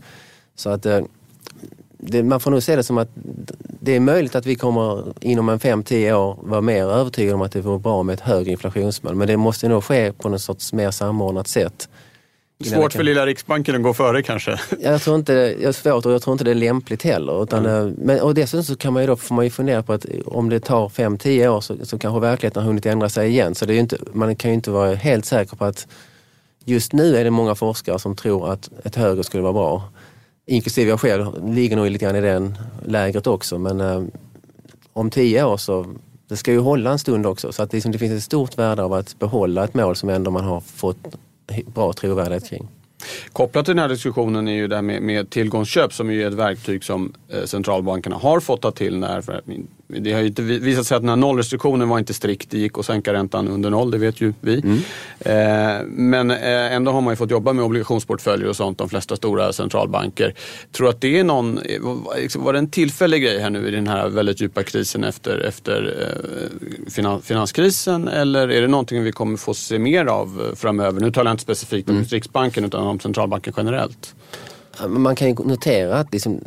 Så 0.54 0.70
att 0.70 0.86
eh, 0.86 1.00
det, 1.98 2.22
man 2.22 2.40
får 2.40 2.50
nog 2.50 2.62
se 2.62 2.76
det 2.76 2.82
som 2.82 2.98
att 2.98 3.08
det 3.80 3.96
är 3.96 4.00
möjligt 4.00 4.34
att 4.34 4.46
vi 4.46 4.54
kommer 4.54 5.12
inom 5.20 5.48
en 5.48 5.58
5-10 5.58 6.12
år 6.12 6.38
vara 6.42 6.60
mer 6.60 6.84
övertygade 6.84 7.34
om 7.34 7.42
att 7.42 7.52
det 7.52 7.60
vore 7.60 7.78
bra 7.78 8.02
med 8.02 8.12
ett 8.12 8.20
högre 8.20 8.50
inflationsmål. 8.50 9.14
Men 9.14 9.28
det 9.28 9.36
måste 9.36 9.68
nog 9.68 9.84
ske 9.84 10.12
på 10.12 10.28
något 10.28 10.42
sorts 10.42 10.72
mer 10.72 10.90
samordnat 10.90 11.48
sätt. 11.48 11.88
Svårt 12.64 12.92
för 12.92 13.02
lilla 13.02 13.26
Riksbanken 13.26 13.76
att 13.76 13.82
gå 13.82 13.94
före 13.94 14.22
kanske? 14.22 14.60
Jag 14.80 15.02
tror 15.02 15.16
inte, 15.16 15.34
det 15.34 15.64
är 15.64 15.72
svårt 15.72 16.06
och 16.06 16.12
jag 16.12 16.22
tror 16.22 16.32
inte 16.32 16.44
det 16.44 16.50
är 16.50 16.54
lämpligt 16.54 17.02
heller. 17.02 17.42
Utan, 17.42 17.66
mm. 17.66 17.94
men, 17.98 18.20
och 18.20 18.34
dessutom 18.34 18.64
så 18.64 18.76
kan 18.76 18.92
man 18.92 19.02
ju 19.02 19.06
då, 19.06 19.16
får 19.16 19.34
man 19.34 19.44
ju 19.44 19.50
fundera 19.50 19.82
på 19.82 19.92
att 19.92 20.06
om 20.26 20.48
det 20.48 20.60
tar 20.60 20.88
5-10 20.88 21.48
år 21.48 21.60
så, 21.60 21.76
så 21.82 21.98
kanske 21.98 22.20
verkligheten 22.20 22.62
har 22.62 22.68
hunnit 22.68 22.86
ändra 22.86 23.08
sig 23.08 23.28
igen. 23.28 23.54
Så 23.54 23.66
det 23.66 23.74
är 23.74 23.78
inte, 23.78 23.98
man 24.12 24.36
kan 24.36 24.50
ju 24.50 24.54
inte 24.54 24.70
vara 24.70 24.94
helt 24.94 25.24
säker 25.24 25.56
på 25.56 25.64
att 25.64 25.86
just 26.64 26.92
nu 26.92 27.16
är 27.16 27.24
det 27.24 27.30
många 27.30 27.54
forskare 27.54 27.98
som 27.98 28.16
tror 28.16 28.52
att 28.52 28.70
ett 28.84 28.96
högre 28.96 29.24
skulle 29.24 29.42
vara 29.42 29.52
bra. 29.52 29.82
Inklusive 30.46 30.90
jag 30.90 31.00
själv 31.00 31.54
ligger 31.54 31.76
nog 31.76 31.90
lite 31.90 32.04
grann 32.04 32.16
i 32.16 32.20
den 32.20 32.58
lägret 32.86 33.26
också. 33.26 33.58
Men 33.58 33.80
eh, 33.80 34.02
om 34.92 35.10
10 35.10 35.44
år 35.44 35.56
så 35.56 35.86
det 36.28 36.36
ska 36.36 36.52
ju 36.52 36.58
hålla 36.58 36.90
en 36.90 36.98
stund 36.98 37.26
också. 37.26 37.52
Så 37.52 37.62
att 37.62 37.72
liksom, 37.72 37.92
det 37.92 37.98
finns 37.98 38.12
ett 38.12 38.22
stort 38.22 38.58
värde 38.58 38.82
av 38.82 38.92
att 38.92 39.18
behålla 39.18 39.64
ett 39.64 39.74
mål 39.74 39.96
som 39.96 40.08
ändå 40.08 40.30
man 40.30 40.44
har 40.44 40.60
fått 40.60 40.98
bra 41.74 41.92
trovärdighet 41.92 42.48
kring. 42.48 42.68
Kopplat 43.32 43.64
till 43.64 43.74
den 43.74 43.82
här 43.82 43.88
diskussionen 43.88 44.48
är 44.48 44.52
ju 44.52 44.68
det 44.68 44.74
här 44.74 44.82
med, 44.82 45.02
med 45.02 45.30
tillgångsköp 45.30 45.92
som 45.92 46.10
är 46.10 46.26
ett 46.26 46.34
verktyg 46.34 46.84
som 46.84 47.12
eh, 47.28 47.44
centralbankerna 47.44 48.16
har 48.16 48.40
fått 48.40 48.62
ta 48.62 48.70
till 48.70 48.98
när 48.98 49.20
för 49.20 49.42
det 49.98 50.12
har 50.12 50.20
ju 50.20 50.26
inte 50.26 50.42
visat 50.42 50.86
sig 50.86 50.96
att 50.96 51.02
den 51.02 51.08
här 51.08 51.16
nollrestriktionen 51.16 51.88
var 51.88 51.98
inte 51.98 52.14
strikt. 52.14 52.50
Det 52.50 52.58
gick 52.58 52.78
att 52.78 52.86
sänka 52.86 53.12
räntan 53.12 53.48
under 53.48 53.70
noll, 53.70 53.90
det 53.90 53.98
vet 53.98 54.20
ju 54.20 54.32
vi. 54.40 54.60
Mm. 54.60 54.78
Eh, 55.20 55.86
men 55.86 56.30
eh, 56.30 56.74
ändå 56.74 56.92
har 56.92 57.00
man 57.00 57.12
ju 57.12 57.16
fått 57.16 57.30
jobba 57.30 57.52
med 57.52 57.64
obligationsportförföljer 57.64 58.48
och 58.48 58.56
sånt, 58.56 58.78
de 58.78 58.88
flesta 58.88 59.16
stora 59.16 59.52
centralbanker. 59.52 60.34
Tror 60.72 60.88
att 60.88 61.00
det 61.00 61.18
är 61.18 61.24
någon, 61.24 61.60
liksom, 62.16 62.44
var 62.44 62.52
det 62.52 62.58
en 62.58 62.70
tillfällig 62.70 63.22
grej 63.22 63.40
här 63.40 63.50
nu 63.50 63.68
i 63.68 63.70
den 63.70 63.88
här 63.88 64.08
väldigt 64.08 64.40
djupa 64.40 64.62
krisen 64.62 65.04
efter, 65.04 65.38
efter 65.38 66.08
finans, 66.90 67.24
finanskrisen? 67.24 68.08
Eller 68.08 68.48
är 68.48 68.60
det 68.60 68.68
någonting 68.68 69.02
vi 69.02 69.12
kommer 69.12 69.36
få 69.36 69.54
se 69.54 69.78
mer 69.78 70.06
av 70.06 70.54
framöver? 70.56 71.00
Nu 71.00 71.12
talar 71.12 71.30
jag 71.30 71.34
inte 71.34 71.42
specifikt 71.42 71.88
om 71.88 71.94
mm. 71.96 72.06
Riksbanken 72.06 72.64
utan 72.64 72.86
om 72.86 73.00
centralbanken 73.00 73.54
generellt. 73.56 74.14
Man 74.88 75.16
kan 75.16 75.28
ju 75.28 75.34
notera 75.34 75.98
att 75.98 76.12
liksom, 76.12 76.40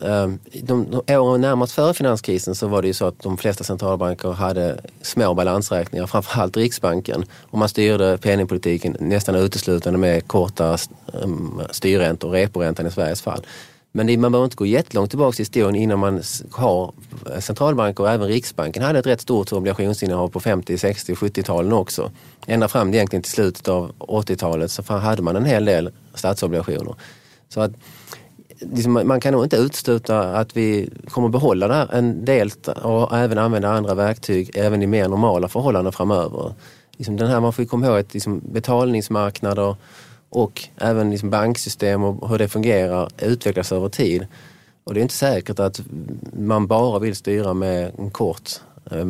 ehm, 0.00 0.38
de, 0.62 1.02
de 1.06 1.16
åren 1.16 1.40
närmast 1.40 1.72
före 1.72 1.94
finanskrisen 1.94 2.54
så 2.54 2.68
var 2.68 2.82
det 2.82 2.88
ju 2.88 2.94
så 2.94 3.06
att 3.06 3.22
de 3.22 3.36
flesta 3.36 3.64
centralbanker 3.64 4.32
hade 4.32 4.80
små 5.02 5.34
balansräkningar, 5.34 6.06
framförallt 6.06 6.56
Riksbanken. 6.56 7.24
Och 7.50 7.58
man 7.58 7.68
styrde 7.68 8.18
penningpolitiken 8.18 8.96
nästan 9.00 9.34
uteslutande 9.34 9.98
med 9.98 10.28
korta 10.28 10.78
ehm, 11.22 11.60
styrräntor, 11.70 12.30
reporäntan 12.30 12.86
i 12.86 12.90
Sveriges 12.90 13.22
fall. 13.22 13.46
Men 13.92 14.06
det, 14.06 14.16
man 14.16 14.32
behöver 14.32 14.44
inte 14.44 14.56
gå 14.56 14.66
jättelångt 14.66 15.10
tillbaka 15.10 15.36
i 15.36 15.40
historien 15.40 15.74
innan 15.74 15.98
man 15.98 16.22
har 16.50 16.92
eh, 17.34 17.40
centralbanker 17.40 18.04
och 18.04 18.10
även 18.10 18.28
Riksbanken 18.28 18.82
hade 18.82 18.98
ett 18.98 19.06
rätt 19.06 19.20
stort 19.20 19.52
obligationsinnehav 19.52 20.28
på 20.28 20.40
50, 20.40 20.78
60, 20.78 21.12
och 21.12 21.18
70-talen 21.18 21.72
också. 21.72 22.10
Ända 22.46 22.68
fram 22.68 22.94
egentligen 22.94 23.22
till 23.22 23.32
slutet 23.32 23.68
av 23.68 23.92
80-talet 23.98 24.70
så 24.70 24.82
hade 24.82 25.22
man 25.22 25.36
en 25.36 25.44
hel 25.44 25.64
del 25.64 25.90
statsobligationer. 26.14 26.94
Så 27.48 27.60
att 27.60 27.72
liksom, 28.60 28.92
man 28.92 29.20
kan 29.20 29.32
nog 29.32 29.44
inte 29.44 29.56
utesluta 29.56 30.20
att 30.20 30.56
vi 30.56 30.90
kommer 31.08 31.28
behålla 31.28 31.68
det 31.68 31.74
här 31.74 31.88
en 31.92 32.24
del 32.24 32.50
och 32.82 33.16
även 33.16 33.38
använda 33.38 33.68
andra 33.68 33.94
verktyg 33.94 34.50
även 34.54 34.82
i 34.82 34.86
mer 34.86 35.08
normala 35.08 35.48
förhållanden 35.48 35.92
framöver. 35.92 36.54
Liksom 36.96 37.16
den 37.16 37.28
här, 37.28 37.40
man 37.40 37.52
får 37.52 37.64
komma 37.64 37.86
ihåg 37.86 37.98
att 37.98 38.14
liksom, 38.14 38.40
betalningsmarknader 38.52 39.76
och 40.30 40.68
även 40.76 41.10
liksom 41.10 41.30
banksystem 41.30 42.04
och 42.04 42.28
hur 42.28 42.38
det 42.38 42.48
fungerar 42.48 43.08
utvecklas 43.18 43.72
över 43.72 43.88
tid. 43.88 44.26
Och 44.84 44.94
det 44.94 45.00
är 45.00 45.02
inte 45.02 45.14
säkert 45.14 45.58
att 45.58 45.80
man 46.32 46.66
bara 46.66 46.98
vill 46.98 47.16
styra 47.16 47.54
med 47.54 47.92
en 47.98 48.10
kort 48.10 48.50
eh, 48.90 49.06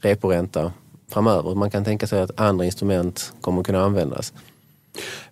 reporänta 0.00 0.72
framöver. 1.08 1.54
Man 1.54 1.70
kan 1.70 1.84
tänka 1.84 2.06
sig 2.06 2.20
att 2.20 2.40
andra 2.40 2.64
instrument 2.64 3.32
kommer 3.40 3.62
kunna 3.62 3.82
användas. 3.82 4.32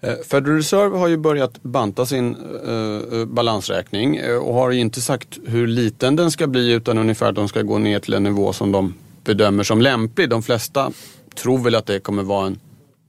Eh, 0.01 0.15
Federal 0.25 0.57
Reserve 0.57 0.99
har 0.99 1.09
ju 1.09 1.17
börjat 1.17 1.63
banta 1.63 2.07
sin 2.07 2.37
eh, 2.67 3.19
eh 3.21 3.25
balansräkning 3.27 4.17
eh, 4.17 4.37
och 4.37 4.55
har 4.55 4.71
inte 4.71 5.01
sagt 5.01 5.39
hur 5.47 5.67
liten 5.67 6.17
den 6.17 6.31
ska 6.31 6.47
bli 6.47 6.73
utan 6.73 6.99
ungefär 6.99 7.29
att 7.29 7.35
de 7.35 7.49
ska 7.49 7.63
gå 7.63 7.79
ner 7.79 7.99
till 7.99 8.15
en 8.15 8.23
nivå 8.23 8.53
som 8.53 8.73
de 8.73 8.95
bedömer 9.25 9.63
som 9.63 9.81
lämplig. 9.81 10.29
De 10.29 10.43
flesta 10.43 10.93
tror 11.35 11.59
väl 11.59 11.75
att 11.75 11.87
det 11.87 12.01
kommer 12.01 12.23
vara 12.23 12.47
en, 12.47 12.59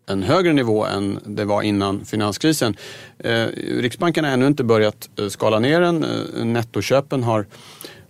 en 0.10 0.24
högre 0.24 0.54
nivå 0.54 0.86
än 0.86 1.20
det 1.26 1.46
var 1.46 1.62
innan 1.62 2.06
finanskrisen. 2.06 2.76
Eh, 3.20 3.46
Riksbanken 3.80 4.26
har 4.26 4.32
ännu 4.32 4.48
inte 4.48 4.64
börjat 4.64 5.10
skala 5.30 5.60
ner 5.60 5.82
den. 5.82 6.06
Nettoköpen 6.54 7.24
har 7.24 7.46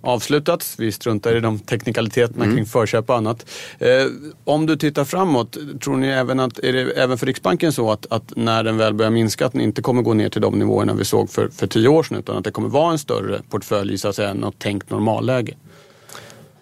avslutats. 0.02 0.76
Vi 0.78 0.92
struntar 0.92 1.36
i 1.36 1.40
de 1.40 1.60
teknikaliteterna 1.60 2.44
mm. 2.44 2.56
kring 2.56 2.66
förköp 2.66 3.10
och 3.10 3.16
annat. 3.16 3.46
Eh, 3.80 4.06
om 4.44 4.66
du 4.66 4.76
tittar 4.76 5.06
framåt, 5.06 5.58
tror 5.84 5.98
ni 5.98 6.08
även 6.08 6.40
att, 6.40 6.60
är 6.60 6.74
det 6.74 6.92
även 6.92 7.18
för 7.18 7.26
Riksbanken 7.26 7.74
så 7.74 7.92
att, 7.92 8.06
att, 8.10 8.36
när 8.36 8.64
den 8.64 8.78
väl 8.78 8.94
börjar 8.94 9.12
minska 9.12 9.46
att 9.46 9.52
den 9.52 9.62
inte 9.62 9.82
kommer 9.82 10.02
gå 10.02 10.14
ner 10.14 10.30
till 10.30 10.42
de 10.42 10.60
nivåerna 10.60 10.94
vi 10.94 11.06
såg 11.06 11.30
för, 11.30 11.50
för 11.50 11.68
tio 11.68 11.88
år 11.88 12.04
sedan 12.04 12.18
utan 12.18 12.38
att 12.38 12.44
det 12.44 12.52
kommer 12.52 12.70
vara 12.70 12.92
en 12.92 13.00
större 13.00 13.42
portfölj 13.50 13.94
i 13.94 13.98
så 13.98 14.08
att 14.08 14.16
säga 14.16 14.34
något 14.34 14.60
tänkt 14.60 14.90
normalläge? 14.90 15.56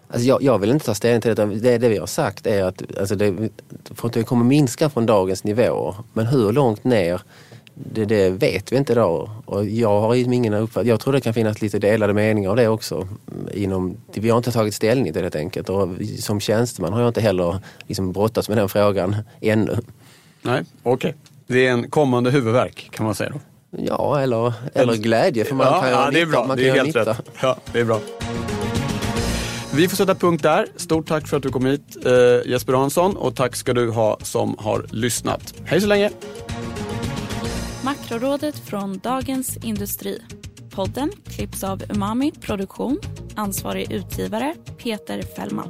Alltså 0.09 0.27
jag, 0.27 0.43
jag, 0.43 0.59
vill 0.59 0.69
inte 0.69 0.85
ta 0.85 0.95
ställning 0.95 1.21
till 1.21 1.35
det. 1.35 1.45
Det, 1.45 1.77
det 1.77 1.89
vi 1.89 1.97
har 1.97 2.07
sagt 2.07 2.47
är 2.47 2.63
att 2.63 2.97
alltså 2.99 3.15
det, 3.15 3.49
för 3.95 4.07
att 4.07 4.13
det 4.13 4.23
kommer 4.23 4.45
minska 4.45 4.89
från 4.89 5.05
dagens 5.05 5.43
nivåer. 5.43 5.95
Men 6.13 6.25
hur 6.25 6.51
långt 6.51 6.83
ner 6.83 7.21
det, 7.83 8.05
det, 8.05 8.29
vet 8.29 8.71
vi 8.71 8.77
inte 8.77 8.93
idag. 8.93 9.29
Och 9.45 9.65
jag 9.65 10.01
har 10.01 10.15
ingen 10.15 10.53
uppfattning. 10.53 10.89
Jag 10.89 10.99
tror 10.99 11.13
det 11.13 11.21
kan 11.21 11.33
finnas 11.33 11.61
lite 11.61 11.79
delade 11.79 12.13
meningar 12.13 12.49
av 12.49 12.55
det 12.55 12.67
också. 12.67 13.07
Inom, 13.53 13.97
vi 14.13 14.29
har 14.29 14.37
inte 14.37 14.51
tagit 14.51 14.75
ställning 14.75 15.13
till 15.13 15.21
det 15.21 15.25
helt 15.25 15.35
enkelt. 15.35 15.69
Och 15.69 15.89
som 16.19 16.39
tjänsteman 16.39 16.93
har 16.93 16.99
jag 16.99 17.09
inte 17.09 17.21
heller 17.21 17.59
liksom 17.87 18.11
brottats 18.11 18.49
med 18.49 18.57
den 18.57 18.69
frågan 18.69 19.15
ännu. 19.41 19.77
Nej, 20.41 20.63
okej. 20.83 21.09
Okay. 21.09 21.13
Det 21.47 21.67
är 21.67 21.71
en 21.71 21.89
kommande 21.89 22.31
huvudverk 22.31 22.89
kan 22.91 23.05
man 23.05 23.15
säga 23.15 23.29
då? 23.29 23.39
Ja, 23.87 24.19
eller, 24.19 24.53
eller 24.73 24.95
glädje. 24.95 25.45
För 25.45 25.55
man 25.55 25.67
ja, 25.67 25.81
kan 25.81 25.89
ja, 25.89 26.09
det 26.11 26.21
är 26.21 26.25
bra. 26.25 26.47
Man 26.47 26.57
det 26.57 26.69
är 26.69 26.73
helt 26.73 26.95
rätt. 26.95 27.17
Ja, 27.41 27.57
det 27.71 27.79
är 27.79 27.85
bra. 27.85 27.99
Vi 29.73 29.87
får 29.87 29.97
sätta 29.97 30.15
punkt 30.15 30.43
där. 30.43 30.67
Stort 30.75 31.07
tack 31.07 31.27
för 31.27 31.37
att 31.37 31.43
du 31.43 31.49
kom 31.49 31.65
hit 31.65 31.97
eh, 32.05 32.51
Jesper 32.51 32.73
Hansson 32.73 33.17
och 33.17 33.35
tack 33.35 33.55
ska 33.55 33.73
du 33.73 33.89
ha 33.89 34.17
som 34.21 34.55
har 34.59 34.85
lyssnat. 34.91 35.53
Hej 35.65 35.81
så 35.81 35.87
länge! 35.87 36.11
Makrorådet 37.87 38.59
från 38.59 38.97
Dagens 38.97 39.57
Industri. 39.57 40.21
Podden 40.71 41.11
klipps 41.25 41.63
av 41.63 41.83
Umami 41.89 42.31
Produktion. 42.31 42.99
Ansvarig 43.35 43.91
utgivare 43.91 44.55
Peter 44.77 45.21
Fällman. 45.21 45.69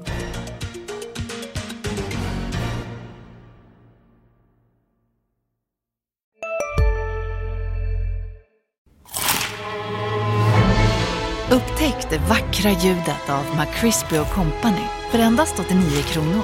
Upptäck 11.51 12.10
det 12.10 12.17
vackra 12.30 12.71
ljudet 12.71 13.30
av 13.30 13.43
McCrispy 13.56 14.17
Company 14.17 14.86
för 15.12 15.19
endast 15.19 15.60
89 15.60 16.01
kronor. 16.01 16.43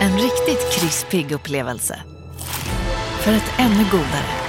En 0.00 0.12
riktigt 0.12 0.72
krispig 0.72 1.32
upplevelse. 1.32 2.02
För 3.24 3.32
ett 3.32 3.52
ännu 3.58 3.84
godare 3.90 4.41